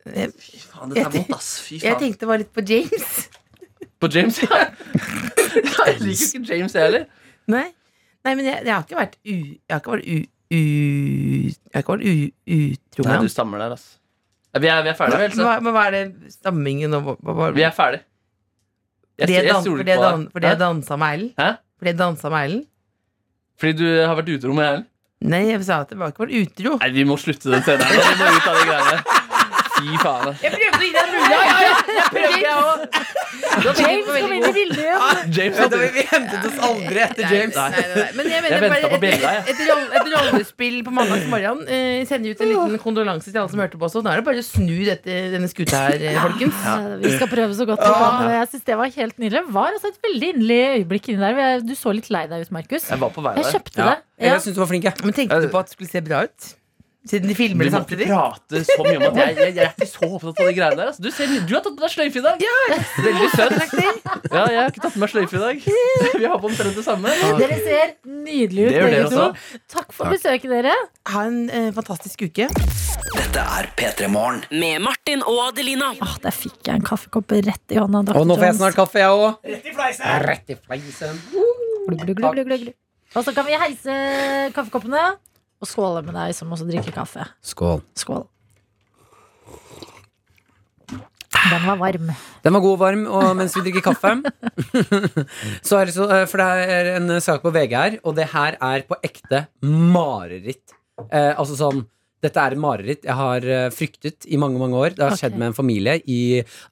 [0.06, 0.32] Jeg,
[0.72, 1.50] faen, dette er Jeg- vondt, ass.
[1.66, 2.00] Fy jeg faen.
[2.02, 3.28] tenkte bare litt på James.
[4.02, 4.56] På James, ja.
[5.86, 7.04] Jeg liker ikke James, jeg heller.
[7.46, 7.68] Nei,
[8.26, 9.34] Nei men jeg, jeg har ikke vært u...
[9.36, 10.16] Jeg har ikke vært u...
[10.52, 12.14] u jeg har ikke vært u,
[12.56, 13.84] utro med Nei, du stammer der, ass.
[14.52, 15.36] Ja, Vi er, vi er ferdige, vel?
[15.38, 15.46] Så.
[15.46, 18.02] hva, men hva er det stammingen og hva, hva, hva, Vi er ferdige.
[19.22, 20.32] Jeg, Fordi jeg, dan, stoler på dan, deg.
[20.34, 20.60] fordi jeg Hæ?
[20.66, 21.32] dansa med Erlend?
[21.38, 21.48] Hæ?
[21.86, 22.66] Jeg dansa med Erlend?
[23.62, 24.88] Fordi du har vært utro med Erlend?
[25.22, 26.74] Nei, jeg sa at det var ikke vært utro.
[26.82, 28.02] Nei, vi må slutte den scenen her.
[28.02, 29.11] Vi må ut av de greiene.
[29.82, 30.36] Fy faen.
[30.42, 31.32] Jeg prøvde å gi deg en mulighet!
[31.32, 32.78] Ja, ja, ja, jeg prøvde, jeg òg.
[33.82, 35.32] James kom inn i bildet igjen.
[35.36, 37.56] James Vent, hadde vi, hentet oss aldri etter James.
[37.58, 38.06] Nei, nei, nei.
[38.18, 39.42] Men jeg Jeg mener bare på et, jeg.
[39.52, 39.62] et,
[39.98, 41.62] et rollespill på mandags morgen.
[41.66, 43.96] Eh, sender ut en liten kondolanse til alle som hørte på oss.
[43.98, 46.62] Nå er det bare å snu dette, denne skuta her, eh, folkens.
[46.64, 48.30] Ja, Vi skal prøve så godt vi kan.
[48.36, 49.42] Jeg synes det var helt nydelig.
[49.42, 51.66] Det var altså et veldig inderlig øyeblikk inni der.
[51.66, 52.88] Du så litt lei deg ut, Markus.
[52.92, 53.52] Jeg var på vei Jeg der.
[53.58, 53.90] kjøpte Ja.
[53.92, 53.98] det.
[54.22, 54.32] Ja.
[54.36, 54.94] Jeg syns du var flink, jeg.
[55.02, 56.52] Men tenkte du på at det skulle se bra ut?
[57.02, 58.06] Siden de filmer det samtidig?
[58.06, 60.76] prate så mye om at jeg, jeg, jeg er ikke så opptatt av de greiene
[60.78, 60.90] der.
[60.92, 61.02] Altså.
[61.02, 62.44] Du, ser, du har tatt på deg sløyfe i dag.
[63.06, 63.54] Veldig søt.
[64.30, 65.66] Ja, jeg har ikke tatt på meg sløyfe i dag.
[66.22, 67.14] Vi har på omtrent det samme.
[67.40, 69.58] Dere ser nydelige ut, begge dere to.
[69.74, 70.76] Takk for besøket, dere.
[71.10, 72.46] Ha en eh, fantastisk uke.
[73.16, 74.46] Dette er P3 Morgen.
[74.54, 75.90] Med Martin og Adelina.
[76.06, 78.04] Åh, Der fikk jeg en kaffekopp rett i hånda.
[78.12, 78.22] Dr.
[78.22, 79.42] Og nå får jeg snart kaffe, jeg òg.
[79.50, 79.74] Rett i
[80.62, 81.10] fleisen.
[83.12, 83.92] Og så kan vi heise
[84.54, 85.02] kaffekoppene
[85.62, 87.24] og skåle med deg som også drikker kaffe.
[87.46, 87.82] Skål.
[87.98, 88.26] Skål.
[91.42, 92.10] Den var varm.
[92.44, 94.12] Den var god og varm, og mens vi drikker kaffe
[95.66, 98.28] så er det så, eh, For det er en sak på VG her, og det
[98.34, 100.76] her er på ekte mareritt.
[101.08, 101.84] Eh, altså sånn
[102.22, 104.94] Dette er mareritt jeg har eh, fryktet i mange mange år.
[104.94, 105.24] Det har okay.
[105.24, 106.20] skjedd med en familie i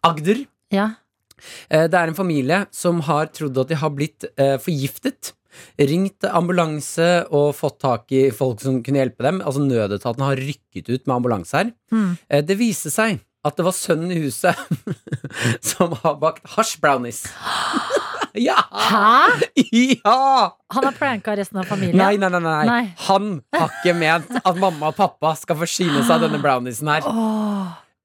[0.07, 0.45] Agder.
[0.71, 0.93] Ja.
[1.69, 5.35] Eh, Det er en familie som har trodd at de har blitt eh, forgiftet.
[5.79, 9.41] Ringt ambulanse og fått tak i folk som kunne hjelpe dem.
[9.45, 11.73] Altså Nødetaten har rykket ut med ambulanse her.
[11.93, 12.15] Mm.
[12.47, 14.57] Det viste seg at det var sønnen i huset
[15.71, 17.23] som har bakt hasjbrownies.
[18.49, 18.57] ja!
[18.71, 19.47] Hæ?
[20.05, 20.57] ja!
[20.75, 21.97] Han har pranka resten av familien?
[21.97, 22.65] Nei, nei, nei, nei.
[22.69, 22.83] Nei.
[23.09, 27.09] Han har ikke ment at mamma og pappa skal forsyne seg av denne browniesen her.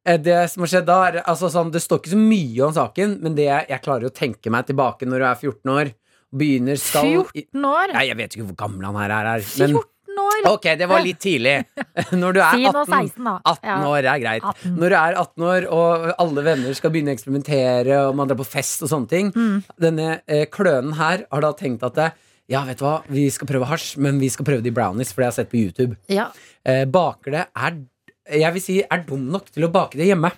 [0.05, 3.19] Eh, Det som har skjedd da altså sånn, Det står ikke så mye om saken,
[3.25, 5.93] men det jeg, jeg klarer å tenke meg tilbake når du er 14 år.
[6.35, 7.93] Begynner skal 14 år?
[7.95, 9.45] Nei, Jeg vet ikke hvor gammel han her er.
[9.61, 10.41] Men 14 år?
[10.49, 11.53] ok, det var litt tidlig.
[12.21, 13.33] Når du er 18, 16, da.
[13.51, 14.45] 18 år er greit.
[14.51, 14.75] 18.
[14.79, 18.39] Når du er 18 år og alle venner skal begynne å eksperimentere, og man drar
[18.39, 19.57] på fest og sånne ting Mm.
[19.81, 22.07] Denne eh, klønen her har da tenkt at det,
[22.51, 25.21] ja, vet du hva, vi skal prøve hasj, men vi skal prøve de brownies, for
[25.23, 25.97] det har jeg sett på YouTube.
[26.13, 26.29] Ja.
[26.63, 27.81] Eh, baker det er
[28.25, 30.31] jeg vil si er dum nok til å bake det hjemme.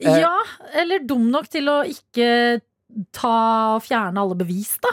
[0.00, 0.32] Eh, ja,
[0.80, 2.28] eller dum nok til å ikke
[3.14, 3.36] ta
[3.76, 4.92] og fjerne alle bevis, da.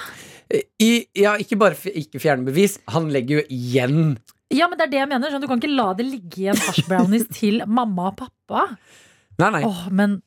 [0.81, 3.99] I, ja, ikke bare ikke fjerne bevis, han legger jo igjen
[4.49, 5.29] Ja, men det er det jeg mener.
[5.29, 8.65] Sånn, du kan ikke la det ligge igjen hasjbrownies til mamma og pappa.
[9.39, 9.61] Nei, nei.
[9.67, 10.19] Åh, men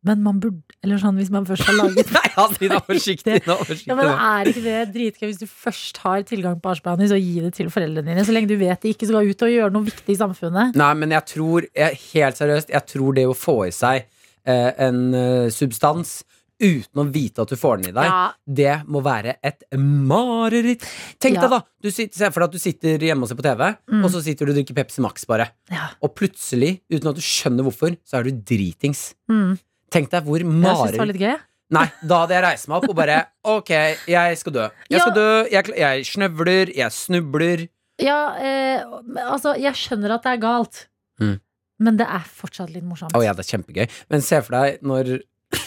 [0.00, 3.56] men man burde Eller sånn hvis man først har laget Nei, Adelina, forsiktig nå.
[3.68, 4.08] Forsiktig Ja, men.
[4.14, 7.68] Er ikke det dritgøy hvis du først har tilgang på hasjbrownies, og gir det til
[7.72, 8.24] foreldrene dine?
[8.24, 10.78] Så lenge du vet de ikke skal ut og gjøre noe viktig i samfunnet.
[10.80, 14.06] Nei, men jeg tror, jeg, helt seriøst, jeg tror det å få i seg
[14.48, 16.20] eh, en eh, substans
[16.60, 18.32] uten å vite at du får den i deg, Ja.
[18.46, 20.84] det må være et mareritt.
[21.18, 21.40] Tenk Ja.
[21.46, 21.60] deg, da!
[21.82, 24.04] Du sitter, se for deg at du sitter hjemme og ser på TV, Mm.
[24.04, 25.50] og så sitter du og drikker Pepsi Max, bare.
[25.70, 25.88] Ja.
[26.02, 29.14] Og plutselig, uten at du skjønner hvorfor, så er du dritings.
[29.28, 29.58] Mm.
[29.90, 31.40] Tenk deg hvor mareritt.
[31.72, 33.68] Nei, da hadde jeg reist meg opp og bare Ok,
[34.08, 34.68] jeg skal dø.
[34.90, 37.68] Jeg skal dø, jeg, jeg snøvler, jeg snubler.
[38.00, 38.82] Ja, eh,
[39.28, 40.86] altså, jeg skjønner at det er galt,
[41.20, 41.38] Mm.
[41.78, 43.14] men det er fortsatt litt morsomt.
[43.14, 43.88] Oh, ja, det er kjempegøy.
[44.10, 45.20] Men se for deg når,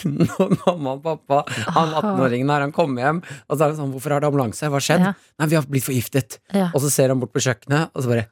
[0.04, 1.42] når mamma og pappa,
[1.74, 4.68] han 18-åringen her, han kommer hjem, og så er han sånn Hvorfor har det ambulanse?
[4.68, 5.04] Hva har skjedd?
[5.04, 5.12] Ja.
[5.40, 6.38] Nei, vi har blitt forgiftet.
[6.56, 6.70] Ja.
[6.72, 8.26] Og så ser han bort på kjøkkenet, og så bare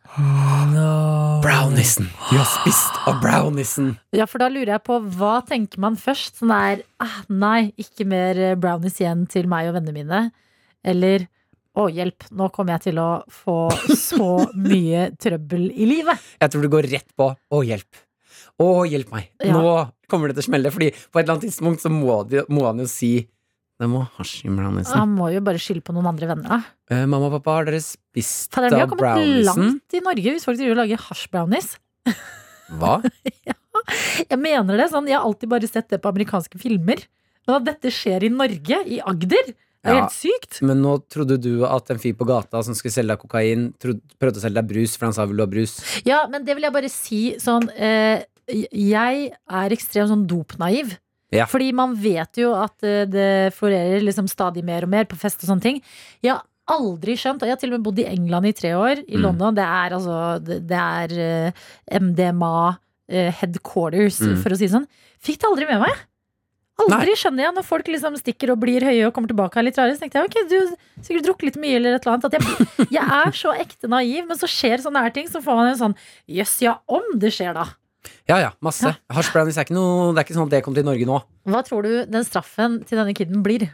[1.43, 2.09] Brownisen!
[2.31, 3.93] Vi har spist av brownisen!
[4.17, 6.39] Ja, for da lurer jeg på, hva tenker man først?
[6.41, 10.23] Sånn der, ah, nei, ikke mer eh, brownies igjen til meg og vennene mine.
[10.87, 11.27] Eller,
[11.79, 13.59] å hjelp, nå kommer jeg til å få
[13.99, 14.31] så
[14.69, 16.31] mye trøbbel i livet.
[16.43, 18.03] Jeg tror det går rett på Å, hjelp.
[18.63, 19.29] Å, hjelp meg.
[19.43, 19.53] Ja.
[19.59, 19.75] Nå
[20.13, 20.71] kommer det til å smelle.
[20.75, 23.13] Fordi på et eller annet tidspunkt så må, de, må han jo si
[23.83, 24.95] Det må hasj i brownisen.
[24.95, 26.49] Han må jo bare skylde på noen andre venner.
[26.53, 26.59] da.
[26.95, 30.35] Eh, mamma og pappa, har dere spist Fader, vi har av kommet langt i Norge
[30.37, 31.73] hvis folk driver og lager hasjbrownies.
[32.79, 33.01] Hva?
[34.31, 37.03] Jeg mener det sånn, jeg har alltid bare sett det på amerikanske filmer.
[37.49, 40.03] Men at dette skjer i Norge, i Agder, det er Ja.
[40.05, 40.61] helt sykt.
[40.63, 44.01] Men nå trodde du at en fyr på gata som skulle selge deg kokain, trodde,
[44.21, 45.75] prøvde å selge deg brus, for han sa vil du ha brus?
[46.07, 50.97] Ja, men det vil jeg bare si sånn eh, Jeg er ekstremt sånn dopnaiv.
[51.33, 51.47] Ja.
[51.49, 55.41] Fordi man vet jo at eh, det florerer liksom stadig mer og mer på fest
[55.45, 55.79] og sånne ting.
[56.21, 56.43] Jeg har
[56.73, 59.17] aldri skjønt, og jeg har til og med bodd i England i tre år, i
[59.17, 59.23] Mm.
[59.25, 59.55] London.
[59.57, 62.79] Det er altså Det, er eh, MDMA
[63.09, 64.37] eh, headquarters, Mm.
[64.43, 64.87] for å si det sånn.
[65.23, 65.97] Fikk det aldri med meg.
[66.83, 69.93] Aldri skjønner jeg når folk liksom stikker og blir høye og kommer tilbake litt rare.
[69.95, 72.25] Så tenkte jeg ok, du sikkert drukket litt mye eller et eller annet.
[72.25, 75.55] At jeg, jeg er så ekte naiv, men så skjer sånne her ting, så får
[75.61, 75.97] man en sånn
[76.29, 77.67] jøss, ja, om det skjer, da.
[78.31, 78.93] Ja ja, masse.
[79.11, 81.17] Hasj brownies er ikke noe Det er ikke sånn at det kom til Norge nå.
[81.51, 83.65] Hva tror du den straffen til denne kiden blir?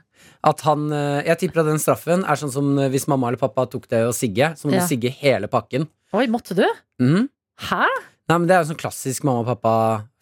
[0.42, 3.38] At han eh, Jeg tipper at den straffen er sånn som eh, hvis mamma eller
[3.42, 4.80] pappa tok det og sigge, så må Ja.
[4.80, 5.84] du sigge hele pakken.
[6.16, 6.64] Oi, måtte du?
[7.02, 7.28] Mm.
[7.68, 7.84] Hæ?
[8.28, 9.74] Nei, men Det er jo sånn klassisk mamma og pappa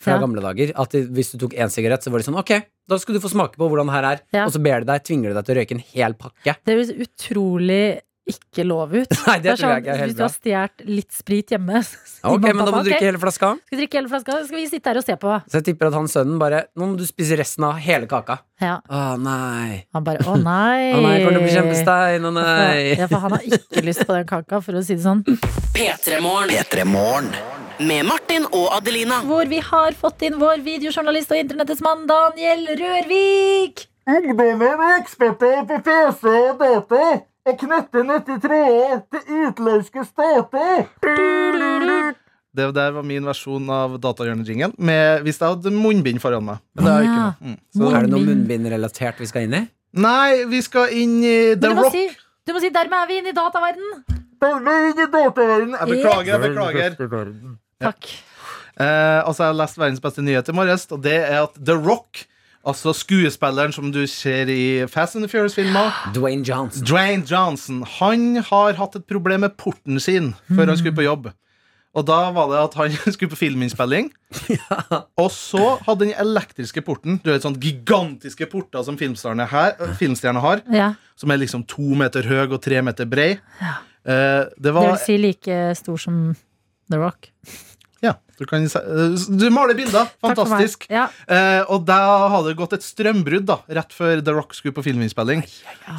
[0.02, 0.18] fra Ja.
[0.22, 0.72] gamle dager.
[0.78, 2.50] At Hvis du tok én sigarett, så var de sånn Ok,
[2.88, 4.20] da skal du få smake på hvordan det her er.
[4.32, 4.44] Ja.
[4.46, 6.56] Og så ber de deg, tvinger de deg til å røyke en hel pakke.
[6.66, 9.12] Det høres utrolig ikke lov ut.
[9.28, 11.82] Nei, det tror jeg ikke er sånn, helt Hvis du har stjålet litt sprit hjemme
[12.32, 13.08] Ok, men da må du drikke okay.
[13.10, 13.52] hele flaska.
[13.68, 14.38] Skal drikke hele flaska?
[14.48, 15.36] Skal vi sitte her og se på?
[15.46, 18.40] Så jeg tipper at han sønnen bare Nå må du spise resten av hele kaka.
[18.62, 18.78] Ja.
[18.82, 19.84] Å nei.
[19.94, 20.92] Han bare å nei.
[20.96, 22.26] Å nei, kommer til å bli kjempestein.
[22.26, 22.96] Å nei.
[22.96, 25.22] Ja, for han har ikke lyst på den kaka, for å si det sånn.
[25.76, 27.30] P3morgen.
[27.86, 29.20] Med Martin og Adelina.
[29.28, 33.86] Hvor vi har fått inn vår videojournalist og internettets mann Daniel Rørvik.
[34.06, 37.06] Ungdommen er eksperter på PC og data.
[37.46, 40.86] Jeg knytter 93 til utenlandske stater.
[42.56, 44.72] Det der var min versjon av datahjørnejingen
[45.22, 46.62] hvis jeg hadde munnbind foran meg.
[46.74, 47.34] Men det er, ikke noe.
[47.44, 47.56] Mm.
[47.76, 49.62] Så- Er det noe munnbindrelatert vi skal inn i?
[49.96, 51.92] Nei, vi skal inn i The du Rock.
[51.92, 52.08] si,
[52.46, 53.92] du må si 'dermed er vi inne i dataverden'.
[54.40, 55.70] Dermed inn i dataverden.
[55.78, 57.56] Jeg beklager, jeg beklager.
[57.80, 58.04] Takk.
[58.78, 61.72] Eh, altså, jeg har lest verdens beste nyhet i morges, og det er at The
[61.74, 62.26] Rock,
[62.66, 66.84] altså skuespilleren som du ser i Fast and the Furious-filmer Dwayne Johnson.
[66.86, 71.30] Dwayne Johnson, han har hatt et problem med porten sin før han skulle på jobb.
[71.96, 74.10] Og da var det at han skulle på filminnspilling.
[75.16, 79.48] Og så hadde den elektriske porten Du vet sånn gigantiske porter som filmstjerner
[80.42, 80.64] har.
[80.72, 80.90] Ja.
[81.16, 83.36] Som er liksom to meter høy og tre meter brei.
[83.62, 83.78] Ja.
[84.06, 84.18] Det,
[84.60, 86.18] det Det vil si like stor som
[86.92, 87.32] The Rock.
[88.04, 90.10] Ja, du kan eh, Du maler bilder.
[90.24, 90.84] Fantastisk.
[90.92, 91.06] Ja.
[91.28, 91.98] Eh, og da
[92.34, 95.44] hadde det gått et strømbrudd da rett før The Rock skulle på filminnspilling.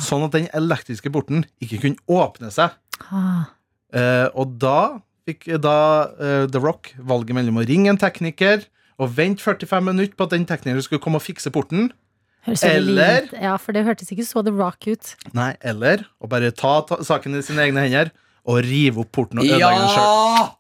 [0.04, 2.76] Sånn at den elektriske porten ikke kunne åpne seg.
[3.10, 3.50] Ah.
[3.96, 5.78] Eh, og da fikk da
[6.16, 8.68] eh, The Rock valget mellom å ringe en tekniker
[8.98, 11.92] og vente 45 minutter på at den teknikeren skulle komme og fikse porten.
[12.48, 15.12] Høres Eller Ja, for det hørtes ikke så The Rock ut.
[15.36, 18.14] Nei, eller å bare ta, ta saken i sine egne hender
[18.48, 20.54] og rive opp porten og ødelegge den sjøl.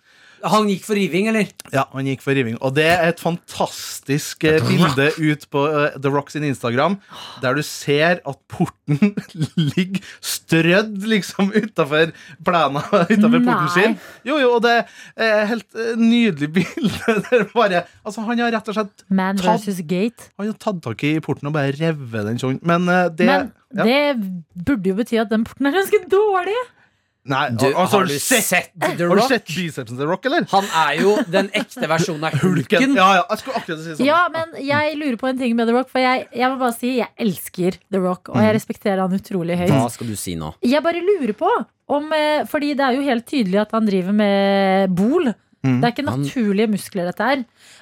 [0.45, 1.47] Han gikk for riving, eller?
[1.73, 2.57] Ja, han gikk for riving.
[2.61, 6.97] Og det er et fantastisk eh, bilde ut på eh, The Rock sin Instagram,
[7.41, 9.15] der du ser at porten
[9.73, 12.14] ligger strødd liksom utafor
[12.45, 13.97] plena utafor porten sin.
[14.27, 14.85] Jo, jo, og det er
[15.27, 17.18] et helt eh, nydelig bilde.
[17.27, 20.30] Det er bare, altså, han har rett og slett Man tatt, versus Gate.
[20.38, 22.61] han har tatt tak i porten og bare revet den sånn.
[22.68, 22.85] Men
[23.18, 23.84] det Men ja.
[23.84, 26.57] det burde jo bety at den porten er ganske dårlig.
[27.28, 29.12] Nei, Du, altså, har du sett The Rock?
[29.12, 30.45] Har du sett bicepsen til The Rock, eller?
[30.54, 32.95] Han er jo den ekte versjonen av hulken.
[32.98, 34.06] Ja, ja, jeg skulle akkurat si sånn.
[34.08, 35.90] Ja, men jeg lurer på en ting med The Rock.
[35.94, 39.60] For jeg, jeg må bare si jeg elsker The Rock, og jeg respekterer han utrolig
[39.60, 39.74] høyt.
[39.76, 40.54] Hva skal du si nå?
[40.66, 41.52] Jeg bare lurer på
[41.88, 45.30] om eh, Fordi det er jo helt tydelig at han driver med bol.
[45.68, 45.80] Mm.
[45.81, 47.41] Det er ikke Han- naturlige muskler, dette her.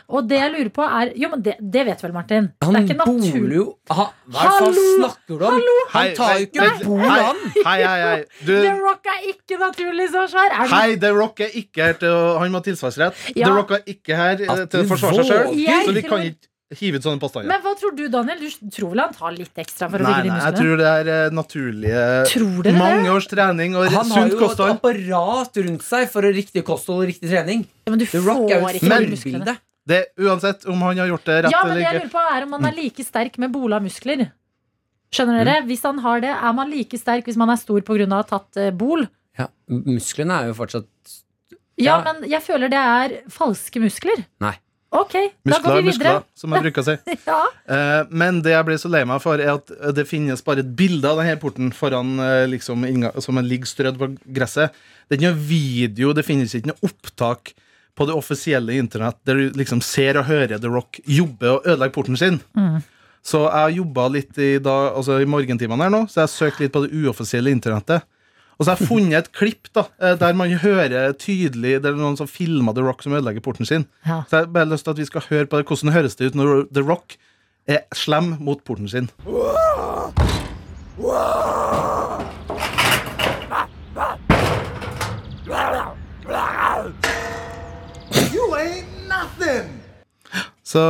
[0.10, 2.48] Og det jeg lurer på, er Jo, men det, det vet vel Martin?
[2.64, 4.86] Han det er ikke boler jo ha, Hva faen Hallo!
[5.00, 5.62] snakker du om?
[5.94, 7.44] Han tar jo ikke bol, han!
[7.66, 8.24] Hei, hei, hei.
[8.46, 10.50] Du, The Rock er ikke naturlig så svær!
[10.54, 13.24] Er Hei, The Rock er ikke her til å Han må ha tilsvarsrett.
[13.36, 13.48] Ja.
[13.48, 16.52] The Rock er ikke her eh, til å forsvare seg sjøl, så vi kan ikke
[16.74, 17.48] hive ut sånne påstander.
[17.52, 18.40] Men hva tror du, Daniel?
[18.42, 20.78] Du tror vel han tar litt ekstra for å Nei, bygge de nei, jeg tror
[20.82, 22.78] det er eh, naturlige Tror dere?
[22.80, 24.72] Mange års trening og sunt kosthold.
[24.74, 27.66] Han har jo jo et apparat rundt seg for riktig kosthold og riktig trening.
[27.86, 29.58] Ja, men du The Rock jo får ikke Men- de musklene.
[29.86, 32.00] Det, uansett om han har gjort det rett Ja, men det jeg ikke.
[32.08, 34.32] lurer på er om han er like sterk med bola muskler.
[35.14, 35.46] Skjønner Mm.
[35.46, 35.62] dere?
[35.70, 38.08] Hvis han har det, er man like sterk hvis man er stor pga.
[38.10, 39.06] å ha tatt eh, bol?
[39.38, 40.88] Ja, musklene er jo fortsatt
[41.78, 42.02] Ja, Ja.
[42.14, 44.26] men jeg føler det er falske muskler.
[44.42, 44.58] Nei.
[44.96, 45.14] Ok,
[45.44, 46.14] da går Muskler, vi videre.
[46.14, 46.96] muskler, som jeg bruker å si.
[47.30, 47.40] Ja.
[47.76, 50.64] Eh, men det jeg ble så lei meg for, er at eh, det finnes bare
[50.64, 52.86] et bilde av denne porten foran eh, liksom,
[53.24, 54.76] som ligger strødd på gresset.
[55.06, 57.54] Det er ikke noe video, det finnes ikke noe opptak
[57.96, 61.96] på det offisielle internett der du liksom ser og hører The Rock jobbe og ødelegge
[61.96, 62.42] porten sin.
[62.58, 62.82] Mm.
[63.26, 66.34] Så jeg har jobba litt i, da, altså i morgentimene her nå, så jeg har
[66.34, 68.06] søkt litt på det uoffisielle internettet.
[68.58, 71.98] Og så har jeg funnet et klipp da, eh, der man hører tydelig Det er
[72.00, 73.86] noen som filmer The Rock som ødelegger porten sin.
[74.08, 74.22] Ja.
[74.30, 75.68] Så jeg har bare lyst til at vi skal høre på det.
[75.68, 77.18] Hvordan høres det ut når The Rock
[77.68, 79.10] er slem mot porten sin?
[88.34, 89.70] You ain't nothing!
[90.66, 90.82] Så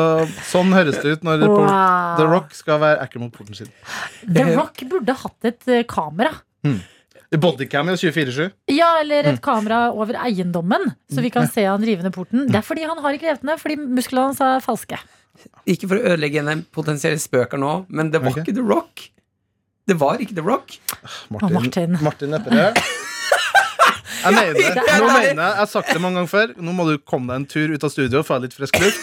[0.48, 1.58] Sånn høres det ut når Wow.
[1.60, 3.70] Port- The Rock skal være ekkel mot porten sin.
[4.26, 6.32] The Rock burde hatt et kamera.
[6.64, 6.80] kamera.
[7.32, 8.52] Bodycam i 24-7.
[8.74, 12.46] Ja, eller et kamera over eiendommen, så vi kan se han rive ned porten.
[12.52, 15.00] Det er fordi han har ikke revet ned, fordi musklene hans er falske.
[15.70, 18.46] Ikke for å ødelegge en potensiell spøker nå, men det var okay.
[18.46, 19.08] ikke The Rock.
[19.86, 20.78] Det var ikke The Rock.
[21.34, 21.98] Martin, Martin.
[22.02, 22.80] Martin Lepperød.
[24.26, 24.84] Jeg mener det.
[25.00, 26.54] Nå mener jeg, jeg har sagt det mange ganger før.
[26.58, 29.02] Nå må du komme deg en tur ut av studio og få litt frisk luft.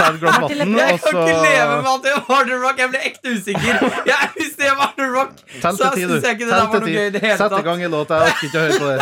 [0.00, 2.76] Ta et glass vann, Jeg kan ikke leve med at det var The Rock.
[2.80, 3.74] Jeg ble ekte usikker.
[4.10, 7.06] Jeg, hvis det var The Rock, så syns jeg ikke det der var noe gøy
[7.06, 8.10] i det hele Sett i gang en låt.
[8.10, 8.98] Jeg orker ikke å høre på det.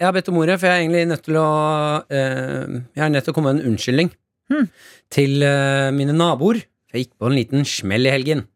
[0.00, 1.48] Jeg har bedt om ordet, for jeg er egentlig nødt til å
[2.00, 4.08] uh, Jeg er nødt til å komme med en unnskyldning
[4.50, 4.68] Hmm.
[5.14, 6.64] til eh, mine naboer.
[6.90, 8.46] Jeg gikk på en liten smell i helgen.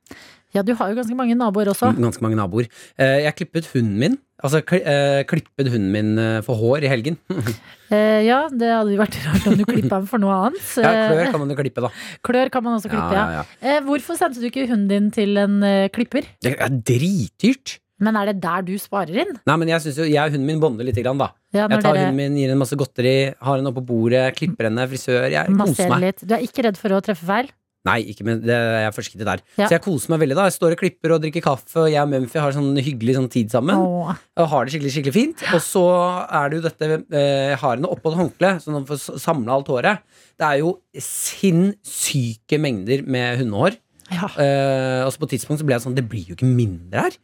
[0.55, 1.91] Ja, du har jo ganske mange naboer også.
[1.99, 2.69] Ganske mange naboer.
[2.99, 4.16] Eh, jeg klippet hunden min.
[4.45, 7.19] Altså kli, eh, klippet hunden min eh, for hår i helgen.
[7.95, 10.62] Eh, ja, det hadde jo vært rart om du klippa den for noe annet.
[10.83, 11.91] ja, klør Eh, kan man jo klippe, da.
[12.27, 13.25] klør kan man også klippe, ja.
[13.37, 13.43] Ja.
[13.61, 16.27] Eh, hvorfor sendte du ikke hunden din til en eh, klipper?
[16.43, 17.77] Det er dritdyrt.
[18.03, 19.37] Men er det der du sparer inn?
[19.47, 21.29] Nei, men jeg synes jo, jeg og hunden min bonder litt, grann, da.
[21.55, 24.68] Ja, Jeg tar dere hunden min, gir henne masse godteri, har henne oppå bordet, klipper
[24.70, 25.28] henne, frisør.
[25.31, 26.01] Jeg koser meg.
[26.09, 26.24] litt.
[26.26, 27.52] Du er ikke redd for å treffe feil?
[27.85, 29.43] Nei, ikke men det, jeg er forsiktig der.
[29.60, 29.66] Ja.
[29.68, 30.36] Så jeg koser meg veldig.
[30.39, 33.16] da Jeg står og klipper og drikker kaffe, og jeg og Mumphy har sånn hyggelig
[33.18, 33.76] sånn tid sammen.
[33.76, 34.14] Åh.
[34.40, 35.44] Og har det skikkelig skikkelig fint.
[35.52, 35.82] Og så
[36.24, 39.59] er det jo dette eh, Jeg har henne oppå et håndkle, så hun får samla
[39.59, 40.01] alt håret.
[40.40, 43.76] Det er jo sinnssyke mengder med hundehår.
[44.12, 44.28] Ja.
[44.32, 47.06] Eh, og så på et tidspunkt så ble jeg sånn Det blir jo ikke mindre
[47.06, 47.14] her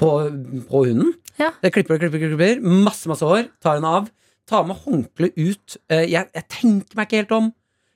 [0.00, 0.08] på,
[0.70, 1.12] på hunden.
[1.40, 1.50] Ja.
[1.64, 2.60] Jeg klipper, klipper, klipper, klipper.
[2.84, 3.48] Masse, masse hår.
[3.64, 4.10] Tar henne av.
[4.46, 5.76] Tar med håndkleet ut.
[5.90, 7.52] Eh, jeg, jeg tenker meg ikke helt om.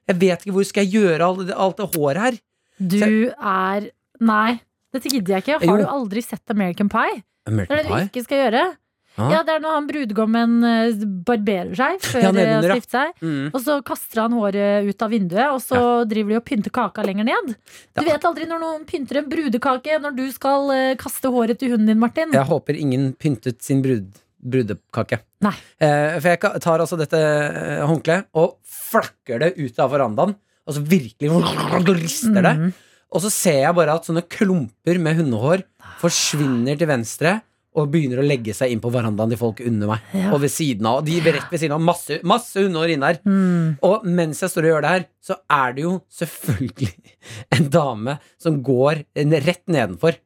[0.08, 2.38] Jeg vet ikke hvor skal jeg gjøre alt, det- alt det håret her.
[2.80, 3.90] Du er
[4.20, 4.60] Nei,
[4.92, 5.58] dette gidder jeg ikke.
[5.68, 5.84] Har Jo.
[5.84, 7.22] du aldri sett American Pie?
[7.46, 8.08] Det er det du Pie?
[8.08, 8.62] ikke skal gjøre.
[9.18, 9.28] Ja.
[9.34, 12.76] Ja, Det er når han brudgommen eh, barberer seg før Ja, ja, nedenunder, ja.
[12.76, 13.24] å stifte seg.
[13.24, 13.48] Mm.
[13.50, 17.04] Og så kaster han håret ut av vinduet, og så driver de og pynter kaka
[17.06, 17.52] lenger ned.
[17.98, 21.74] Du vet aldri når noen pynter en brudekake når du skal eh, kaste håret til
[21.74, 22.32] hunden din, Martin.
[22.34, 24.08] Jeg håper ingen pyntet sin brud,
[24.38, 25.20] brudekake.
[25.44, 25.54] Nei.
[25.82, 28.56] Eh, for jeg tar altså dette eh, håndkleet og
[28.88, 30.36] flakker det ut av verandaen.
[30.68, 31.30] så virkelig
[32.02, 32.54] rister det.
[32.58, 32.72] Mm.
[33.08, 35.62] Og så ser jeg bare at sånne klumper med hundehår
[36.02, 37.38] forsvinner til venstre
[37.78, 40.06] og begynner å legge seg inn på verandaen til folk under meg.
[40.16, 40.32] Ja.
[40.34, 41.00] Og ved siden av.
[41.06, 41.84] De de rett ved siden av.
[41.84, 43.20] Masse, masse hundehår inne der.
[43.24, 43.78] Mm.
[43.86, 46.90] Og mens jeg står og gjør det her, så er det jo selvfølgelig
[47.58, 49.04] en dame som går
[49.48, 50.18] rett nedenfor.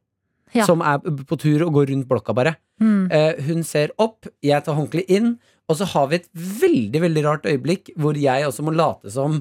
[0.52, 0.66] Ja.
[0.68, 2.56] Som er på tur og går rundt blokka, bare.
[2.82, 3.06] Mm.
[3.14, 5.36] Eh, hun ser opp, jeg tar håndkleet inn,
[5.70, 9.40] og så har vi et veldig veldig rart øyeblikk hvor jeg også må late som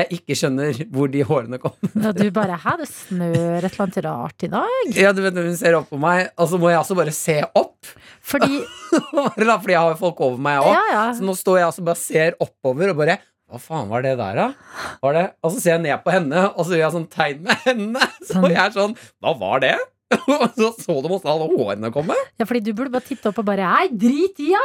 [0.00, 1.74] jeg ikke skjønner hvor de hårene kom.
[1.94, 4.88] Ja, du bare Hæ, det snør et eller annet rart i dag?
[4.98, 7.14] Ja, du vet når Hun ser opp på meg, og så må jeg også bare
[7.14, 7.92] se opp.
[8.24, 8.60] Fordi
[9.36, 10.72] Fordi jeg har folk over meg òg.
[10.74, 11.06] Ja, ja.
[11.16, 13.18] Så nå står jeg altså bare og ser oppover og bare
[13.50, 14.46] Hva faen var det der, da?
[15.04, 15.24] Var det?
[15.44, 18.08] Og så ser jeg ned på henne, og så gjør jeg sånn tegn med hendene.
[18.30, 19.76] Så jeg er sånn Hva var det?
[20.34, 22.16] Og så så du måtte alle hårene komme.
[22.38, 24.64] Ja, fordi du burde bare titte opp og bare Hei, drit i, ja!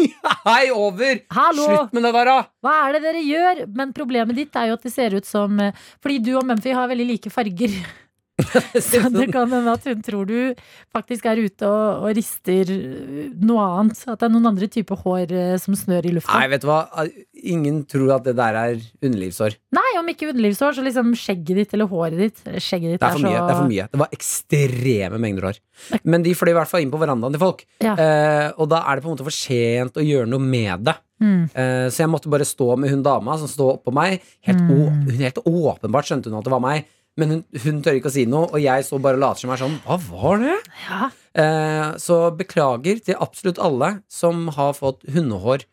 [0.48, 1.20] Hei, over!
[1.36, 1.66] Hallo!
[1.68, 2.36] Slutt med det der, da!
[2.64, 3.64] Hva er det dere gjør?
[3.76, 6.72] Men problemet ditt er jo at det ser ut som eh, Fordi du og Mumphy
[6.76, 7.74] har veldig like farger.
[8.90, 10.54] Så det kan hende at hun tror du
[10.94, 14.00] faktisk er ute og, og rister eh, noe annet.
[14.08, 16.36] At det er noen andre typer hår eh, som snør i lufta.
[16.38, 16.80] Nei, vet du hva?
[17.54, 19.56] Ingen tror at det der er underlivsår.
[19.76, 22.40] Nei, om ikke underlivshår, så liksom skjegget ditt eller håret ditt.
[22.60, 23.36] Skjegget ditt Det er for så mye.
[23.40, 23.88] Det, er for mye.
[23.94, 25.60] det var ekstreme mengder hår.
[26.04, 27.62] Men de fløy i hvert fall inn på verandaen til folk.
[27.84, 27.94] Ja.
[27.96, 30.96] Eh, og da er det på en måte for sent å gjøre noe med det.
[31.20, 31.42] Mm.
[31.52, 34.22] Eh, så jeg måtte bare stå med hun dama som stod oppå meg.
[34.48, 35.04] Helt, Mm.
[35.08, 36.86] hun helt åpenbart skjønte hun at det var meg.
[37.18, 39.50] Men hun, hun tør ikke å si noe, og jeg så bare og later som
[39.50, 40.58] jeg er sånn Hva var det?
[40.86, 41.08] Ja.
[41.42, 45.64] Eh, så beklager til absolutt alle som har fått hundehår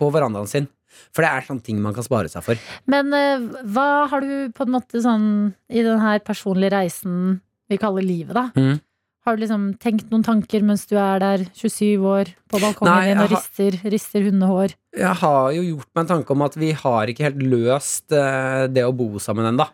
[0.00, 0.68] på verandaen sin.
[1.14, 2.60] For det er sånne ting man kan spare seg for.
[2.90, 3.42] Men eh,
[3.74, 5.26] hva har du på en måte sånn
[5.70, 7.40] i den her personlige reisen
[7.70, 8.48] vi kaller livet, da?
[8.58, 8.80] Mm.
[9.26, 13.10] Har du liksom tenkt noen tanker mens du er der 27 år på balkongen Nei,
[13.10, 14.72] din og har- rister, rister hundehår?
[14.96, 18.64] Jeg har jo gjort meg en tanke om at vi har ikke helt løst eh,
[18.72, 19.68] det å bo sammen ennå.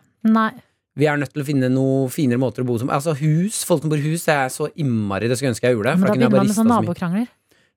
[0.97, 3.83] Vi er nødt til å finne noe finere måter å bo som Altså hus, folk
[3.83, 5.93] som bor i hus, det er så innmari det skulle ønske jeg gjorde.
[5.99, 6.87] Men da begynner man med ristet sånn så mye.
[6.87, 7.27] nabokrangler.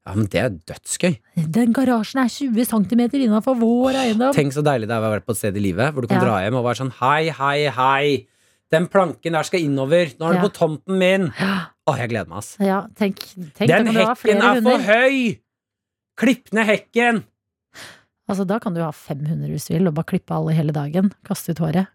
[0.08, 1.16] Ja, men det er dødsgøy.
[1.58, 4.32] Den garasjen er 20 cm innafor vår eiendom.
[4.32, 6.22] Tenk så deilig det er å være på et sted i livet hvor du kan
[6.22, 6.24] Ja.
[6.24, 8.26] dra hjem og være sånn Hei, hei, hei.
[8.72, 10.14] Den planken der skal innover.
[10.16, 10.48] Nå er du Ja.
[10.48, 11.28] på tomten min.
[11.36, 12.56] Å, jeg gleder meg, ass.
[12.58, 13.18] Ja, tenk,
[13.52, 15.38] tenk Den hekken er for høy!
[16.16, 17.24] Klipp ned hekken!
[18.30, 20.72] Altså, da kan du ha fem hunder hvis du vil, og bare klippe alle hele
[20.72, 21.12] dagen.
[21.26, 21.88] Kaste ut håret.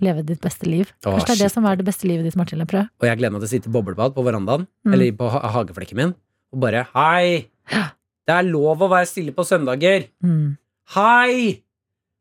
[0.00, 0.90] Leve ditt beste liv.
[1.02, 1.52] Kanskje det er det shit.
[1.58, 2.88] som er det beste livet ditt, Martin Lepperød.
[3.02, 4.92] Og jeg gleder meg til å sitte i boblebad på verandaen, Mm.
[4.94, 6.14] eller på ha hageflekken min,
[6.54, 7.48] og bare Hei!
[8.28, 10.06] Det er lov å være stille på søndager.
[10.22, 10.56] Mm.
[10.94, 11.62] Hei!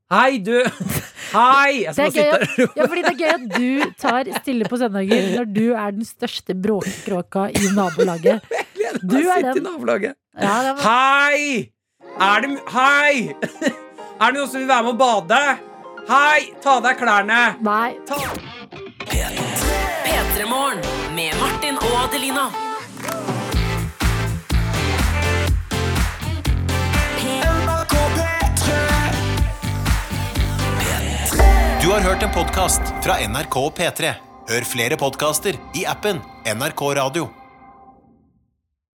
[0.09, 0.63] Hei, du!
[1.35, 1.83] Hei!
[1.83, 2.69] Jeg Det er, skal bare sitte her.
[2.79, 6.05] ja, fordi det er gøy at du tar stille på søndager når du er den
[6.07, 8.41] største bråkekråka i nabolaget.
[9.03, 9.63] Du er Sitte i den.
[9.67, 10.15] nabolaget.
[10.39, 11.71] Ja, det var- Hei!
[12.17, 13.35] Er det Hei!
[14.21, 15.41] Er det noen som vil være med å bade?
[16.07, 16.53] Hei!
[16.63, 17.37] Ta av deg klærne.
[17.67, 17.97] Nei.
[20.07, 20.79] P3 Morgen
[21.17, 22.45] med Martin og Adelina.
[31.81, 34.13] Du har hørt en podkast fra NRK P3.
[34.47, 37.27] Hør flere podkaster i appen NRK Radio.